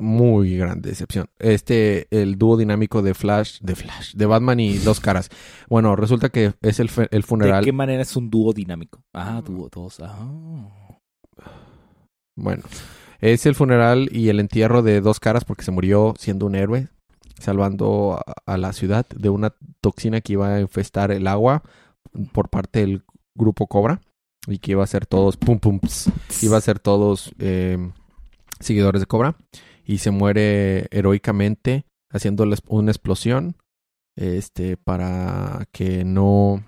Muy 0.00 0.56
grande 0.56 0.88
decepción. 0.88 1.26
Este, 1.38 2.06
el 2.10 2.38
dúo 2.38 2.56
dinámico 2.56 3.02
de 3.02 3.12
Flash, 3.12 3.58
de 3.60 3.74
Flash, 3.74 4.14
de 4.14 4.24
Batman 4.24 4.58
y 4.58 4.78
dos 4.78 5.00
caras. 5.00 5.28
Bueno, 5.68 5.96
resulta 5.96 6.30
que 6.30 6.54
es 6.62 6.80
el, 6.80 6.90
el 6.96 7.08
¿De 7.10 7.22
funeral. 7.22 7.62
qué 7.62 7.72
manera 7.72 8.00
es 8.00 8.16
un 8.16 8.30
dúo 8.30 8.54
dinámico? 8.54 9.04
Ah, 9.12 9.42
dúo, 9.44 9.68
dos. 9.70 10.00
Ah. 10.00 10.82
Bueno, 12.36 12.62
es 13.20 13.46
el 13.46 13.54
funeral 13.54 14.08
y 14.10 14.28
el 14.28 14.40
entierro 14.40 14.82
de 14.82 15.00
dos 15.00 15.20
caras 15.20 15.44
porque 15.44 15.64
se 15.64 15.70
murió 15.70 16.14
siendo 16.18 16.46
un 16.46 16.54
héroe, 16.54 16.88
salvando 17.38 18.20
a, 18.46 18.56
la 18.56 18.72
ciudad 18.72 19.06
de 19.08 19.28
una 19.28 19.54
toxina 19.80 20.20
que 20.20 20.34
iba 20.34 20.54
a 20.54 20.60
infestar 20.60 21.10
el 21.10 21.26
agua 21.26 21.62
por 22.32 22.48
parte 22.48 22.80
del 22.80 23.04
grupo 23.34 23.66
Cobra 23.66 24.00
y 24.46 24.58
que 24.58 24.72
iba 24.72 24.82
a 24.82 24.88
ser 24.88 25.06
todos 25.06 25.36
pum 25.36 25.58
pum 25.60 25.80
iba 26.42 26.56
a 26.56 26.60
ser 26.60 26.80
todos 26.80 27.32
eh, 27.38 27.78
seguidores 28.60 29.00
de 29.00 29.06
Cobra 29.06 29.36
y 29.84 29.98
se 29.98 30.10
muere 30.10 30.88
heroicamente 30.90 31.84
haciendo 32.10 32.44
una 32.66 32.90
explosión 32.90 33.56
este 34.16 34.76
para 34.76 35.66
que 35.72 36.04
no 36.04 36.64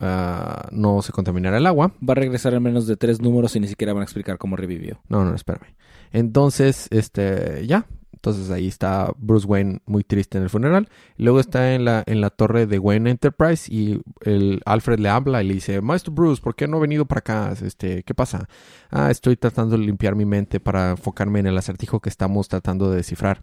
ah, 0.00 0.68
no 0.70 1.02
se 1.02 1.12
contaminara 1.12 1.58
el 1.58 1.66
agua 1.66 1.92
Va 2.06 2.12
a 2.12 2.14
regresar 2.14 2.54
en 2.54 2.62
menos 2.62 2.86
de 2.86 2.96
tres 2.96 3.20
números 3.20 3.54
y 3.56 3.60
ni 3.60 3.68
siquiera 3.68 3.92
van 3.92 4.02
a 4.02 4.04
explicar 4.04 4.38
cómo 4.38 4.56
revivió. 4.56 5.00
no, 5.08 5.24
no, 5.24 5.34
espérame. 5.34 5.74
Entonces, 6.12 6.88
este, 6.90 7.66
ya. 7.66 7.86
Entonces 8.22 8.52
ahí 8.52 8.68
está 8.68 9.12
Bruce 9.18 9.48
Wayne 9.48 9.80
muy 9.84 10.04
triste 10.04 10.38
en 10.38 10.44
el 10.44 10.50
funeral. 10.50 10.88
Luego 11.16 11.40
está 11.40 11.74
en 11.74 11.84
la, 11.84 12.04
en 12.06 12.20
la 12.20 12.30
torre 12.30 12.66
de 12.66 12.78
Wayne 12.78 13.10
Enterprise 13.10 13.66
y 13.68 14.00
el 14.20 14.62
Alfred 14.64 15.00
le 15.00 15.08
habla 15.08 15.42
y 15.42 15.48
le 15.48 15.54
dice, 15.54 15.80
Maestro 15.80 16.12
Bruce, 16.12 16.40
¿por 16.40 16.54
qué 16.54 16.68
no 16.68 16.76
ha 16.76 16.80
venido 16.80 17.04
para 17.04 17.18
acá? 17.18 17.52
Este, 17.60 18.04
¿qué 18.04 18.14
pasa? 18.14 18.48
Ah, 18.90 19.10
estoy 19.10 19.36
tratando 19.36 19.76
de 19.76 19.84
limpiar 19.84 20.14
mi 20.14 20.24
mente 20.24 20.60
para 20.60 20.92
enfocarme 20.92 21.40
en 21.40 21.48
el 21.48 21.58
acertijo 21.58 21.98
que 21.98 22.10
estamos 22.10 22.46
tratando 22.46 22.90
de 22.90 22.98
descifrar. 22.98 23.42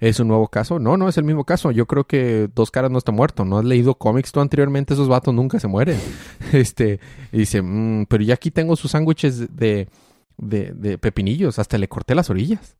¿Es 0.00 0.20
un 0.20 0.28
nuevo 0.28 0.46
caso? 0.46 0.78
No, 0.78 0.96
no 0.96 1.08
es 1.08 1.18
el 1.18 1.24
mismo 1.24 1.44
caso. 1.44 1.72
Yo 1.72 1.86
creo 1.86 2.04
que 2.04 2.48
Dos 2.54 2.70
Caras 2.70 2.90
no 2.90 2.98
está 2.98 3.10
muerto. 3.10 3.44
¿No 3.44 3.58
has 3.58 3.64
leído 3.64 3.96
cómics 3.96 4.30
tú 4.30 4.40
anteriormente? 4.40 4.94
Esos 4.94 5.08
vatos 5.08 5.34
nunca 5.34 5.58
se 5.58 5.66
mueren. 5.68 5.98
Este, 6.52 7.00
dice, 7.32 7.62
"Mm, 7.62 8.06
pero 8.06 8.22
ya 8.22 8.34
aquí 8.34 8.50
tengo 8.50 8.76
sus 8.76 8.92
sándwiches 8.92 9.56
de, 9.56 9.88
de, 10.36 10.98
pepinillos. 10.98 11.58
Hasta 11.58 11.78
le 11.78 11.88
corté 11.88 12.14
las 12.14 12.30
orillas. 12.30 12.76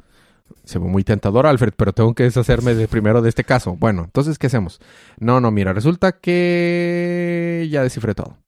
Se 0.65 0.79
ve 0.79 0.87
muy 0.87 1.03
tentador, 1.05 1.47
Alfred, 1.47 1.75
pero 1.77 1.93
tengo 1.93 2.15
que 2.15 2.23
deshacerme 2.23 2.75
de 2.75 2.87
primero 2.89 3.21
de 3.21 3.29
este 3.29 3.45
caso. 3.45 3.77
Bueno, 3.77 4.05
entonces, 4.05 4.39
¿qué 4.39 4.47
hacemos? 4.47 4.81
No, 5.19 5.41
no, 5.41 5.51
mira, 5.51 5.73
resulta 5.73 6.13
que 6.13 7.69
ya 7.71 7.83
descifré 7.83 8.15
todo. 8.15 8.39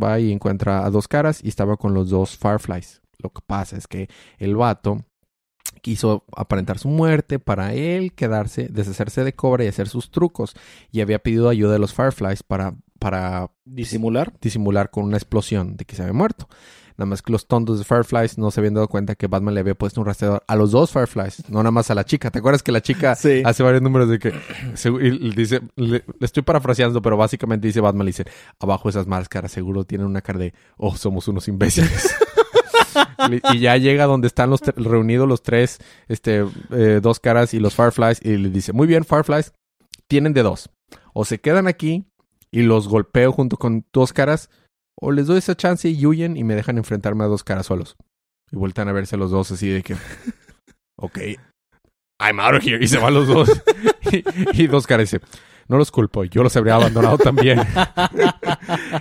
Va 0.00 0.18
y 0.20 0.30
encuentra 0.32 0.86
a 0.86 0.90
dos 0.90 1.08
caras 1.08 1.42
y 1.42 1.48
estaba 1.48 1.76
con 1.76 1.92
los 1.92 2.08
dos 2.08 2.38
Fireflies. 2.38 3.02
Lo 3.18 3.30
que 3.30 3.42
pasa 3.46 3.76
es 3.76 3.86
que 3.86 4.08
el 4.38 4.56
vato 4.56 5.04
quiso 5.80 6.24
aparentar 6.36 6.78
su 6.78 6.88
muerte 6.88 7.38
para 7.38 7.74
él 7.74 8.12
quedarse, 8.12 8.68
deshacerse 8.70 9.24
de 9.24 9.32
Cobra 9.32 9.64
y 9.64 9.68
hacer 9.68 9.88
sus 9.88 10.10
trucos. 10.10 10.54
Y 10.92 11.00
había 11.00 11.18
pedido 11.20 11.48
ayuda 11.48 11.72
de 11.72 11.78
los 11.78 11.94
Fireflies 11.94 12.42
para, 12.42 12.74
para 12.98 13.50
¿Disimular? 13.64 14.32
disimular 14.40 14.90
con 14.90 15.04
una 15.04 15.16
explosión 15.16 15.76
de 15.76 15.84
que 15.84 15.96
se 15.96 16.02
había 16.02 16.14
muerto. 16.14 16.48
Nada 16.96 17.08
más 17.08 17.22
que 17.22 17.32
los 17.32 17.46
tontos 17.46 17.78
de 17.78 17.84
Fireflies 17.86 18.36
no 18.36 18.50
se 18.50 18.60
habían 18.60 18.74
dado 18.74 18.86
cuenta 18.86 19.14
que 19.14 19.26
Batman 19.26 19.54
le 19.54 19.60
había 19.60 19.74
puesto 19.74 20.02
un 20.02 20.06
rastreador 20.06 20.42
a 20.46 20.54
los 20.54 20.70
dos 20.72 20.90
Fireflies, 20.90 21.48
no 21.48 21.60
nada 21.60 21.70
más 21.70 21.90
a 21.90 21.94
la 21.94 22.04
chica. 22.04 22.30
¿Te 22.30 22.40
acuerdas 22.40 22.62
que 22.62 22.72
la 22.72 22.82
chica 22.82 23.14
Sí. 23.16 23.40
hace 23.42 23.62
varios 23.62 23.80
números 23.80 24.10
de 24.10 24.18
que 24.18 24.32
segu- 24.74 25.00
y- 25.02 25.28
y 25.28 25.30
dice, 25.30 25.62
le, 25.76 26.04
le 26.18 26.26
estoy 26.26 26.42
parafraseando, 26.42 27.00
pero 27.00 27.16
básicamente 27.16 27.66
dice 27.68 27.80
Batman, 27.80 28.04
le 28.04 28.10
dice, 28.10 28.24
abajo 28.58 28.90
esas 28.90 29.06
máscaras 29.06 29.50
seguro 29.50 29.84
tienen 29.84 30.06
una 30.06 30.20
cara 30.20 30.40
de, 30.40 30.52
oh, 30.76 30.94
somos 30.94 31.26
unos 31.28 31.48
imbéciles. 31.48 32.14
y 33.52 33.58
ya 33.58 33.76
llega 33.76 34.06
donde 34.06 34.26
están 34.26 34.50
los 34.50 34.60
reunidos 34.60 35.28
los 35.28 35.42
tres, 35.42 35.78
este, 36.08 36.44
eh, 36.70 37.00
dos 37.02 37.20
caras 37.20 37.54
y 37.54 37.60
los 37.60 37.74
Fireflies 37.74 38.20
y 38.22 38.36
le 38.36 38.50
dice, 38.50 38.72
muy 38.72 38.86
bien, 38.86 39.04
Fireflies, 39.04 39.52
tienen 40.08 40.32
de 40.32 40.42
dos. 40.42 40.70
O 41.12 41.24
se 41.24 41.38
quedan 41.38 41.66
aquí 41.66 42.04
y 42.50 42.62
los 42.62 42.88
golpeo 42.88 43.32
junto 43.32 43.56
con 43.56 43.86
dos 43.92 44.12
caras, 44.12 44.50
o 45.00 45.12
les 45.12 45.26
doy 45.26 45.38
esa 45.38 45.56
chance 45.56 45.88
y 45.88 46.06
huyen 46.06 46.36
y 46.36 46.44
me 46.44 46.54
dejan 46.54 46.78
enfrentarme 46.78 47.24
a 47.24 47.28
dos 47.28 47.44
caras 47.44 47.66
solos. 47.66 47.96
Y 48.50 48.56
vueltan 48.56 48.88
a 48.88 48.92
verse 48.92 49.16
los 49.16 49.30
dos 49.30 49.50
así 49.52 49.68
de 49.68 49.82
que, 49.82 49.94
ok, 50.98 51.18
I'm 52.20 52.40
out 52.40 52.56
of 52.56 52.66
here. 52.66 52.82
Y 52.82 52.88
se 52.88 52.98
van 52.98 53.14
los 53.14 53.28
dos. 53.28 53.50
y, 54.12 54.62
y 54.62 54.66
dos 54.66 54.86
caras 54.86 55.10
dice, 55.10 55.24
No 55.70 55.78
los 55.78 55.92
culpo, 55.92 56.24
yo 56.24 56.42
los 56.42 56.56
habría 56.56 56.74
abandonado 56.74 57.16
también. 57.22 57.60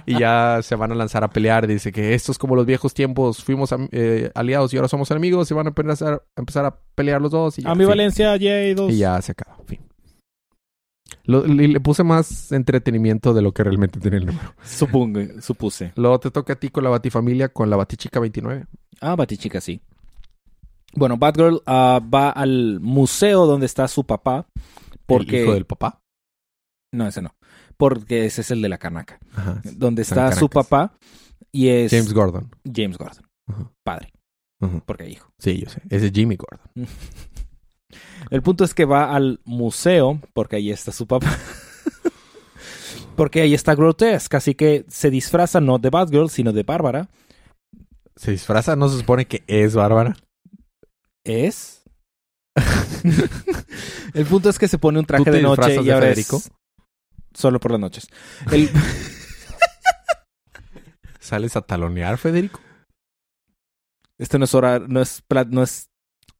y 0.05 0.20
ya 0.20 0.59
se 0.61 0.76
van 0.76 0.91
a 0.91 0.95
lanzar 0.95 1.24
a 1.24 1.28
pelear. 1.28 1.65
Dice 1.65 1.91
que 1.91 2.13
esto 2.13 2.32
es 2.32 2.38
como 2.38 2.55
los 2.55 2.67
viejos 2.67 2.93
tiempos, 2.93 3.43
fuimos 3.43 3.74
eh, 3.91 4.30
aliados 4.36 4.72
y 4.72 4.78
ahora 4.78 4.88
somos 4.88 5.09
enemigos 5.09 5.49
y 5.49 5.55
van 5.55 5.65
a 5.65 5.70
empezar, 5.70 6.13
a 6.13 6.39
empezar 6.39 6.65
a 6.65 6.80
pelear 6.93 7.22
los 7.24 7.32
dos. 7.32 7.57
Y 7.57 7.63
ya, 7.63 7.72
Ambivalencia, 7.72 8.36
J2. 8.36 8.86
fin. 8.88 8.95
Y 8.95 8.99
ya 8.99 9.20
se 9.20 9.32
acaba, 9.32 9.57
fin. 9.65 9.80
Lo- 11.24 11.43
le, 11.47 11.67
le 11.67 11.80
puse 11.80 12.03
más 12.03 12.51
entretenimiento 12.51 13.34
de 13.34 13.41
lo 13.41 13.51
que 13.51 13.63
realmente 13.63 13.99
tenía 13.99 14.20
el 14.20 14.28
número. 14.28 14.53
Supongo, 14.63 15.22
supuse. 15.41 15.91
Luego 15.95 16.20
te 16.20 16.30
toca 16.30 16.53
a 16.53 16.55
ti 16.55 16.70
con 16.70 16.84
la 16.84 16.91
Batifamilia, 16.91 17.49
con 17.49 17.72
la 17.72 17.78
Batichica 17.78 18.20
29. 18.20 18.65
Ah, 19.01 19.15
Batichica, 19.15 19.59
sí. 19.59 19.82
Bueno, 20.93 21.17
Batgirl 21.17 21.61
ah, 21.65 21.99
va 22.13 22.30
al 22.30 22.80
museo 22.80 23.47
donde 23.47 23.65
está 23.65 23.88
su 23.88 24.03
papá. 24.05 24.45
Porque... 25.07 25.38
El 25.38 25.43
hijo 25.45 25.53
del 25.55 25.65
papá. 25.65 25.99
No, 26.92 27.08
ese 27.08 27.22
no. 27.22 27.36
Porque 27.78 28.26
ese 28.26 28.42
es 28.42 28.52
el 28.52 28.62
de 28.62 28.70
la 28.70 28.78
canaca. 28.78 29.20
Ajá. 29.36 29.62
Donde 29.64 30.02
está 30.02 30.32
su 30.34 30.50
papá 30.50 30.94
y 31.52 31.70
es 31.70 31.92
James 31.92 32.14
Gordon. 32.14 32.50
James 32.66 32.98
Gordon. 32.98 33.26
Ajá. 33.48 33.72
Padre, 33.84 34.12
Ajá. 34.62 34.82
porque 34.86 35.10
hijo. 35.10 35.32
Sí, 35.38 35.60
yo 35.60 35.70
sé. 35.70 35.82
Ese 35.90 36.08
es 36.08 36.12
Jimmy 36.12 36.36
Gordon. 36.36 36.70
El 38.30 38.42
punto 38.42 38.64
es 38.64 38.74
que 38.74 38.86
va 38.86 39.16
al 39.16 39.40
museo 39.46 40.20
porque 40.34 40.58
ahí 40.58 40.72
está 40.72 40.92
su 40.92 41.08
papá. 41.08 41.36
porque 43.16 43.42
ahí 43.42 43.54
está 43.54 43.76
Grotesque, 43.76 44.38
así 44.38 44.56
que 44.56 44.86
se 44.88 45.10
disfraza 45.10 45.60
no 45.60 45.80
de 45.80 45.90
Batgirl, 45.90 46.30
sino 46.30 46.54
de 46.54 46.64
Bárbara. 46.64 47.10
Se 48.16 48.32
disfraza, 48.32 48.76
no 48.76 48.90
se 48.90 48.98
supone 48.98 49.26
que 49.26 49.44
es 49.48 49.74
Bárbara. 49.76 50.16
¿Es? 51.24 51.84
El 54.14 54.26
punto 54.26 54.50
es 54.50 54.60
que 54.60 54.68
se 54.68 54.78
pone 54.78 55.00
un 55.00 55.06
traje 55.06 55.24
¿Tú 55.24 55.32
te 55.32 55.38
de 55.38 55.44
noche 55.44 55.76
y 55.76 55.84
de 55.86 55.94
ahora 55.94 56.08
Federico? 56.08 56.38
es 56.38 56.52
solo 57.34 57.59
por 57.59 57.71
las 57.71 57.80
noches. 57.80 58.07
El- 58.51 58.69
¿Sales 61.19 61.55
a 61.55 61.61
talonear, 61.61 62.17
Federico? 62.17 62.59
Este 64.17 64.38
no 64.39 64.45
es 64.45 64.53
hora, 64.55 64.80
no 64.80 65.01
es, 65.01 65.23
no 65.49 65.63
es, 65.63 65.89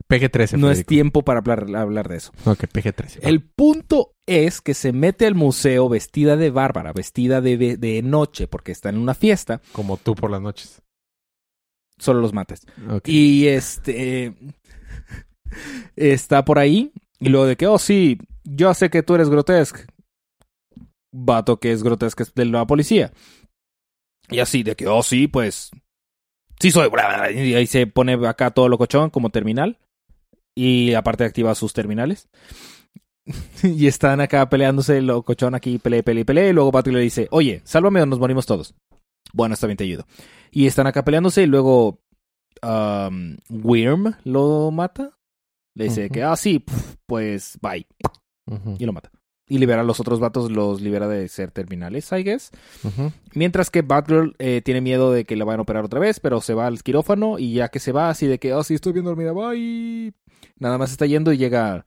PG-13, 0.09 0.57
no 0.57 0.71
es 0.71 0.85
tiempo 0.85 1.21
para 1.23 1.39
hablar, 1.39 1.67
hablar 1.75 2.09
de 2.09 2.17
eso. 2.17 2.31
Ok, 2.45 2.63
PG-13. 2.63 3.19
El 3.21 3.41
punto 3.43 4.15
es 4.25 4.59
que 4.59 4.73
se 4.73 4.91
mete 4.91 5.27
al 5.27 5.35
museo 5.35 5.87
vestida 5.87 6.35
de 6.35 6.49
Bárbara, 6.49 6.91
vestida 6.93 7.41
de, 7.41 7.77
de, 7.77 8.01
noche, 8.01 8.47
porque 8.47 8.71
está 8.71 8.89
en 8.89 8.97
una 8.97 9.13
fiesta, 9.13 9.61
Como 9.71 9.97
tú 9.97 10.15
por 10.15 10.31
las 10.31 10.41
noches. 10.41 10.81
solo 11.99 12.21
los 12.21 12.33
mates. 12.33 12.65
Y 13.05 13.47
este 13.47 14.33
está 15.95 16.43
por 16.43 16.57
ahí, 16.57 16.91
y 17.19 17.29
luego 17.29 17.45
de 17.45 17.55
que, 17.55 17.67
oh 17.67 17.77
sí, 17.77 18.17
yo 18.43 18.73
sé 18.73 18.89
que 18.89 19.03
tú 19.03 19.15
eres 19.15 19.29
grotesque. 19.29 19.85
Vato 21.12 21.60
que 21.60 21.72
es 21.72 21.84
grotesque 21.84 22.24
es 22.24 22.34
de 22.34 22.45
la 22.45 22.66
policía. 22.66 23.12
Y 24.30 24.39
así, 24.39 24.64
de 24.64 24.76
que, 24.76 24.88
oh 24.88 25.03
sí, 25.03 25.28
pues. 25.28 25.72
Sí 26.60 26.72
soy. 26.72 26.89
Y 27.34 27.53
ahí 27.53 27.68
se 27.68 27.88
pone 27.88 28.14
acá 28.28 28.51
todo 28.51 28.70
locochón 28.70 29.10
como 29.10 29.30
terminal. 29.30 29.80
Y 30.55 30.93
aparte 30.93 31.24
activa 31.24 31.55
sus 31.55 31.74
terminales. 31.74 32.30
y 33.64 33.88
están 33.88 34.22
acá 34.22 34.49
peleándose, 34.49 35.01
locochón 35.01 35.55
aquí, 35.55 35.78
pelea, 35.78 36.03
pelea, 36.03 36.26
pelea. 36.26 36.49
Y 36.49 36.53
luego 36.53 36.72
Batgirl 36.72 36.97
le 36.97 37.03
dice, 37.03 37.28
oye, 37.32 37.62
sálvame 37.64 38.01
o 38.01 38.05
nos 38.05 38.20
morimos 38.20 38.45
todos. 38.45 38.76
Bueno, 39.34 39.53
está 39.53 39.68
bien, 39.68 39.78
te 39.78 39.84
ayudo. 39.84 40.05
Y 40.51 40.68
están 40.68 40.88
acá 40.88 41.03
peleándose 41.03 41.43
y 41.43 41.47
luego 41.47 42.01
um, 42.62 43.38
Wyrm 43.49 44.16
lo 44.24 44.72
mata. 44.72 45.18
Le 45.76 45.86
dice 45.86 46.10
que, 46.10 46.24
ah, 46.24 46.36
sí, 46.36 46.64
pues 47.05 47.57
bye. 47.62 47.88
Y 48.80 48.86
lo 48.86 48.93
mata. 48.93 49.12
Y 49.52 49.58
libera 49.58 49.82
a 49.82 49.84
los 49.84 50.00
otros 50.00 50.20
vatos, 50.20 50.52
los 50.52 50.80
libera 50.80 51.08
de 51.08 51.28
ser 51.28 51.52
terminales, 51.52 52.12
I 52.12 52.24
guess. 52.24 52.52
Mientras 53.34 53.72
que 53.72 53.82
Batgirl 53.82 54.36
eh, 54.38 54.62
tiene 54.64 54.80
miedo 54.80 55.12
de 55.12 55.26
que 55.26 55.36
la 55.36 55.43
vayan 55.43 55.60
a 55.60 55.64
operar 55.64 55.84
otra 55.84 56.00
vez, 56.00 56.20
pero 56.20 56.39
se 56.39 56.54
va 56.54 56.68
al 56.68 56.84
quirófano 56.84 57.39
y 57.39 57.54
ya 57.54 57.70
que 57.70 57.80
se 57.80 57.91
va, 57.91 58.10
así 58.10 58.28
de 58.28 58.38
que, 58.38 58.54
oh, 58.54 58.64
sí, 58.64 58.76
estoy 58.76 58.93
bien 58.93 59.06
dormida, 59.06 59.32
bye. 59.32 60.14
Nada 60.60 60.78
más 60.78 60.91
está 60.91 61.08
yendo 61.08 61.34
y 61.34 61.38
llega 61.38 61.84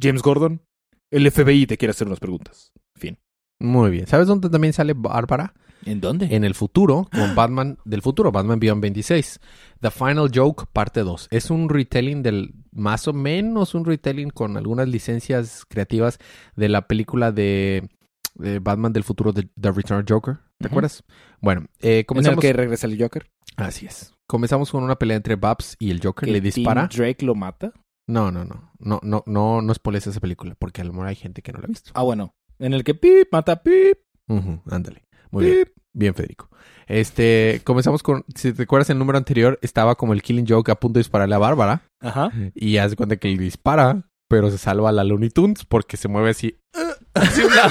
James 0.00 0.22
Gordon. 0.22 0.62
El 1.10 1.30
FBI 1.30 1.66
te 1.66 1.76
quiere 1.76 1.90
hacer 1.90 2.06
unas 2.06 2.20
preguntas. 2.20 2.72
Fin. 2.96 3.18
Muy 3.60 3.90
bien. 3.90 4.06
¿Sabes 4.06 4.26
dónde 4.26 4.48
también 4.48 4.72
sale 4.72 4.94
Bárbara? 4.94 5.52
¿En 5.84 6.00
dónde? 6.00 6.34
En 6.34 6.44
el 6.44 6.54
futuro, 6.54 7.08
con 7.12 7.34
Batman 7.34 7.78
del 7.84 8.02
futuro, 8.02 8.30
Batman 8.30 8.60
Beyond 8.60 8.82
26. 8.82 9.40
The 9.80 9.90
Final 9.90 10.30
Joke, 10.32 10.66
parte 10.72 11.00
2. 11.00 11.28
Es 11.30 11.50
un 11.50 11.68
retelling 11.68 12.22
del, 12.22 12.54
más 12.70 13.08
o 13.08 13.12
menos 13.12 13.74
un 13.74 13.84
retelling 13.84 14.30
con 14.30 14.56
algunas 14.56 14.88
licencias 14.88 15.64
creativas 15.68 16.18
de 16.56 16.68
la 16.68 16.86
película 16.86 17.32
de, 17.32 17.88
de 18.34 18.58
Batman 18.60 18.92
del 18.92 19.04
futuro 19.04 19.32
de 19.32 19.48
The 19.60 19.72
Return 19.72 20.00
of 20.02 20.06
Joker. 20.08 20.38
¿Te 20.58 20.68
acuerdas? 20.68 21.02
Bueno, 21.40 21.62
eh, 21.80 21.90
¿En 21.90 21.96
el 21.98 22.06
comenzamos. 22.06 22.40
que 22.40 22.52
regresa 22.52 22.86
el 22.86 23.00
Joker? 23.00 23.28
Así 23.56 23.86
es. 23.86 24.14
Comenzamos 24.28 24.70
con 24.70 24.84
una 24.84 24.96
pelea 24.96 25.16
entre 25.16 25.34
Babs 25.36 25.76
y 25.80 25.90
el 25.90 26.00
Joker. 26.00 26.26
¿Que 26.26 26.32
Le 26.32 26.40
dispara. 26.40 26.88
Tim 26.88 26.98
Drake 26.98 27.26
lo 27.26 27.34
mata? 27.34 27.72
No, 28.06 28.30
no, 28.30 28.44
no. 28.44 28.72
No, 28.78 29.00
no, 29.02 29.24
no, 29.26 29.60
no 29.62 29.74
spoilees 29.74 30.06
esa 30.06 30.20
película, 30.20 30.54
porque 30.58 30.80
a 30.80 30.84
lo 30.84 30.92
mejor 30.92 31.08
hay 31.08 31.16
gente 31.16 31.42
que 31.42 31.52
no 31.52 31.58
la 31.58 31.64
ha 31.64 31.68
visto. 31.68 31.90
Ah, 31.94 32.02
bueno. 32.02 32.34
En 32.58 32.72
el 32.74 32.84
que 32.84 32.94
pip, 32.94 33.28
mata 33.32 33.62
pip, 33.62 33.98
Ujú, 34.28 34.60
ándale. 34.70 35.04
Muy 35.32 35.44
pip. 35.44 35.54
Bien, 35.54 35.71
Federico. 35.94 36.48
Este, 36.86 37.60
comenzamos 37.64 38.02
con, 38.02 38.24
si 38.34 38.52
te 38.52 38.64
acuerdas 38.64 38.90
el 38.90 38.98
número 38.98 39.18
anterior, 39.18 39.58
estaba 39.62 39.94
como 39.94 40.12
el 40.12 40.22
Killing 40.22 40.46
Joke 40.48 40.70
a 40.70 40.74
punto 40.74 40.98
de 40.98 41.00
dispararle 41.00 41.34
a 41.34 41.38
Bárbara. 41.38 41.82
Ajá. 42.00 42.30
Y 42.54 42.78
haz 42.78 42.90
de 42.90 42.96
cuenta 42.96 43.16
que 43.16 43.28
le 43.28 43.38
dispara, 43.38 44.02
pero 44.28 44.50
se 44.50 44.58
salva 44.58 44.88
a 44.88 44.92
la 44.92 45.04
Looney 45.04 45.30
Tunes 45.30 45.64
porque 45.64 45.96
se 45.96 46.08
mueve 46.08 46.30
así. 46.30 46.58
hacia 47.14 47.46
un 47.46 47.54
lado. 47.54 47.70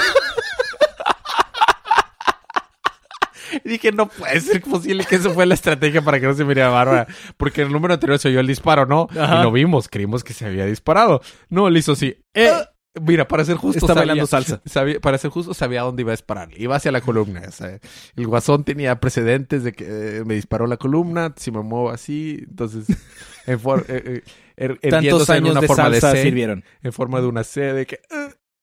Y 3.65 3.69
Dije, 3.69 3.91
no 3.91 4.07
puede 4.07 4.39
ser 4.39 4.61
posible 4.61 5.05
que 5.05 5.15
eso 5.15 5.33
fue 5.33 5.45
la 5.45 5.55
estrategia 5.55 6.01
para 6.01 6.19
que 6.19 6.25
no 6.27 6.33
se 6.33 6.45
mire 6.45 6.63
a 6.63 6.69
Bárbara. 6.69 7.07
Porque 7.37 7.61
en 7.61 7.67
el 7.67 7.73
número 7.73 7.93
anterior 7.93 8.17
se 8.17 8.29
oyó 8.29 8.39
el 8.39 8.47
disparo, 8.47 8.85
¿no? 8.85 9.07
Ajá. 9.17 9.39
Y 9.39 9.43
lo 9.43 9.51
vimos, 9.51 9.89
creímos 9.89 10.23
que 10.23 10.33
se 10.33 10.45
había 10.45 10.65
disparado. 10.65 11.21
No, 11.49 11.69
le 11.69 11.79
hizo 11.79 11.93
así. 11.93 12.17
Eh, 12.33 12.51
mira, 12.99 13.27
para 13.27 13.45
ser 13.45 13.55
justo, 13.57 13.77
Está 13.79 13.87
sabía- 13.93 13.99
bailando 14.01 14.27
salsa. 14.27 14.61
sabía- 14.65 14.99
para 14.99 15.17
ser 15.17 15.29
justo, 15.31 15.53
sabía 15.53 15.81
dónde 15.83 16.01
iba 16.01 16.11
a 16.11 16.13
disparar. 16.15 16.49
Iba 16.57 16.75
hacia 16.75 16.91
la 16.91 17.01
columna. 17.01 17.41
o 17.47 17.51
sea, 17.51 17.79
el 18.15 18.27
guasón 18.27 18.63
tenía 18.63 18.99
precedentes 18.99 19.63
de 19.63 19.73
que 19.73 19.85
eh, 20.19 20.23
me 20.25 20.33
disparó 20.35 20.67
la 20.67 20.77
columna. 20.77 21.33
Si 21.37 21.51
me 21.51 21.61
muevo 21.61 21.89
así, 21.91 22.43
entonces. 22.49 22.85
En 23.47 23.59
for- 23.59 23.85
eh, 23.87 24.03
eh, 24.05 24.23
er- 24.57 24.79
Tantos 24.79 24.93
erguiéndose 24.93 25.31
en 25.31 25.37
años 25.43 25.51
una 25.53 25.61
de 25.61 25.67
forma 25.67 25.83
salsa 25.83 26.11
C, 26.11 26.21
sirvieron. 26.23 26.63
en 26.83 26.93
forma 26.93 27.21
de 27.21 27.27
una 27.27 27.43
C, 27.43 27.61
de 27.73 27.85
que. 27.87 27.99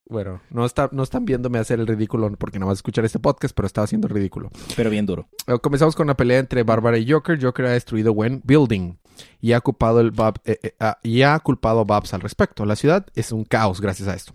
Bueno, 0.09 0.41
no, 0.49 0.65
está, 0.65 0.89
no 0.91 1.03
están 1.03 1.23
viéndome 1.25 1.59
hacer 1.59 1.79
el 1.79 1.85
ridículo 1.87 2.31
porque 2.37 2.57
nada 2.57 2.71
más 2.71 2.79
escuchar 2.79 3.05
este 3.05 3.19
podcast, 3.19 3.55
pero 3.55 3.67
estaba 3.67 3.85
haciendo 3.85 4.07
el 4.07 4.13
ridículo. 4.13 4.49
Pero 4.75 4.89
bien 4.89 5.05
duro. 5.05 5.29
Eh, 5.45 5.59
Comenzamos 5.59 5.95
con 5.95 6.05
una 6.07 6.17
pelea 6.17 6.39
entre 6.39 6.63
Bárbara 6.63 6.97
y 6.97 7.09
Joker. 7.09 7.39
Joker 7.41 7.67
ha 7.67 7.71
destruido 7.71 8.11
Wen 8.11 8.41
Building 8.43 8.97
y 9.39 9.51
ha 9.53 9.61
culpado, 9.61 9.99
el 9.99 10.11
Bab- 10.11 10.41
eh, 10.45 10.57
eh, 10.63 10.75
ah, 10.79 10.97
y 11.03 11.21
ha 11.21 11.37
culpado 11.39 11.81
a 11.81 11.83
Babs 11.83 12.13
al 12.15 12.21
respecto. 12.21 12.65
La 12.65 12.75
ciudad 12.75 13.05
es 13.13 13.31
un 13.31 13.43
caos 13.43 13.81
gracias 13.81 14.09
a 14.09 14.15
esto. 14.15 14.33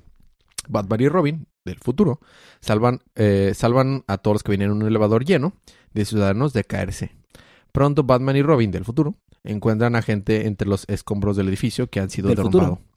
Batman 0.68 1.00
y 1.00 1.08
Robin, 1.08 1.46
del 1.64 1.78
futuro, 1.80 2.20
salvan, 2.60 3.00
eh, 3.16 3.52
salvan 3.54 4.04
a 4.06 4.18
todos 4.18 4.36
los 4.36 4.42
que 4.44 4.52
vienen 4.52 4.70
en 4.70 4.76
un 4.76 4.86
elevador 4.86 5.24
lleno 5.24 5.54
de 5.92 6.04
ciudadanos 6.04 6.52
de 6.52 6.64
caerse. 6.64 7.16
Pronto 7.72 8.04
Batman 8.04 8.36
y 8.36 8.42
Robin, 8.42 8.70
del 8.70 8.84
futuro, 8.84 9.16
encuentran 9.42 9.96
a 9.96 10.02
gente 10.02 10.46
entre 10.46 10.68
los 10.68 10.84
escombros 10.88 11.36
del 11.36 11.48
edificio 11.48 11.88
que 11.88 11.98
han 11.98 12.10
sido 12.10 12.28
¿Del 12.28 12.36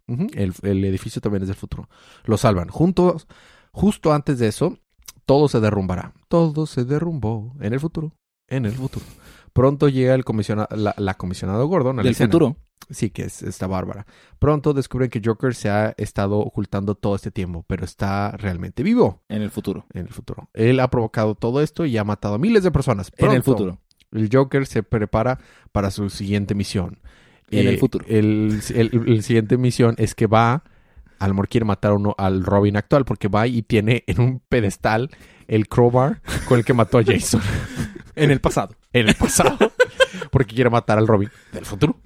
el, 0.08 0.54
el 0.62 0.86
edificio 0.86 1.22
también 1.22 1.44
es 1.44 1.50
del 1.50 1.58
futuro. 1.58 1.90
Lo 2.26 2.38
salvan. 2.38 2.70
Juntos, 2.70 3.28
justo 3.72 4.14
antes 4.14 4.40
de 4.40 4.48
eso, 4.48 4.78
todo 5.26 5.48
se 5.48 5.60
derrumbará. 5.60 6.14
Todo 6.28 6.66
se 6.66 6.86
derrumbó 6.86 7.54
en 7.60 7.74
el 7.74 7.80
futuro. 7.80 8.14
En 8.48 8.66
el 8.66 8.72
futuro. 8.74 9.06
Pronto 9.54 9.90
llega 9.90 10.14
el 10.16 10.24
comisiona- 10.24 10.68
la, 10.76 10.94
la 10.98 11.14
comisionado 11.16 11.68
Gordon 11.68 11.96
a 12.00 12.02
la 12.02 12.04
Del 12.04 12.12
escena. 12.12 12.28
futuro. 12.28 12.56
Sí, 12.90 13.10
que 13.10 13.24
es 13.24 13.42
esta 13.44 13.68
Bárbara. 13.68 14.06
Pronto 14.40 14.74
descubren 14.74 15.10
que 15.10 15.22
Joker 15.24 15.54
se 15.54 15.70
ha 15.70 15.94
estado 15.98 16.38
ocultando 16.40 16.96
todo 16.96 17.16
este 17.16 17.32
tiempo, 17.32 17.66
pero 17.68 17.84
está 17.84 18.32
realmente 18.38 18.82
vivo 18.84 19.24
En 19.28 19.42
el 19.42 19.50
futuro. 19.50 19.86
en 19.94 20.04
el 20.04 20.14
futuro. 20.14 20.50
Él 20.54 20.80
ha 20.80 20.90
provocado 20.90 21.36
todo 21.36 21.62
esto 21.62 21.86
y 21.86 21.98
ha 21.98 22.06
matado 22.06 22.36
a 22.36 22.38
miles 22.38 22.64
de 22.64 22.72
personas. 22.72 23.12
En 23.18 23.32
el 23.32 23.44
futuro. 23.44 23.80
El 24.12 24.30
Joker 24.32 24.66
se 24.66 24.84
prepara 24.84 25.40
para 25.74 25.92
su 25.92 26.10
siguiente 26.10 26.56
misión. 26.56 27.02
En 27.50 27.68
Eh, 27.68 27.70
el 27.72 27.78
futuro. 27.80 28.06
El, 28.08 28.60
el- 28.76 29.04
el 29.08 29.24
siguiente 29.24 29.58
misión 29.58 29.96
es 29.98 30.16
que 30.16 30.28
va, 30.28 30.64
a 31.20 31.28
lo 31.28 31.34
mejor 31.34 31.48
quiere 31.48 31.66
matar 31.66 31.92
a 31.92 31.96
uno, 31.96 32.14
al 32.18 32.44
Robin 32.44 32.76
actual, 32.78 33.06
porque 33.06 33.28
va 33.28 33.48
y 33.48 33.62
tiene 33.62 34.04
en 34.08 34.20
un 34.22 34.42
pedestal 34.50 35.10
el 35.48 35.68
crowbar 35.68 36.22
con 36.48 36.60
el 36.60 36.66
que 36.66 36.74
mató 36.74 36.98
a 36.98 37.04
Jason 37.06 37.42
En 38.16 38.32
el 38.32 38.42
pasado. 38.42 38.76
en 38.94 39.08
el 39.08 39.16
pasado, 39.16 39.58
porque 40.32 40.56
quiere 40.56 40.70
matar 40.70 40.98
al 40.98 41.08
Robin 41.08 41.30
del 41.54 41.66
futuro. 41.66 42.00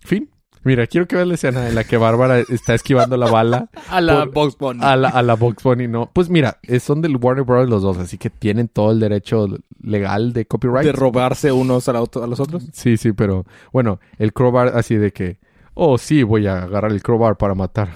Fin. 0.00 0.28
Mira, 0.62 0.86
quiero 0.86 1.06
que 1.08 1.16
veas 1.16 1.26
la 1.26 1.34
escena 1.34 1.68
en 1.68 1.74
la 1.74 1.84
que 1.84 1.96
Bárbara 1.96 2.40
está 2.40 2.74
esquivando 2.74 3.16
la 3.16 3.30
bala 3.30 3.70
A 3.90 4.00
la 4.00 4.24
Por- 4.26 4.32
Box 4.34 4.58
Bunny. 4.58 4.80
a 4.84 4.94
la, 4.96 5.08
a 5.08 5.22
la 5.22 5.34
Box 5.34 5.62
Bunny, 5.62 5.88
no. 5.88 6.10
Pues 6.12 6.28
mira, 6.28 6.58
eh, 6.64 6.80
son 6.80 7.00
del 7.00 7.16
Warner 7.16 7.44
Bros. 7.44 7.68
los 7.68 7.82
dos, 7.82 7.96
así 7.98 8.18
que 8.18 8.28
tienen 8.30 8.68
todo 8.68 8.90
el 8.92 9.00
derecho 9.00 9.46
legal 9.82 10.32
de 10.34 10.44
copyright. 10.46 10.84
De 10.84 10.92
robarse 10.92 11.50
unos 11.52 11.88
a, 11.88 11.94
la 11.94 12.02
otro- 12.02 12.22
a 12.22 12.26
los 12.26 12.40
otros. 12.40 12.66
Sí, 12.72 12.96
sí, 12.98 13.12
pero 13.12 13.46
bueno, 13.72 14.00
el 14.18 14.32
crowbar 14.34 14.68
así 14.76 14.96
de 14.96 15.12
que, 15.12 15.38
oh, 15.74 15.96
sí, 15.96 16.22
voy 16.22 16.46
a 16.46 16.64
agarrar 16.64 16.92
el 16.92 17.02
crowbar 17.02 17.36
para 17.36 17.54
matar 17.54 17.88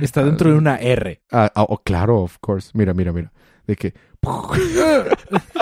Está 0.00 0.22
dentro 0.24 0.50
de 0.50 0.56
una 0.56 0.76
R. 0.76 1.20
Ah, 1.30 1.50
ah, 1.54 1.64
oh, 1.68 1.78
claro, 1.78 2.20
of 2.20 2.36
course. 2.40 2.70
Mira, 2.74 2.92
mira, 2.94 3.12
mira. 3.12 3.30
De 3.66 3.76
que... 3.76 3.94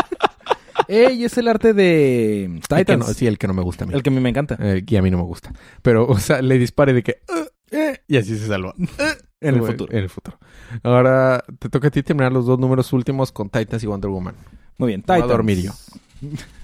¡Ey! 0.91 1.25
Es 1.25 1.39
el 1.39 1.49
arte 1.49 1.73
de 1.73 2.45
El 2.47 2.61
que 2.61 2.77
Titans. 2.77 3.07
no- 3.09 3.15
sí, 3.15 3.27
el 3.27 3.39
que 3.39 3.47
no 3.47 3.55
me 3.55 3.63
gusta 3.63 3.85
a 3.85 3.87
mí. 3.87 3.95
El 3.95 4.03
que 4.03 4.11
a 4.11 4.13
mí 4.13 4.21
me 4.21 4.29
encanta. 4.29 4.57
Eh, 4.61 4.83
y 4.87 4.97
a 4.97 5.03
mí 5.03 5.11
no 5.11 5.19
me 5.19 5.23
gusta. 5.25 5.53
Pero, 5.83 6.07
o 6.07 6.19
sea, 6.19 6.43
le 6.43 6.59
dispare 6.59 6.93
de 6.93 7.03
que... 7.03 7.19
"Uh, 7.29 7.47
eh", 7.77 8.03
y 8.09 8.17
así 8.17 8.37
se 8.39 8.47
salva. 8.47 8.75
En 9.43 9.55
el 9.55 9.63
futuro. 9.63 9.91
En 9.93 10.01
el 10.01 10.11
futuro. 10.11 10.39
Ahora 10.83 11.43
te 11.59 11.71
toca 11.71 11.89
a 11.89 11.91
ti 11.91 12.03
terminar 12.03 12.31
los 12.31 12.45
dos 12.45 12.59
números 12.59 12.93
últimos 12.93 13.33
con 13.33 13.49
Titans 13.49 13.83
y 13.83 13.87
Wonder 13.87 14.11
Woman. 14.11 14.35
Muy 14.77 14.89
bien. 14.89 15.03
Voy 15.07 15.15
a 15.15 15.17
Titans. 15.17 15.31
dormir 15.33 15.63
yo. 15.63 15.73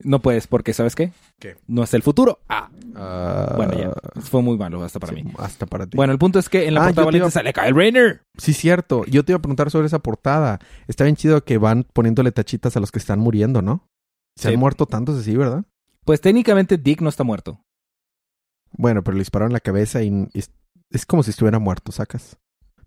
No 0.00 0.20
puedes, 0.22 0.46
porque 0.46 0.72
¿sabes 0.74 0.94
qué? 0.94 1.12
¿Qué? 1.40 1.56
No 1.66 1.82
es 1.82 1.92
el 1.94 2.02
futuro. 2.02 2.38
Ah, 2.48 2.70
Ah, 2.94 3.52
bueno, 3.56 3.74
ya. 3.78 3.92
Fue 4.22 4.42
muy 4.42 4.56
malo 4.56 4.82
hasta 4.82 4.98
para 5.00 5.12
sí, 5.14 5.22
mí. 5.22 5.32
Hasta 5.38 5.66
para 5.66 5.86
ti. 5.86 5.96
Bueno, 5.96 6.12
el 6.12 6.18
punto 6.18 6.38
es 6.38 6.48
que 6.48 6.66
en 6.66 6.74
la 6.74 6.82
Ah, 6.82 6.92
portada 6.92 7.16
iba- 7.16 7.30
sale 7.30 7.52
Kyle 7.52 7.74
Rayner. 7.74 8.22
Sí, 8.36 8.52
cierto. 8.54 9.04
Yo 9.06 9.24
te 9.24 9.32
iba 9.32 9.38
a 9.38 9.42
preguntar 9.42 9.70
sobre 9.70 9.86
esa 9.86 9.98
portada. 10.00 10.58
Está 10.88 11.04
bien 11.04 11.16
chido 11.16 11.42
que 11.44 11.58
van 11.58 11.84
poniéndole 11.92 12.30
tachitas 12.32 12.76
a 12.76 12.80
los 12.80 12.90
que 12.92 12.98
están 12.98 13.18
muriendo, 13.20 13.60
¿no? 13.62 13.86
Se 14.36 14.48
Sí. 14.48 14.54
han 14.54 14.60
muerto 14.60 14.86
tantos 14.86 15.18
así, 15.18 15.36
¿verdad? 15.36 15.64
Pues 16.04 16.20
técnicamente 16.20 16.76
Dick 16.78 17.00
no 17.00 17.08
está 17.08 17.24
muerto. 17.24 17.60
Bueno, 18.72 19.02
pero 19.02 19.14
le 19.16 19.20
dispararon 19.20 19.52
la 19.52 19.60
cabeza 19.60 20.02
y, 20.02 20.28
es, 20.34 20.50
es 20.90 21.06
como 21.06 21.22
si 21.22 21.30
estuviera 21.30 21.58
muerto, 21.58 21.92
¿sacas? 21.92 22.36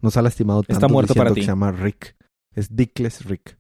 No 0.01 0.11
se 0.11 0.19
ha 0.19 0.21
lastimado 0.21 0.63
tanto 0.63 0.73
Está 0.73 0.87
muerto 0.87 1.13
diciendo 1.13 1.23
para 1.23 1.33
que 1.35 1.41
ti. 1.41 1.45
se 1.45 1.51
llama 1.51 1.71
Rick. 1.71 2.15
Es 2.55 2.75
Dickless 2.75 3.25
Rick. 3.25 3.57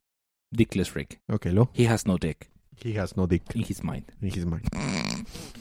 Dickless 0.51 0.93
Rick. 0.93 1.21
Ok, 1.29 1.45
lo. 1.47 1.71
He 1.73 1.87
has 1.87 2.05
no 2.05 2.17
dick 2.17 2.49
He 2.83 2.99
has 2.99 3.15
no 3.15 3.27
dick 3.27 3.43
in 3.53 3.61
his 3.61 3.83
mind. 3.83 4.05
in 4.21 4.29
his 4.29 4.45
mind. 4.45 4.63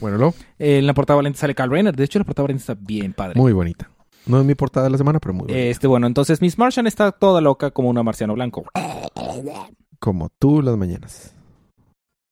Bueno, 0.01 0.17
lo. 0.17 0.35
En 0.59 0.87
la 0.87 0.95
portada 0.95 1.17
valiente 1.17 1.39
sale 1.39 1.55
Kyle 1.55 1.69
Rayner. 1.69 1.95
De 1.95 2.05
hecho, 2.05 2.19
la 2.19 2.25
portada 2.25 2.45
valiente 2.45 2.63
está 2.63 2.75
bien 2.75 3.13
padre. 3.13 3.39
Muy 3.39 3.53
bonita. 3.53 3.91
No 4.27 4.41
es 4.41 4.47
mi 4.47 4.55
portada 4.55 4.85
de 4.85 4.91
la 4.91 4.99
semana, 4.99 5.19
pero 5.19 5.35
muy 5.35 5.43
bonita. 5.43 5.59
Este, 5.59 5.87
bueno, 5.87 6.07
entonces 6.07 6.41
Miss 6.41 6.59
Martian 6.59 6.87
está 6.87 7.13
toda 7.13 7.41
loca 7.41 7.71
como 7.71 7.91
una 7.91 8.03
marciano 8.03 8.35
blanco. 8.35 8.65
Como 9.99 10.31
tú 10.39 10.63
las 10.63 10.77
mañanas. 10.77 11.35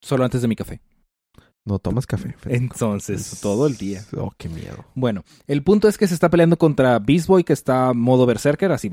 Solo 0.01 0.25
antes 0.25 0.43
de 0.43 0.49
mi 0.49 0.57
café. 0.57 0.81
No 1.65 1.79
tomas 1.79 2.07
café. 2.07 2.35
Entonces, 2.47 3.41
todo 3.43 3.67
el 3.67 3.77
día. 3.77 4.03
Oh, 4.17 4.33
qué 4.39 4.49
miedo. 4.49 4.87
Bueno, 4.95 5.23
el 5.47 5.63
punto 5.63 5.89
es 5.89 5.99
que 5.99 6.07
se 6.07 6.15
está 6.15 6.31
peleando 6.31 6.57
contra 6.57 6.99
Beast 6.99 7.27
Boy, 7.27 7.45
que 7.45 7.53
está 7.53 7.93
modo 7.93 8.25
berserker, 8.25 8.73
así. 8.73 8.91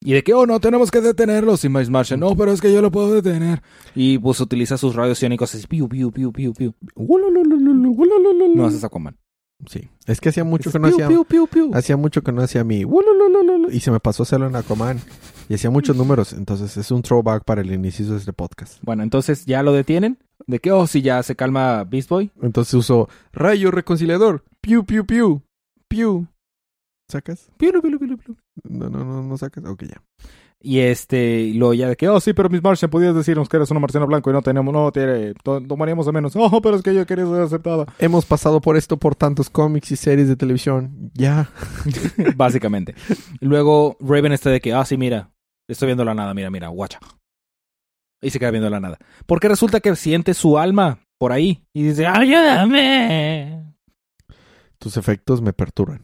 Y 0.00 0.12
de 0.12 0.22
que, 0.22 0.32
oh, 0.32 0.46
no, 0.46 0.60
tenemos 0.60 0.90
que 0.90 1.00
detenerlos. 1.00 1.64
Y 1.64 1.68
Miss 1.68 1.90
Martian, 1.90 2.20
no, 2.20 2.36
pero 2.36 2.52
es 2.52 2.60
que 2.60 2.72
yo 2.72 2.80
lo 2.80 2.90
puedo 2.90 3.12
detener. 3.12 3.62
Y 3.94 4.18
pues 4.18 4.40
utiliza 4.40 4.78
sus 4.78 4.94
radios 4.94 5.20
iónicos 5.22 5.54
así, 5.54 5.66
piu, 5.66 5.88
piu, 5.88 6.12
piu, 6.12 6.32
piu, 6.32 6.52
piu. 6.52 6.74
No 8.54 8.66
haces 8.66 8.84
Aquaman. 8.84 9.16
Sí. 9.66 9.88
Es 10.06 10.20
que 10.20 10.28
hacía 10.28 10.44
mucho 10.44 10.68
Es 10.68 10.72
que 10.72 10.78
no 10.78 10.86
piu, 10.86 10.94
hacía... 10.94 11.08
piu, 11.08 11.24
piu, 11.24 11.46
piu. 11.48 11.70
Hacía 11.74 11.96
mucho 11.96 12.22
que 12.22 12.30
no 12.30 12.42
hacía 12.42 12.62
mi... 12.62 12.84
Y 13.70 13.80
se 13.80 13.90
me 13.90 13.98
pasó 13.98 14.22
a 14.22 14.24
hacerlo 14.24 14.46
en 14.46 14.54
Aquaman. 14.54 15.00
Y 15.48 15.54
hacía 15.54 15.70
muchos 15.70 15.96
números. 15.96 16.32
Entonces 16.32 16.76
es 16.76 16.90
un 16.92 17.02
throwback 17.02 17.44
para 17.44 17.62
el 17.62 17.72
inicio 17.72 18.06
de 18.06 18.18
este 18.18 18.32
podcast. 18.32 18.78
Bueno, 18.82 19.02
entonces 19.02 19.46
ya 19.46 19.64
lo 19.64 19.72
detienen. 19.72 20.18
De 20.46 20.60
que, 20.60 20.70
oh, 20.70 20.86
sí, 20.86 21.02
ya 21.02 21.22
se 21.24 21.34
calma 21.34 21.82
Beast 21.84 22.08
Boy. 22.08 22.30
Entonces 22.40 22.74
uso 22.74 23.08
rayo 23.32 23.72
reconciliador. 23.72 24.44
Piu, 24.60 24.84
piu, 24.84 25.04
piu. 25.04 25.42
Piu. 25.88 26.28
¿Sacas? 27.10 27.50
Piu, 27.56 27.72
piu, 27.72 27.98
piu, 27.98 28.18
piu. 28.18 28.36
No, 28.64 28.88
no, 28.90 29.04
no, 29.04 29.22
no 29.22 29.36
sacas. 29.38 29.64
Ok, 29.64 29.84
ya. 29.84 30.02
Y 30.60 30.80
este, 30.80 31.52
luego 31.54 31.72
ya 31.74 31.88
de 31.88 31.94
que, 31.96 32.08
oh, 32.08 32.18
sí, 32.18 32.32
pero 32.32 32.48
Miss 32.50 32.62
Martian, 32.64 32.90
podías 32.90 33.14
decirnos 33.14 33.48
que 33.48 33.56
eres 33.58 33.70
una 33.70 33.78
marciana 33.78 34.06
blanco 34.06 34.28
y 34.28 34.32
no 34.32 34.42
tenemos, 34.42 34.74
no, 34.74 34.90
tiene, 34.90 35.34
to- 35.44 35.60
tomaríamos 35.60 36.04
de 36.06 36.10
menos. 36.12 36.34
Oh, 36.34 36.60
pero 36.60 36.74
es 36.76 36.82
que 36.82 36.92
yo 36.92 37.06
quería 37.06 37.26
ser 37.26 37.42
aceptada. 37.42 37.86
Hemos 38.00 38.26
pasado 38.26 38.60
por 38.60 38.76
esto 38.76 38.96
por 38.96 39.14
tantos 39.14 39.50
cómics 39.50 39.92
y 39.92 39.96
series 39.96 40.26
de 40.26 40.34
televisión. 40.34 41.10
Ya. 41.14 41.48
Básicamente. 42.36 42.94
Luego 43.40 43.96
Raven 44.00 44.32
está 44.32 44.50
de 44.50 44.60
que, 44.60 44.72
ah, 44.72 44.84
sí, 44.84 44.96
mira, 44.96 45.30
estoy 45.68 45.86
viendo 45.86 46.04
la 46.04 46.14
nada, 46.14 46.34
mira, 46.34 46.50
mira, 46.50 46.66
guacha. 46.68 46.98
Y 48.20 48.30
se 48.30 48.40
queda 48.40 48.50
viendo 48.50 48.68
la 48.68 48.80
nada. 48.80 48.98
Porque 49.26 49.46
resulta 49.48 49.78
que 49.78 49.94
siente 49.94 50.34
su 50.34 50.58
alma 50.58 50.98
por 51.18 51.30
ahí 51.30 51.62
y 51.72 51.84
dice, 51.84 52.04
ayúdame. 52.04 53.74
Tus 54.80 54.96
efectos 54.96 55.40
me 55.40 55.52
perturban. 55.52 56.02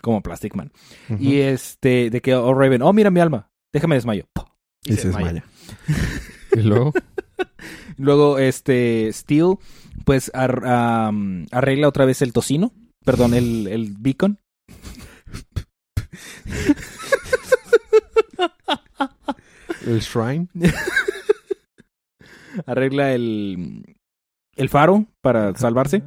Como 0.00 0.22
Plastic 0.22 0.54
Man. 0.54 0.72
Y 1.18 1.38
este, 1.40 2.10
de 2.10 2.20
que, 2.20 2.34
oh, 2.34 2.54
Raven, 2.54 2.82
oh, 2.82 2.92
mira 2.92 3.10
mi 3.10 3.20
alma, 3.20 3.50
déjame 3.72 3.96
desmayo. 3.96 4.26
Y 4.84 4.94
se 4.96 5.08
desmaya. 5.08 5.44
y 6.56 6.60
luego... 6.62 6.92
Luego, 7.98 8.38
este, 8.38 9.10
Steel, 9.12 9.56
pues 10.06 10.30
ar- 10.32 10.66
am, 10.66 11.44
arregla 11.52 11.86
otra 11.88 12.06
vez 12.06 12.22
el 12.22 12.32
tocino. 12.32 12.72
Perdón, 13.04 13.34
el, 13.34 13.66
el 13.66 13.94
beacon. 13.98 14.38
El 19.86 20.00
shrine. 20.00 20.48
Arregla 22.66 23.12
el, 23.14 23.96
el 24.56 24.68
faro 24.68 25.06
para 25.22 25.54
salvarse. 25.56 26.02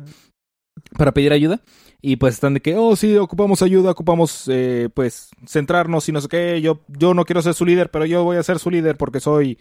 para 0.98 1.12
pedir 1.12 1.34
ayuda. 1.34 1.62
Y 2.06 2.18
pues 2.18 2.34
están 2.34 2.54
de 2.54 2.62
que, 2.62 2.76
oh, 2.76 2.98
sí, 2.98 3.16
ocupamos 3.16 3.62
ayuda, 3.62 3.92
ocupamos, 3.92 4.50
eh, 4.50 4.90
pues, 4.94 5.30
centrarnos 5.48 6.10
y 6.10 6.12
no 6.12 6.20
sé 6.20 6.28
qué. 6.28 6.62
Yo, 6.62 6.82
yo 6.90 7.14
no 7.14 7.24
quiero 7.24 7.42
ser 7.42 7.54
su 7.54 7.66
líder, 7.66 7.92
pero 7.92 8.06
yo 8.06 8.26
voy 8.26 8.36
a 8.36 8.44
ser 8.44 8.60
su 8.60 8.70
líder 8.70 8.98
porque 8.98 9.22
soy 9.22 9.58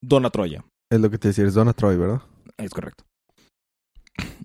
Donna 0.00 0.30
Troya. 0.30 0.64
Es 0.88 1.00
lo 1.00 1.10
que 1.10 1.18
te 1.18 1.28
decía, 1.28 1.44
es 1.44 1.54
Donna 1.54 1.72
Troy, 1.72 1.96
¿verdad? 1.96 2.22
Es 2.58 2.70
correcto. 2.70 3.02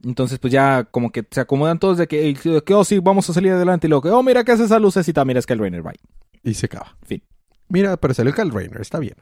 Entonces, 0.03 0.39
pues 0.39 0.51
ya 0.51 0.85
como 0.85 1.11
que 1.11 1.23
se 1.29 1.39
acomodan 1.39 1.77
todos 1.77 1.99
de 1.99 2.07
que, 2.07 2.33
de 2.33 2.63
que, 2.63 2.73
oh, 2.73 2.83
sí, 2.83 2.97
vamos 2.97 3.29
a 3.29 3.33
salir 3.33 3.51
adelante. 3.51 3.85
Y 3.85 3.89
luego 3.89 4.01
que, 4.01 4.09
oh, 4.09 4.23
mira 4.23 4.43
que 4.43 4.53
hace 4.53 4.63
esa 4.63 4.79
lucecita, 4.79 5.23
mira, 5.23 5.39
es 5.39 5.45
que 5.45 5.53
el 5.53 5.59
Rainer, 5.59 5.83
bye. 5.83 5.99
Y 6.43 6.55
se 6.55 6.65
acaba. 6.65 6.97
Fin. 7.03 7.21
Mira, 7.69 7.97
pero 7.97 8.15
salió 8.15 8.33
Kyle 8.33 8.49
Rayner, 8.49 8.81
está 8.81 8.97
bien. 8.97 9.17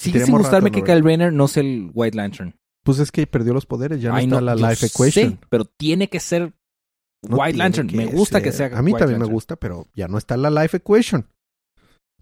Tenemos 0.00 0.26
sin 0.26 0.38
gustarme 0.38 0.70
rato, 0.70 0.84
que. 0.84 0.90
Kyle 0.90 1.02
Rayner 1.02 1.34
no 1.34 1.48
sea 1.48 1.62
el 1.62 1.90
White 1.92 2.16
Lantern. 2.16 2.54
Pues 2.84 2.98
es 3.00 3.10
que 3.10 3.26
perdió 3.26 3.52
los 3.52 3.66
poderes, 3.66 4.00
ya 4.00 4.10
no 4.10 4.16
Ay, 4.16 4.24
está 4.24 4.40
la 4.40 4.54
Life 4.54 4.76
sé, 4.76 4.86
Equation. 4.86 5.38
pero 5.50 5.64
tiene 5.66 6.08
que 6.08 6.20
ser 6.20 6.54
No 7.22 7.36
White 7.38 7.58
Lantern. 7.58 7.88
Me 7.94 8.06
gusta 8.06 8.40
que 8.40 8.52
ser. 8.52 8.70
sea 8.70 8.78
A 8.78 8.82
mí 8.82 8.92
White 8.92 9.00
también 9.04 9.20
me 9.20 9.26
gusta, 9.26 9.56
pero 9.56 9.86
ya 9.94 10.08
no 10.08 10.18
está 10.18 10.36
la 10.36 10.50
Life 10.50 10.76
Equation. 10.76 11.26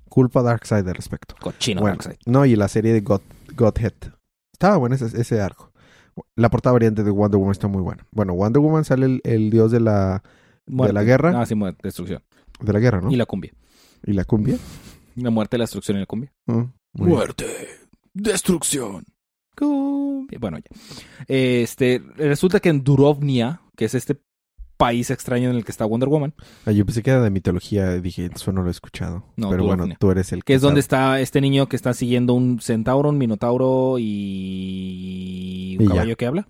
Culpa 0.08 0.42
Darkseid 0.42 0.86
al 0.88 0.94
respecto. 0.94 1.34
Cochino 1.40 1.80
bueno, 1.80 1.96
Darkseid. 1.96 2.18
no, 2.26 2.46
y 2.46 2.56
la 2.56 2.68
serie 2.68 2.92
de 2.92 3.00
God, 3.00 3.20
Godhead. 3.54 3.92
Estaba 4.52 4.76
bueno 4.76 4.94
ese, 4.94 5.06
ese 5.20 5.40
arco. 5.40 5.72
La 6.34 6.48
portada 6.48 6.72
variante 6.72 7.02
de 7.04 7.10
Wonder 7.10 7.38
Woman 7.38 7.52
está 7.52 7.68
muy 7.68 7.82
buena. 7.82 8.06
Bueno, 8.10 8.32
Wonder 8.34 8.62
Woman 8.62 8.84
sale 8.84 9.04
el, 9.06 9.20
el 9.24 9.50
dios 9.50 9.70
de 9.70 9.80
la, 9.80 10.22
Muerte. 10.66 10.94
la 10.94 11.04
guerra? 11.04 11.40
Ah, 11.40 11.46
sí, 11.46 11.54
muerte, 11.54 11.80
destrucción. 11.82 12.22
de 12.60 12.72
la 12.72 12.78
guerra, 12.78 13.00
¿no? 13.02 13.10
Y 13.10 13.16
la 13.16 13.26
cumbia. 13.26 13.52
¿Y 14.04 14.12
la 14.12 14.24
cumbia. 14.24 14.56
La 15.16 15.30
muerte, 15.30 15.58
la 15.58 15.64
destrucción 15.64 15.98
y 15.98 16.00
la 16.00 16.06
cumbia. 16.06 16.32
Muy 16.46 16.70
bien. 16.94 17.34
destrucción. 18.14 19.04
Cumbia. 19.56 20.38
Bueno, 20.38 20.58
ya. 20.58 20.64
Este, 21.28 22.02
resulta 22.16 22.60
que 22.60 22.68
en 22.70 22.82
Durovnia, 22.82 23.60
que 23.76 23.86
es 23.86 23.94
este 23.94 24.20
país 24.76 25.10
extraño 25.10 25.50
en 25.50 25.56
el 25.56 25.64
que 25.64 25.72
está 25.72 25.84
Wonder 25.84 26.08
Woman, 26.08 26.34
Ah, 26.66 26.72
yo 26.72 26.84
pensé 26.84 27.02
que 27.02 27.10
era 27.10 27.22
de 27.22 27.30
mitología. 27.30 28.00
Dije, 28.00 28.30
eso 28.34 28.52
no 28.52 28.62
lo 28.62 28.68
he 28.68 28.70
escuchado. 28.70 29.24
No, 29.36 29.50
Pero 29.50 29.64
bueno, 29.64 29.86
tú 29.98 30.10
eres 30.10 30.32
el 30.32 30.44
que 30.44 30.54
es 30.54 30.60
donde 30.62 30.80
está 30.80 31.20
este 31.20 31.40
niño 31.40 31.68
que 31.68 31.76
está 31.76 31.94
siguiendo 31.94 32.34
un 32.34 32.60
centauro, 32.60 33.08
un 33.08 33.18
minotauro 33.18 33.96
y 33.98 35.76
un 35.78 35.84
Y 35.84 35.88
ya. 35.88 35.94
caballo 35.94 36.16
que 36.16 36.26
habla. 36.26 36.48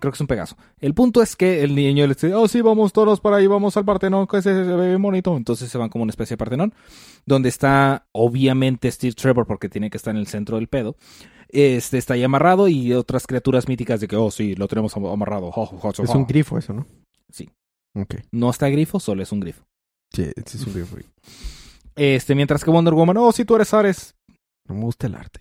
Creo 0.00 0.10
que 0.10 0.16
es 0.16 0.20
un 0.20 0.26
Pegaso. 0.26 0.56
El 0.80 0.94
punto 0.94 1.22
es 1.22 1.36
que 1.36 1.62
el 1.62 1.76
niño 1.76 2.04
le 2.08 2.14
dice, 2.14 2.34
oh 2.34 2.48
sí, 2.48 2.60
vamos 2.60 2.92
todos 2.92 3.20
para 3.20 3.36
ahí, 3.36 3.46
vamos 3.46 3.76
al 3.76 3.84
Partenón, 3.84 4.26
que 4.26 4.42
se 4.42 4.52
ve 4.52 4.88
bien 4.88 5.00
bonito. 5.02 5.36
Entonces 5.36 5.70
se 5.70 5.78
van 5.78 5.90
como 5.90 6.02
una 6.02 6.10
especie 6.10 6.34
de 6.34 6.38
Partenón, 6.38 6.74
donde 7.24 7.48
está 7.48 8.06
obviamente 8.10 8.90
Steve 8.90 9.12
Trevor, 9.12 9.46
porque 9.46 9.68
tiene 9.68 9.90
que 9.90 9.98
estar 9.98 10.12
en 10.12 10.18
el 10.20 10.26
centro 10.26 10.56
del 10.56 10.66
pedo. 10.66 10.96
Este 11.52 11.98
está 11.98 12.14
ahí 12.14 12.24
amarrado 12.24 12.66
y 12.66 12.92
otras 12.94 13.26
criaturas 13.26 13.68
míticas 13.68 14.00
de 14.00 14.08
que, 14.08 14.16
oh 14.16 14.30
sí, 14.30 14.54
lo 14.54 14.66
tenemos 14.68 14.96
am- 14.96 15.06
amarrado. 15.06 15.52
Jo, 15.52 15.66
jo, 15.66 15.78
jo. 15.78 15.90
Es 16.02 16.10
un 16.10 16.26
grifo 16.26 16.56
eso, 16.58 16.72
¿no? 16.72 16.86
Sí. 17.30 17.50
Ok. 17.94 18.14
No 18.32 18.48
está 18.50 18.68
grifo, 18.70 18.98
solo 18.98 19.22
es 19.22 19.30
un 19.32 19.40
grifo. 19.40 19.62
Sí, 20.14 20.24
sí 20.46 20.56
es 20.58 20.66
un 20.66 20.72
grifo. 20.74 20.96
Este, 21.94 22.34
mientras 22.34 22.64
que 22.64 22.70
Wonder 22.70 22.94
Woman, 22.94 23.18
oh 23.18 23.32
sí, 23.32 23.44
tú 23.44 23.54
eres 23.56 23.72
Ares. 23.74 24.14
No 24.66 24.74
me 24.76 24.82
gusta 24.84 25.06
el 25.06 25.14
arte. 25.14 25.40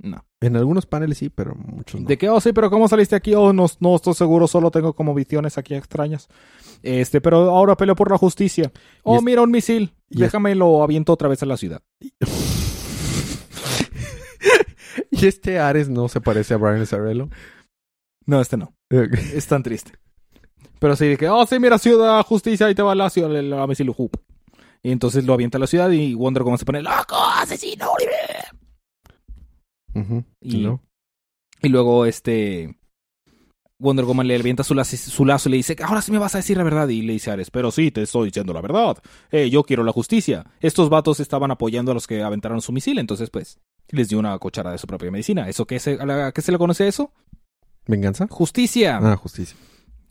No. 0.00 0.22
En 0.40 0.54
algunos 0.54 0.84
paneles 0.86 1.18
sí, 1.18 1.30
pero 1.30 1.54
muchos 1.54 2.00
no. 2.02 2.06
De 2.06 2.16
que, 2.18 2.28
oh, 2.28 2.40
sí, 2.40 2.52
pero 2.52 2.68
¿cómo 2.70 2.86
saliste 2.86 3.16
aquí? 3.16 3.34
Oh, 3.34 3.52
no, 3.54 3.66
no 3.80 3.96
estoy 3.96 4.14
seguro, 4.14 4.46
solo 4.46 4.70
tengo 4.70 4.92
como 4.92 5.14
visiones 5.14 5.56
aquí 5.58 5.74
extrañas. 5.74 6.28
Este, 6.82 7.20
pero 7.22 7.50
ahora 7.50 7.74
peleo 7.76 7.96
por 7.96 8.10
la 8.10 8.18
justicia. 8.18 8.70
Oh, 9.02 9.16
es- 9.16 9.22
mira 9.22 9.40
un 9.42 9.50
misil. 9.50 9.94
y 10.10 10.16
es- 10.16 10.20
Déjame 10.20 10.54
lo 10.54 10.82
aviento 10.82 11.12
otra 11.14 11.28
vez 11.28 11.42
a 11.42 11.46
la 11.46 11.56
ciudad. 11.56 11.80
y 15.10 15.26
este 15.26 15.58
Ares 15.58 15.88
no 15.88 16.08
se 16.08 16.20
parece 16.20 16.54
a 16.54 16.56
Brian 16.56 16.86
Zarello. 16.86 17.28
No, 18.26 18.40
este 18.40 18.56
no. 18.56 18.74
Es 18.90 19.46
tan 19.46 19.62
triste. 19.62 19.92
Pero 20.78 20.94
sí, 20.96 21.06
de 21.06 21.16
que, 21.16 21.28
oh, 21.28 21.44
sí, 21.46 21.58
mira, 21.58 21.78
ciudad, 21.78 22.22
justicia, 22.24 22.66
ahí 22.66 22.74
te 22.74 22.82
va 22.82 22.94
la 22.94 23.10
ciudad, 23.10 23.30
la 23.42 23.66
misil 23.66 23.90
hoop. 23.96 24.16
Y 24.82 24.92
entonces 24.92 25.24
lo 25.24 25.32
avienta 25.34 25.58
a 25.58 25.60
la 25.60 25.66
ciudad 25.66 25.90
y 25.90 26.14
Wonder 26.14 26.42
Woman 26.44 26.58
se 26.58 26.64
pone, 26.64 26.82
loco, 26.82 27.16
asesino. 27.16 27.88
Ujú. 29.94 30.24
Y- 30.40 30.62
¿No? 30.64 30.80
Y 31.62 31.68
luego, 31.70 32.06
este, 32.06 32.78
Wonder 33.80 34.04
Woman 34.04 34.28
le 34.28 34.36
avienta 34.36 34.62
su 34.62 34.74
lazo, 34.74 34.96
su 34.96 35.24
lazo 35.24 35.48
y 35.48 35.52
le 35.52 35.56
dice, 35.56 35.74
ahora 35.82 36.02
sí 36.02 36.12
me 36.12 36.18
vas 36.18 36.34
a 36.36 36.38
decir 36.38 36.56
la 36.56 36.62
verdad. 36.62 36.88
Y 36.88 37.02
le 37.02 37.14
dice 37.14 37.32
Ares, 37.32 37.50
pero 37.50 37.72
sí, 37.72 37.90
te 37.90 38.02
estoy 38.02 38.26
diciendo 38.26 38.52
la 38.52 38.60
verdad. 38.60 38.98
Eh, 39.32 39.50
yo 39.50 39.64
quiero 39.64 39.82
la 39.82 39.92
justicia. 39.92 40.46
Estos 40.60 40.88
vatos 40.90 41.18
estaban 41.18 41.50
apoyando 41.50 41.90
a 41.90 41.94
los 41.94 42.06
que 42.06 42.22
aventaron 42.22 42.60
su 42.60 42.70
misil, 42.72 42.98
entonces 43.00 43.30
pues 43.30 43.58
les 43.90 44.08
dio 44.08 44.18
una 44.18 44.36
cuchara 44.38 44.72
de 44.72 44.78
su 44.78 44.86
propia 44.86 45.10
medicina. 45.10 45.48
¿Eso 45.48 45.66
qué 45.66 45.78
se, 45.78 45.94
a, 46.00 46.06
la- 46.06 46.32
qué 46.32 46.40
se 46.42 46.52
le 46.52 46.58
conoce 46.58 46.86
eso? 46.88 47.12
¿Venganza? 47.86 48.26
Justicia. 48.30 48.98
Ah, 49.02 49.16
justicia. 49.16 49.56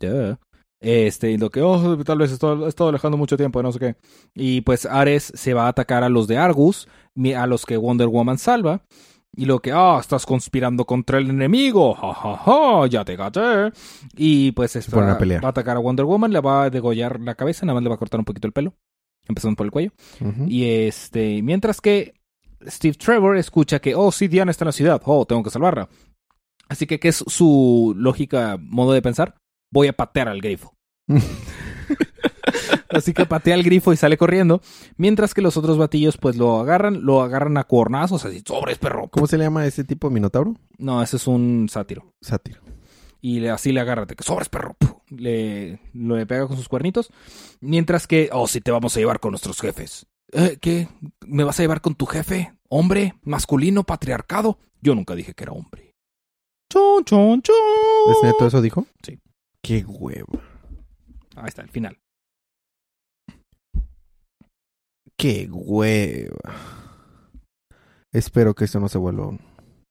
Ya. 0.00 0.38
Este, 0.80 1.32
y 1.32 1.38
lo 1.38 1.50
que, 1.50 1.60
oh, 1.62 1.96
tal 2.04 2.18
vez 2.18 2.30
he 2.30 2.34
estado, 2.34 2.88
alejando 2.88 3.16
mucho 3.16 3.36
tiempo, 3.36 3.62
no 3.62 3.72
sé 3.72 3.78
qué. 3.78 3.96
Y 4.34 4.60
pues 4.60 4.86
Ares 4.86 5.32
se 5.34 5.54
va 5.54 5.64
a 5.66 5.68
atacar 5.68 6.04
a 6.04 6.08
los 6.08 6.26
de 6.28 6.38
Argus, 6.38 6.88
a 7.36 7.46
los 7.46 7.66
que 7.66 7.76
Wonder 7.76 8.08
Woman 8.08 8.38
salva. 8.38 8.82
Y 9.36 9.44
lo 9.44 9.60
que, 9.60 9.72
ah, 9.72 9.98
estás 10.00 10.24
conspirando 10.26 10.84
contra 10.84 11.18
el 11.18 11.30
enemigo, 11.30 11.94
ja, 11.94 12.14
ja, 12.14 12.36
ja, 12.36 12.86
ya 12.88 13.04
te 13.04 13.14
gaché. 13.16 13.72
Y 14.16 14.52
pues 14.52 14.74
está- 14.74 14.96
ponen 14.96 15.10
a 15.10 15.18
pelear. 15.18 15.42
va 15.44 15.48
a 15.48 15.50
atacar 15.50 15.76
a 15.76 15.80
Wonder 15.80 16.06
Woman, 16.06 16.32
le 16.32 16.40
va 16.40 16.64
a 16.64 16.70
degollar 16.70 17.20
la 17.20 17.34
cabeza, 17.34 17.64
nada 17.66 17.74
más 17.74 17.82
le 17.82 17.88
va 17.90 17.94
a 17.96 17.98
cortar 17.98 18.18
un 18.20 18.24
poquito 18.24 18.46
el 18.48 18.52
pelo, 18.52 18.74
empezando 19.28 19.54
por 19.56 19.66
el 19.66 19.70
cuello. 19.72 19.92
Y 20.48 20.64
este, 20.64 21.42
mientras 21.42 21.80
que 21.80 22.14
Steve 22.66 22.96
Trevor 22.96 23.36
escucha 23.36 23.78
que, 23.78 23.94
oh, 23.94 24.12
sí, 24.12 24.28
Diana 24.28 24.50
está 24.50 24.64
en 24.64 24.68
la 24.68 24.72
ciudad, 24.72 25.02
oh, 25.04 25.26
tengo 25.26 25.42
que 25.42 25.50
salvarla. 25.50 25.88
Así 26.68 26.86
que, 26.86 26.98
¿qué 27.00 27.08
es 27.08 27.24
su 27.26 27.94
lógica 27.96 28.58
modo 28.60 28.92
de 28.92 29.02
pensar? 29.02 29.36
Voy 29.70 29.88
a 29.88 29.92
patear 29.92 30.28
al 30.28 30.40
grifo. 30.40 30.74
Así 32.88 33.12
que 33.12 33.26
patea 33.26 33.54
al 33.54 33.62
grifo 33.62 33.92
y 33.92 33.96
sale 33.96 34.16
corriendo. 34.16 34.60
Mientras 34.96 35.34
que 35.34 35.42
los 35.42 35.56
otros 35.56 35.76
batillos, 35.78 36.16
pues 36.16 36.36
lo 36.36 36.58
agarran, 36.58 37.04
lo 37.04 37.22
agarran 37.22 37.56
a 37.58 37.64
cuernazos, 37.64 38.24
así, 38.24 38.42
sobres, 38.44 38.78
perro. 38.78 39.08
¿Cómo 39.08 39.26
se 39.26 39.36
le 39.36 39.44
llama 39.44 39.60
a 39.60 39.66
ese 39.66 39.84
tipo 39.84 40.10
minotauro? 40.10 40.54
No, 40.78 41.02
ese 41.02 41.16
es 41.16 41.26
un 41.26 41.68
sátiro. 41.70 42.14
Sátiro. 42.20 42.60
Y 43.20 43.40
le, 43.40 43.50
así 43.50 43.72
le 43.72 43.80
agarra, 43.80 44.06
de 44.06 44.14
que 44.14 44.24
sobres, 44.24 44.48
perro. 44.48 44.76
Le, 45.10 45.80
le 45.92 46.26
pega 46.26 46.46
con 46.46 46.56
sus 46.56 46.68
cuernitos. 46.68 47.10
Mientras 47.60 48.06
que, 48.06 48.30
oh, 48.32 48.46
sí, 48.46 48.60
te 48.60 48.70
vamos 48.70 48.96
a 48.96 49.00
llevar 49.00 49.20
con 49.20 49.32
nuestros 49.32 49.60
jefes. 49.60 50.06
"Eh, 50.32 50.58
¿Qué? 50.60 50.88
¿Me 51.26 51.44
vas 51.44 51.58
a 51.58 51.62
llevar 51.62 51.80
con 51.80 51.94
tu 51.94 52.06
jefe? 52.06 52.54
¿Hombre? 52.68 53.14
¿Masculino? 53.22 53.84
¿Patriarcado? 53.84 54.58
Yo 54.80 54.94
nunca 54.94 55.14
dije 55.14 55.34
que 55.34 55.44
era 55.44 55.52
hombre. 55.52 55.92
Chon, 56.72 57.04
chon, 57.04 57.42
chon. 57.42 57.54
¿Es 58.10 58.22
neto 58.22 58.46
eso 58.46 58.60
dijo? 58.60 58.86
Sí. 59.02 59.18
Qué 59.62 59.84
huevo. 59.84 60.40
Ahí 61.36 61.46
está, 61.48 61.62
el 61.62 61.70
final. 61.70 61.98
Qué 65.16 65.48
hueva. 65.50 66.36
Espero 68.12 68.54
que 68.54 68.64
esto 68.64 68.78
no 68.80 68.88
se 68.88 68.98
vuelva 68.98 69.26
un... 69.26 69.40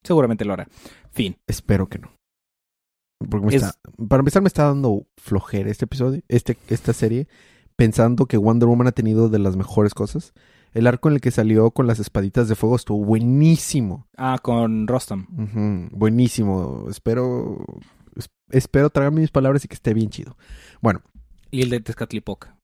Seguramente 0.03 0.45
lo 0.45 0.53
hará. 0.53 0.67
Fin. 1.11 1.38
Espero 1.47 1.88
que 1.89 1.99
no. 1.99 2.13
Porque 3.29 3.47
me 3.47 3.55
Es- 3.55 3.63
está... 3.63 3.79
Para 4.07 4.21
empezar 4.21 4.41
me 4.41 4.47
está 4.47 4.65
dando 4.65 5.05
flojera 5.21 5.69
este 5.69 5.85
episodio, 5.85 6.21
este, 6.27 6.57
esta 6.69 6.93
serie, 6.93 7.27
pensando 7.78 8.25
que 8.25 8.36
Wonder 8.36 8.67
Woman 8.67 8.88
ha 8.88 8.91
tenido 8.91 9.30
de 9.30 9.39
las 9.39 9.55
mejores 9.55 9.93
cosas. 9.93 10.34
El 10.73 10.86
arco 10.86 11.07
en 11.07 11.15
el 11.15 11.21
que 11.21 11.32
salió 11.32 11.71
con 11.71 11.88
las 11.88 11.99
espaditas 11.99 12.49
de 12.49 12.55
fuego 12.55 12.75
estuvo 12.75 13.03
buenísimo. 13.05 14.07
Ah, 14.17 14.38
con 14.41 14.86
Rostam. 14.88 15.28
Buenísimo. 15.91 16.88
Espero... 16.89 17.65
es- 18.15 18.30
Espero 18.49 18.89
tragarme 18.89 19.21
mis 19.21 19.32
palabras 19.32 19.63
y 19.65 19.67
que 19.67 19.75
esté 19.75 19.93
bien 19.93 20.09
chido. 20.09 20.38
Bueno, 20.82 21.01
Y 21.51 21.61
el 21.61 21.69
de 21.69 21.80
Tezcatlipoca. 21.80 22.57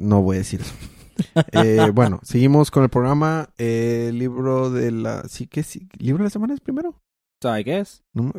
No 0.00 0.22
voy 0.22 0.36
a 0.36 0.38
decir 0.40 0.60
eso. 0.60 0.74
Eh, 1.52 1.90
bueno, 1.94 2.18
seguimos 2.24 2.72
con 2.72 2.82
el 2.82 2.88
programa. 2.88 3.50
Eh, 3.56 4.10
libro 4.12 4.70
de 4.70 4.90
la. 4.90 5.22
Sí, 5.28 5.46
que 5.46 5.62
sí. 5.62 5.88
¿Libro 5.96 6.24
de 6.24 6.26
la 6.26 6.30
semana 6.30 6.54
es 6.54 6.60
primero? 6.60 6.96
I 7.44 7.62
guess. 7.62 8.02
No 8.14 8.32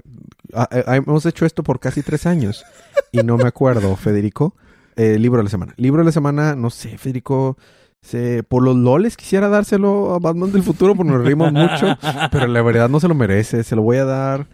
ah, 0.54 0.68
eh, 0.72 0.84
hemos 0.88 1.26
hecho 1.26 1.46
esto 1.46 1.64
por 1.64 1.80
casi 1.80 2.02
tres 2.02 2.26
años 2.26 2.66
y 3.14 3.20
no 3.20 3.38
me 3.38 3.48
acuerdo, 3.48 3.96
Federico. 3.96 4.58
Eh, 4.96 5.20
libro 5.20 5.38
de 5.40 5.44
la 5.46 5.50
semana. 5.50 5.74
Libro 5.78 6.02
de 6.02 6.06
la 6.06 6.12
semana, 6.12 6.56
no 6.56 6.70
sé, 6.70 6.98
Federico. 6.98 7.58
Se, 8.02 8.44
por 8.44 8.62
los 8.64 8.76
loles 8.76 9.18
quisiera 9.18 9.50
dárselo 9.50 10.14
a 10.14 10.20
Batman 10.20 10.52
del 10.52 10.62
futuro 10.62 10.94
porque 10.96 11.12
nos 11.12 11.24
reímos 11.26 11.52
mucho, 11.52 11.98
pero 12.32 12.46
la 12.48 12.62
verdad 12.62 12.88
no 12.88 13.00
se 13.00 13.08
lo 13.08 13.16
merece. 13.16 13.64
Se 13.64 13.76
lo 13.76 13.82
voy 13.82 13.98
a 13.98 14.06
dar 14.06 14.48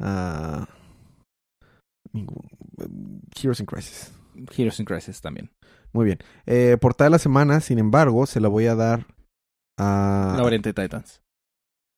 a. 0.00 0.66
ningún- 2.12 2.42
Heroes 3.40 3.60
in 3.60 3.66
Crisis. 3.66 4.12
Heroes 4.56 4.78
in 4.80 4.86
Crisis 4.86 5.20
también. 5.20 5.50
Muy 5.92 6.04
bien. 6.04 6.18
Eh, 6.46 6.76
portada 6.80 7.06
de 7.06 7.12
la 7.12 7.18
semana, 7.18 7.60
sin 7.60 7.78
embargo, 7.78 8.26
se 8.26 8.40
la 8.40 8.48
voy 8.48 8.66
a 8.66 8.74
dar 8.74 9.06
a... 9.78 10.34
La 10.36 10.42
variante 10.42 10.72
de 10.72 10.82
Titans. 10.82 11.20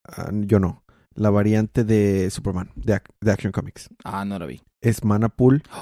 a- 0.07 0.30
yo 0.32 0.61
no. 0.61 0.84
La 1.14 1.30
variante 1.30 1.84
de 1.84 2.30
Superman, 2.30 2.70
de, 2.76 3.01
de 3.20 3.32
Action 3.32 3.51
Comics. 3.51 3.88
Ah, 4.05 4.24
no 4.24 4.38
la 4.38 4.46
vi. 4.46 4.62
Es 4.80 5.05
Manapool 5.05 5.62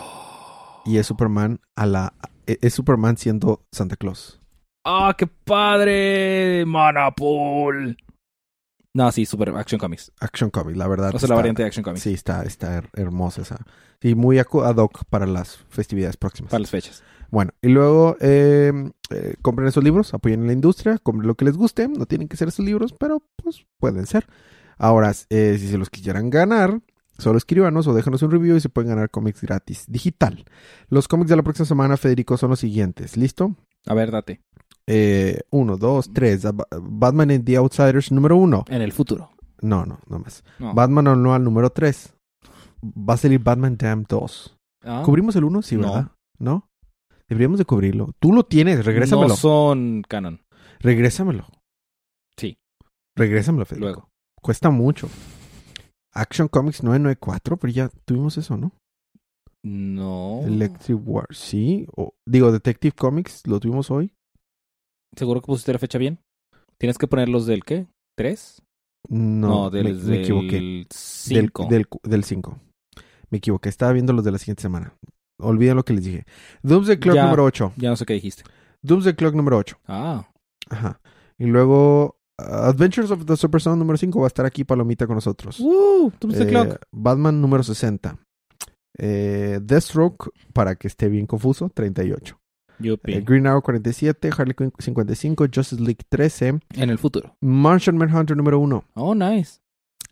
y 0.86 0.98
es 0.98 1.06
Superman 1.06 1.60
a 1.74 1.86
la... 1.86 2.14
e- 2.46 2.58
Es 2.62 2.74
Superman 2.74 3.16
siendo 3.16 3.66
Santa 3.72 3.96
Claus. 3.96 4.40
¡Ah, 4.84 5.14
qué 5.18 5.26
padre! 5.26 6.64
Manapul. 6.66 7.96
No, 8.94 9.12
sí, 9.12 9.26
Super 9.26 9.50
Action 9.50 9.78
Comics. 9.78 10.10
Action 10.20 10.48
Comics, 10.50 10.78
la 10.78 10.88
verdad. 10.88 11.14
O 11.14 11.18
sea, 11.18 11.28
la 11.28 11.34
variante 11.34 11.62
de 11.62 11.66
Action 11.68 11.82
Comics. 11.84 12.02
Sí, 12.02 12.14
está, 12.14 12.42
está 12.44 12.78
her- 12.78 12.88
hermosa 12.94 13.42
esa. 13.42 13.58
Sí, 14.00 14.14
muy 14.14 14.38
ad 14.38 14.46
hoc 14.76 15.04
para 15.10 15.26
las 15.26 15.56
festividades 15.68 16.16
próximas. 16.16 16.50
Para 16.50 16.60
las 16.60 16.70
fechas. 16.70 17.02
Bueno, 17.30 17.52
y 17.60 17.68
luego 17.68 18.16
eh, 18.20 18.72
eh, 19.10 19.34
compren 19.42 19.68
esos 19.68 19.82
libros, 19.82 20.14
apoyen 20.14 20.42
en 20.42 20.46
la 20.46 20.52
industria, 20.52 20.98
compren 20.98 21.26
lo 21.26 21.34
que 21.34 21.44
les 21.44 21.56
guste, 21.56 21.88
no 21.88 22.06
tienen 22.06 22.28
que 22.28 22.36
ser 22.36 22.48
esos 22.48 22.64
libros, 22.64 22.94
pero 22.98 23.22
pues 23.42 23.66
pueden 23.78 24.06
ser. 24.06 24.26
Ahora, 24.78 25.12
eh, 25.30 25.56
si 25.58 25.68
se 25.68 25.76
los 25.78 25.90
quisieran 25.90 26.30
ganar, 26.30 26.80
solo 27.18 27.38
escríbanos 27.38 27.86
o 27.86 27.94
déjanos 27.94 28.22
un 28.22 28.30
review 28.30 28.56
y 28.56 28.60
se 28.60 28.68
pueden 28.68 28.90
ganar 28.90 29.10
cómics 29.10 29.40
gratis, 29.42 29.84
digital. 29.88 30.44
Los 30.88 31.08
cómics 31.08 31.30
de 31.30 31.36
la 31.36 31.42
próxima 31.42 31.66
semana, 31.66 31.96
Federico, 31.96 32.36
son 32.36 32.50
los 32.50 32.60
siguientes, 32.60 33.16
¿listo? 33.16 33.54
A 33.86 33.94
ver, 33.94 34.10
date. 34.10 34.40
Eh, 34.86 35.40
uno, 35.50 35.76
dos, 35.76 36.12
tres, 36.12 36.42
Ba- 36.44 36.66
Batman 36.80 37.30
and 37.32 37.44
the 37.44 37.56
Outsiders 37.56 38.12
número 38.12 38.36
uno. 38.36 38.64
En 38.68 38.82
el 38.82 38.92
futuro. 38.92 39.30
No, 39.62 39.84
no, 39.86 39.98
no 40.08 40.18
más. 40.18 40.44
No. 40.58 40.74
Batman 40.74 41.08
anual 41.08 41.42
número 41.42 41.70
tres. 41.70 42.14
Va 42.84 43.14
a 43.14 43.16
salir 43.16 43.40
Batman 43.40 43.76
Damn 43.76 44.04
2. 44.08 44.56
Ah. 44.84 45.02
¿Cubrimos 45.04 45.34
el 45.36 45.44
uno? 45.44 45.62
Sí, 45.62 45.76
No. 45.76 45.82
¿verdad? 45.92 46.12
¿No? 46.38 46.68
Deberíamos 47.28 47.58
de 47.58 47.64
cubrirlo. 47.64 48.10
Tú 48.20 48.32
lo 48.32 48.44
tienes, 48.44 48.84
regrésamelo. 48.84 49.28
No 49.28 49.34
son 49.36 50.02
canon. 50.08 50.42
Regrésamelo. 50.78 51.46
Sí. 52.38 52.58
Regrésamelo, 53.16 53.64
Federico. 53.64 53.86
Luego. 53.86 54.08
Cuesta 54.40 54.70
mucho. 54.70 55.08
Action 56.16 56.48
Comics 56.48 56.82
994, 56.82 57.56
pero 57.56 57.72
ya 57.72 57.88
tuvimos 58.04 58.36
eso, 58.38 58.56
¿no? 58.56 58.72
No. 59.62 60.42
Electric 60.46 60.98
War, 61.04 61.26
sí. 61.32 61.86
O, 61.96 62.14
digo, 62.26 62.52
Detective 62.52 62.92
Comics, 62.96 63.46
lo 63.46 63.58
tuvimos 63.60 63.90
hoy. 63.90 64.12
¿Seguro 65.16 65.40
que 65.40 65.46
pusiste 65.46 65.72
la 65.72 65.78
fecha 65.78 65.98
bien? 65.98 66.18
¿Tienes 66.78 66.98
que 66.98 67.06
poner 67.06 67.28
los 67.28 67.46
del 67.46 67.64
qué? 67.64 67.86
¿Tres? 68.16 68.62
No, 69.08 69.70
del, 69.70 69.84
me, 69.94 70.02
me 70.02 70.20
equivoqué. 70.20 70.56
del 70.56 70.86
Del, 70.88 70.88
cinco. 70.90 71.66
del, 71.68 71.86
del 72.02 72.24
5. 72.24 72.58
Me 73.30 73.38
equivoqué. 73.38 73.68
Estaba 73.68 73.92
viendo 73.92 74.12
los 74.12 74.24
de 74.24 74.32
la 74.32 74.38
siguiente 74.38 74.62
semana. 74.62 74.94
Olviden 75.38 75.76
lo 75.76 75.84
que 75.84 75.92
les 75.94 76.04
dije. 76.04 76.24
Doomsday 76.62 76.98
Clock 76.98 77.16
Ya. 77.16 77.24
número 77.24 77.44
8. 77.44 77.72
Ya 77.76 77.90
no 77.90 77.96
sé 77.96 78.06
qué 78.06 78.14
dijiste. 78.14 78.42
Doomsday 78.82 79.14
Clock 79.14 79.34
número 79.34 79.58
8. 79.58 79.78
Ah. 79.86 80.28
Ajá. 80.70 81.00
Y 81.38 81.46
luego 81.46 82.15
Adventures 82.38 83.10
of 83.10 83.24
the 83.24 83.36
Super 83.36 83.60
Son 83.60 83.78
número 83.78 83.96
5 83.96 84.20
va 84.20 84.26
a 84.26 84.28
estar 84.28 84.44
aquí 84.46 84.64
Palomita 84.64 85.06
con 85.06 85.14
nosotros. 85.16 85.58
¡Uh! 85.60 86.10
Doomsday 86.20 86.46
Eh, 86.46 86.50
Clock. 86.50 86.82
Batman 86.92 87.40
número 87.40 87.62
60. 87.62 88.18
Eh, 88.98 89.58
Deathstroke, 89.62 90.30
para 90.52 90.74
que 90.76 90.88
esté 90.88 91.08
bien 91.08 91.26
confuso, 91.26 91.68
38. 91.70 92.38
Yupi. 92.78 93.14
Eh, 93.14 93.20
Green 93.22 93.46
Arrow 93.46 93.62
47, 93.62 94.30
Harley 94.36 94.54
Quinn 94.54 94.72
55, 94.78 95.46
Justice 95.52 95.80
League 95.82 96.02
13, 96.08 96.60
En 96.74 96.90
el 96.90 96.98
futuro. 96.98 97.36
Martian 97.40 97.96
Manhunter 97.96 98.36
número 98.36 98.58
1. 98.58 98.84
Oh, 98.94 99.14
nice. 99.14 99.60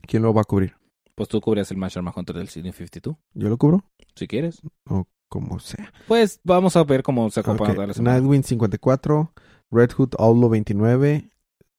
¿Quién 0.07 0.23
lo 0.23 0.33
va 0.33 0.43
a 0.43 0.45
cubrir? 0.45 0.75
Pues 1.15 1.29
tú 1.29 1.41
cubrías 1.41 1.71
el 1.71 1.77
Marshall 1.77 2.03
Manhunter 2.05 2.37
del 2.37 2.49
Cine 2.49 2.73
52. 2.73 3.17
¿Yo 3.35 3.49
lo 3.49 3.57
cubro? 3.59 3.85
Si 4.17 4.27
quieres. 4.27 4.63
O 4.89 5.07
como 5.29 5.59
sea. 5.61 5.93
Pues 6.09 6.41
vamos 6.45 6.77
a 6.77 6.85
ver 6.85 7.03
cómo 7.03 7.31
se 7.31 7.41
acompaña 7.41 7.71
Ok, 7.71 7.75
toda 7.77 7.87
la 7.89 7.95
semana. 7.95 8.19
Nightwing 8.19 8.43
54, 8.45 9.33
Red 9.71 9.91
Hood 9.93 10.15
Outlaw 10.19 10.49
29, 10.51 11.31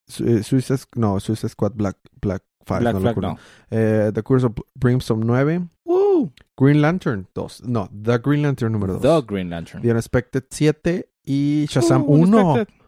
Su- 0.07 0.25
eh, 0.27 0.43
Suicide, 0.43 0.79
no, 0.95 1.19
Suicide 1.19 1.49
Squad 1.49 1.73
Black, 1.75 1.97
Black 2.21 2.43
5. 2.67 2.79
Black 2.79 2.93
no 2.95 3.01
Flag 3.01 3.17
no. 3.17 3.37
Eh, 3.69 4.11
The 4.13 4.23
Curse 4.23 4.45
of 4.47 4.53
Brimstone 4.75 5.25
9, 5.25 5.67
¡Uh! 5.85 6.29
Green 6.57 6.81
Lantern 6.81 7.27
2. 7.33 7.63
No, 7.65 7.89
The 7.91 8.17
Green 8.19 8.41
Lantern 8.43 8.71
número 8.73 8.93
2. 8.99 9.01
The 9.01 9.21
Green 9.33 9.49
Lantern. 9.49 9.81
The 9.81 9.91
Unexpected 9.91 10.43
7 10.49 11.09
y 11.25 11.65
Shazam 11.69 12.03
Uh, 12.03 12.05
1. 12.21 12.37
Unexpected. 12.37 12.81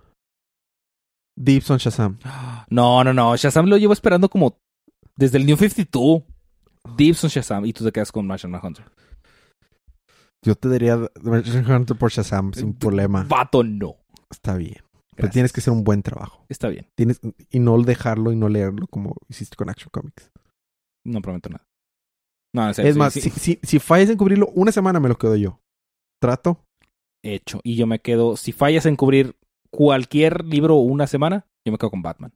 Deeps 1.40 1.70
on 1.70 1.78
Shazam. 1.78 2.18
No, 2.70 3.04
no, 3.04 3.14
no. 3.14 3.36
Shazam 3.36 3.68
lo 3.68 3.78
llevo 3.78 3.94
esperando 3.94 4.30
como 4.30 4.58
desde 5.16 5.38
el 5.38 5.46
New 5.46 5.56
52. 5.58 6.24
Deeps 6.98 7.24
on 7.26 7.30
Shazam. 7.30 7.66
Y 7.66 7.74
tú 7.74 7.84
te 7.84 7.92
quedas 7.92 8.12
con 8.12 8.26
Martian 8.26 8.52
Manhunter. 8.52 8.86
Yo 10.44 10.56
te 10.56 10.70
daría 10.70 10.98
Martian 11.22 11.70
Hunter 11.70 11.96
por 11.98 12.10
Shazam 12.12 12.54
sin 12.54 12.74
problema. 12.74 13.24
Vato, 13.28 13.64
no. 13.64 13.98
Está 14.32 14.56
bien. 14.56 14.78
Pero 15.18 15.30
tienes 15.30 15.52
que 15.52 15.60
hacer 15.60 15.74
un 15.74 15.84
buen 15.84 16.04
trabajo. 16.04 16.46
Está 16.48 16.70
bien. 16.70 16.88
Tienes, 16.96 17.20
y 17.50 17.60
no 17.60 17.82
dejarlo 17.82 18.32
y 18.32 18.36
no 18.36 18.50
leerlo 18.50 18.88
como 18.88 19.16
hiciste 19.28 19.56
con 19.56 19.70
Action 19.70 19.90
Comics. 19.92 20.32
No 21.06 21.22
prometo 21.22 21.50
nada. 21.50 21.66
No, 22.54 22.68
en 22.68 22.74
serio, 22.74 22.90
Es 22.90 22.96
sí, 22.96 23.00
más, 23.00 23.14
sí, 23.14 23.22
si, 23.22 23.30
si, 23.32 23.60
si 23.62 23.80
fallas 23.80 24.10
en 24.10 24.18
cubrirlo, 24.18 24.48
una 24.56 24.72
semana 24.72 25.00
me 25.00 25.10
lo 25.10 25.18
quedo 25.18 25.36
yo. 25.36 25.60
¿Trato? 26.22 26.64
hecho. 27.24 27.60
Y 27.64 27.76
yo 27.76 27.88
me 27.88 28.00
quedo, 28.00 28.38
si 28.38 28.52
fallas 28.52 28.86
en 28.86 28.96
cubrir 28.96 29.36
cualquier 29.70 30.46
libro 30.46 30.76
una 30.76 31.08
semana, 31.08 31.48
yo 31.66 31.72
me 31.72 31.78
quedo 31.78 31.92
con 31.92 32.02
Batman. 32.02 32.34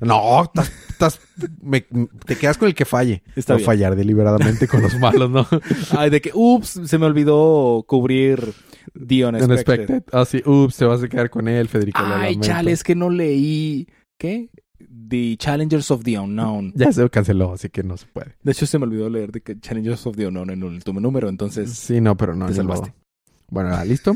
No, 0.00 0.42
estás, 0.44 0.72
estás- 0.88 1.20
me- 1.62 1.80
te 1.80 2.36
quedas 2.36 2.58
con 2.58 2.68
el 2.68 2.74
que 2.74 2.84
falle. 2.84 3.22
Está 3.34 3.54
no 3.54 3.58
bien. 3.58 3.66
fallar 3.66 3.96
deliberadamente 3.96 4.68
con 4.68 4.82
los 4.82 4.94
malos, 5.00 5.30
¿no? 5.30 5.46
Ay, 5.96 6.10
de 6.10 6.20
que, 6.20 6.30
ups, 6.34 6.80
se 6.84 6.98
me 6.98 7.06
olvidó 7.06 7.84
cubrir 7.88 8.52
The 8.94 9.26
Unexpected. 9.26 9.44
Unexpected. 9.90 10.02
Ah, 10.12 10.24
sí. 10.24 10.42
Ups, 10.44 10.76
te 10.76 10.84
vas 10.84 11.02
a 11.02 11.08
quedar 11.08 11.30
con 11.30 11.48
él, 11.48 11.68
Federico. 11.68 12.00
lo 12.02 12.14
Ay, 12.14 12.38
chale, 12.40 12.72
es 12.72 12.82
que 12.84 12.94
no 12.94 13.10
leí. 13.10 13.88
¿Qué? 14.18 14.50
The 15.08 15.36
Challengers 15.38 15.90
of 15.90 16.02
the 16.02 16.18
Unknown. 16.18 16.72
Ya 16.74 16.92
se 16.92 17.08
canceló, 17.10 17.52
así 17.52 17.68
que 17.68 17.82
no 17.82 17.96
se 17.96 18.06
puede. 18.06 18.34
De 18.42 18.52
hecho, 18.52 18.66
se 18.66 18.78
me 18.78 18.84
olvidó 18.84 19.08
leer 19.08 19.30
The 19.32 19.60
Challengers 19.60 20.06
of 20.06 20.16
the 20.16 20.26
Unknown 20.26 20.50
en 20.50 20.58
el 20.62 20.64
último 20.64 21.00
número, 21.00 21.28
entonces. 21.28 21.70
Sí, 21.72 22.00
no, 22.00 22.16
pero 22.16 22.34
no. 22.34 22.46
te 22.46 22.54
salvaste. 22.54 22.92
Bueno, 23.48 23.70
ah, 23.74 23.84
¿listo? 23.84 24.14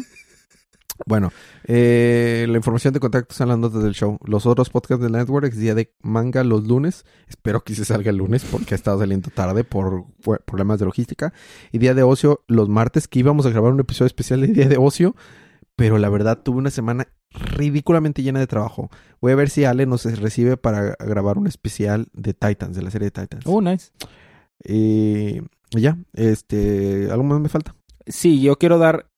Bueno, 1.06 1.32
eh, 1.64 2.46
la 2.48 2.56
información 2.56 2.92
de 2.94 3.00
contacto 3.00 3.32
está 3.32 3.44
en 3.44 3.48
las 3.50 3.58
notas 3.58 3.82
del 3.82 3.94
show. 3.94 4.18
Los 4.24 4.46
otros 4.46 4.70
podcasts 4.70 5.02
del 5.02 5.12
network 5.12 5.46
es 5.46 5.58
día 5.58 5.74
de 5.74 5.92
manga 6.02 6.44
los 6.44 6.66
lunes. 6.66 7.04
Espero 7.26 7.64
que 7.64 7.74
se 7.74 7.84
salga 7.84 8.10
el 8.10 8.16
lunes 8.16 8.44
porque 8.44 8.74
ha 8.74 8.76
estado 8.76 8.98
saliendo 8.98 9.30
tarde 9.30 9.64
por 9.64 10.04
problemas 10.44 10.78
de 10.78 10.84
logística. 10.84 11.32
Y 11.72 11.78
día 11.78 11.94
de 11.94 12.02
ocio 12.02 12.44
los 12.46 12.68
martes 12.68 13.08
que 13.08 13.18
íbamos 13.18 13.46
a 13.46 13.50
grabar 13.50 13.72
un 13.72 13.80
episodio 13.80 14.06
especial 14.06 14.40
de 14.42 14.48
día 14.48 14.68
de 14.68 14.76
ocio. 14.76 15.16
Pero 15.76 15.98
la 15.98 16.10
verdad 16.10 16.42
tuve 16.42 16.58
una 16.58 16.70
semana 16.70 17.08
ridículamente 17.30 18.22
llena 18.22 18.40
de 18.40 18.46
trabajo. 18.46 18.90
Voy 19.20 19.32
a 19.32 19.36
ver 19.36 19.48
si 19.48 19.64
Ale 19.64 19.86
nos 19.86 20.04
recibe 20.18 20.56
para 20.56 20.96
grabar 20.98 21.38
un 21.38 21.46
especial 21.46 22.08
de 22.12 22.34
Titans, 22.34 22.76
de 22.76 22.82
la 22.82 22.90
serie 22.90 23.06
de 23.10 23.22
Titans. 23.22 23.44
Oh, 23.46 23.62
nice. 23.62 23.90
Y 24.62 25.40
ya, 25.70 25.96
este, 26.12 27.08
algo 27.10 27.24
más 27.24 27.40
me 27.40 27.48
falta. 27.48 27.74
Sí, 28.06 28.40
yo 28.40 28.56
quiero 28.56 28.78
dar 28.78 29.09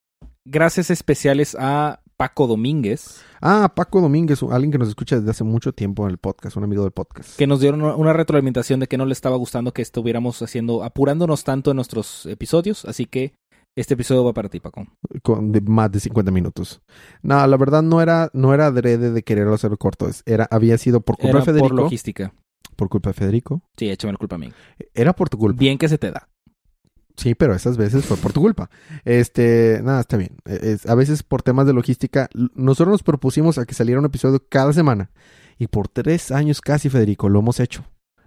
gracias 0.45 0.91
especiales 0.91 1.57
a 1.59 2.01
Paco 2.17 2.47
Domínguez, 2.47 3.21
Ah, 3.45 3.73
Paco 3.75 4.01
Domínguez, 4.01 4.41
alguien 4.45 4.71
que 4.71 4.79
nos 4.79 4.89
escucha 4.89 5.17
desde 5.17 5.31
hace 5.33 5.43
mucho 5.43 5.73
tiempo 5.73 6.05
en 6.05 6.11
el 6.13 6.19
podcast, 6.19 6.57
un 6.57 6.63
amigo 6.65 6.83
del 6.85 6.93
podcast. 6.93 7.37
que 7.37 7.47
nos 7.49 7.61
dieron 7.61 7.83
una- 7.83 8.13
retroalimentación 8.13 8.79
de 8.79 8.87
que 8.87 8.97
no 8.97 9.05
le 9.05 9.13
estaba 9.13 9.37
gustando 9.37 9.73
que 9.73 9.83
estuviéramos 9.83 10.41
haciendo, 10.43 10.85
apurándonos 10.85 11.43
tanto 11.43 11.71
en 11.73 11.77
nuestros 11.77 12.27
episodios. 12.27 12.85
Así 12.85 13.07
que 13.07 13.35
este 13.75 13.95
episodio 13.95 14.23
va 14.25 14.33
para 14.33 14.49
ti, 14.49 14.61
Paco. 14.61 14.87
Con 15.25 15.51
de 15.51 15.61
más 15.63 15.91
de 15.91 15.99
50 15.99 16.31
minutos. 16.31 16.81
No, 17.23 17.45
la 17.45 17.57
verdad 17.57 17.83
no 17.83 18.01
era, 18.01 18.31
no 18.33 18.55
era 18.55 18.67
adrede 18.67 19.11
de 19.11 19.23
quererlo 19.25 19.55
hacer 19.55 19.77
corto. 19.77 20.09
Era, 20.25 20.47
había 20.53 20.79
sido 20.79 21.01
por 21.01 21.17
culpa 21.17 21.31
Era 21.31 21.39
de 21.41 21.45
Federico. 21.47 21.69
por 21.69 21.77
Por, 21.77 21.85
logística. 21.87 22.33
culpa 22.77 23.11
de 23.11 23.15
Federico. 23.15 23.63
Sí, 23.77 23.89
échame 23.91 24.13
la 24.13 24.19
culpa 24.19 24.37
a 24.37 24.39
mí. 24.39 24.53
Era 24.95 25.13
por 25.15 25.29
tu 25.29 25.39
culpa. 25.39 25.59
Bien 25.59 25.79
que 25.79 25.89
se 25.89 25.99
te 25.99 26.11
da. 26.13 26.29
Sí, 27.17 27.35
pero 27.35 27.55
esas 27.55 27.77
veces 27.77 28.05
fue 28.05 28.17
por 28.17 28.33
tu 28.33 28.41
culpa. 28.41 28.71
Este, 29.05 29.81
nada, 29.83 30.01
está 30.01 30.17
bien. 30.17 30.37
Eh, 30.47 30.59
es- 30.63 30.87
a 30.87 30.95
veces 30.95 31.23
por 31.23 31.43
temas 31.43 31.67
de 31.67 31.73
logística, 31.73 32.29
nosotros 32.55 32.93
nos 32.93 33.03
propusimos 33.03 33.59
a 33.59 33.67
que 33.67 33.75
saliera 33.75 34.01
un 34.01 34.07
episodio 34.07 34.43
cada 34.49 34.73
semana. 34.73 35.11
Y 35.59 35.67
por 35.67 35.89
tres 35.89 36.31
años 36.33 36.61
casi, 36.61 36.89
Federico, 36.89 37.29
lo 37.29 37.41
hemos 37.41 37.61
hecho. 37.61 37.85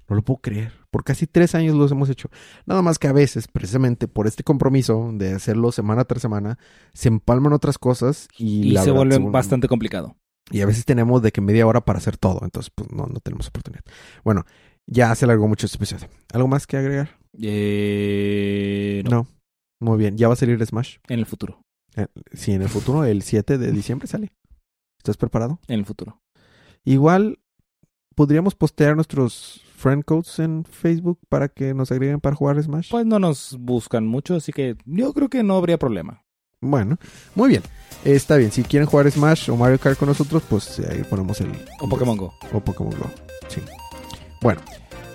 No 0.08 0.16
lo 0.16 0.22
puedo 0.22 0.40
creer. 0.40 0.72
Por 0.92 1.04
casi 1.04 1.26
tres 1.26 1.56
años 1.56 1.76
los 1.76 1.92
hemos 1.92 2.10
hecho. 2.12 2.30
Nada 2.68 2.84
más 2.84 3.00
que 3.00 3.08
a 3.08 3.12
veces, 3.12 3.48
precisamente 3.48 4.08
por 4.08 4.28
este 4.28 4.44
compromiso 4.44 5.10
de 5.14 5.34
hacerlo 5.34 5.72
semana 5.72 6.06
tras 6.06 6.22
semana, 6.22 6.60
se 6.94 7.08
empalman 7.08 7.54
otras 7.54 7.80
cosas 7.80 8.28
y, 8.38 8.68
Y, 8.68 8.72
la 8.72 8.82
se 8.84 8.92
verdad, 8.92 9.00
vuelve 9.00 9.18
vuelven- 9.18 9.32
bastante 9.32 9.68
complicado. 9.68 10.16
Y 10.52 10.62
a 10.62 10.68
veces 10.68 10.86
tenemos 10.86 11.24
de 11.24 11.32
que 11.32 11.42
media 11.42 11.66
hora 11.66 11.82
para 11.82 11.98
hacer 11.98 12.18
todo. 12.18 12.42
Entonces, 12.44 12.72
pues 12.74 12.92
no, 12.92 13.08
no 13.08 13.20
tenemos 13.20 13.48
oportunidad. 13.48 13.84
Bueno, 14.24 14.46
ya 14.88 15.14
se 15.16 15.26
alargó 15.26 15.48
mucho 15.48 15.66
este 15.66 15.78
episodio. 15.78 16.08
¿Algo 16.34 16.48
más 16.48 16.68
que 16.68 16.78
agregar? 16.78 17.18
Eh, 17.42 19.02
no, 19.06 19.10
No. 19.10 19.28
Muy 19.80 19.98
bien. 19.98 20.18
¿Ya 20.18 20.28
va 20.28 20.34
a 20.34 20.38
salir 20.38 20.64
Smash? 20.66 20.98
en 21.10 21.20
el 21.20 21.26
futuro. 21.26 21.62
Eh, 21.96 22.08
Sí, 22.34 22.54
en 22.54 22.62
el 22.62 22.70
futuro, 22.70 23.04
el 23.04 23.22
7 23.22 23.58
de 23.58 23.72
diciembre 23.72 24.08
sale. 24.08 24.32
¿Estás 24.98 25.18
preparado? 25.18 25.60
En 25.68 25.80
el 25.80 25.86
futuro. 25.86 26.22
Igual 26.84 27.40
podríamos 28.16 28.56
postear 28.56 28.96
nuestros 28.96 29.62
friend 29.76 30.04
codes 30.06 30.40
en 30.40 30.64
Facebook 30.66 31.20
para 31.30 31.50
que 31.50 31.74
nos 31.74 31.92
agreguen 31.92 32.22
para 32.22 32.36
jugar 32.36 32.62
Smash. 32.64 32.90
Pues 32.90 33.06
no 33.06 33.20
nos 33.20 33.58
buscan 33.60 34.08
mucho, 34.08 34.36
así 34.36 34.52
que 34.54 34.76
yo 34.86 35.14
creo 35.14 35.30
que 35.30 35.44
no 35.44 35.58
habría 35.58 35.78
problema. 35.78 36.24
Bueno, 36.62 36.98
muy 37.36 37.50
bien. 37.50 37.62
Está 38.04 38.38
bien. 38.38 38.52
Si 38.52 38.64
quieren 38.64 38.88
jugar 38.88 39.12
Smash 39.12 39.50
o 39.52 39.58
Mario 39.58 39.78
Kart 39.78 40.00
con 40.00 40.08
nosotros, 40.08 40.42
pues 40.50 40.80
ahí 40.80 41.04
ponemos 41.04 41.40
el. 41.42 41.52
O 41.82 41.90
Pokémon 41.90 42.18
Go. 42.18 42.34
O 42.54 42.60
Pokémon 42.60 42.94
Go. 42.98 43.12
Sí. 43.50 43.62
Bueno, 44.46 44.62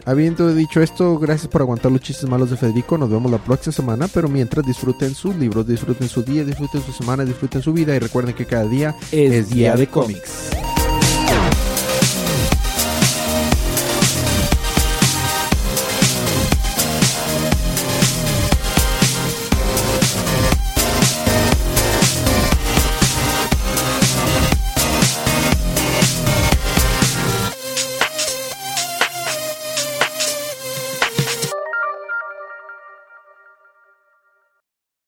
habiendo 0.06 0.52
dicho 0.52 0.82
esto, 0.82 1.16
gracias 1.16 1.46
por 1.46 1.62
aguantar 1.62 1.92
los 1.92 2.00
chistes 2.00 2.28
malos 2.28 2.50
de 2.50 2.56
Federico. 2.56 2.98
Nos 2.98 3.08
vemos 3.08 3.30
la 3.30 3.38
próxima 3.38 3.72
semana. 3.72 4.08
Pero 4.12 4.28
mientras 4.28 4.66
disfruten 4.66 5.14
sus 5.14 5.36
libros, 5.36 5.68
disfruten 5.68 6.08
su 6.08 6.24
día, 6.24 6.44
disfruten 6.44 6.82
su 6.82 6.90
semana, 6.90 7.24
disfruten 7.24 7.62
su 7.62 7.72
vida. 7.72 7.94
Y 7.94 8.00
recuerden 8.00 8.34
que 8.34 8.44
cada 8.44 8.64
día 8.64 8.96
Es, 9.12 9.32
Es 9.32 9.50
día 9.50 9.54
día 9.54 9.72
de 9.74 9.78
de 9.78 9.86
cómics. 9.86 10.50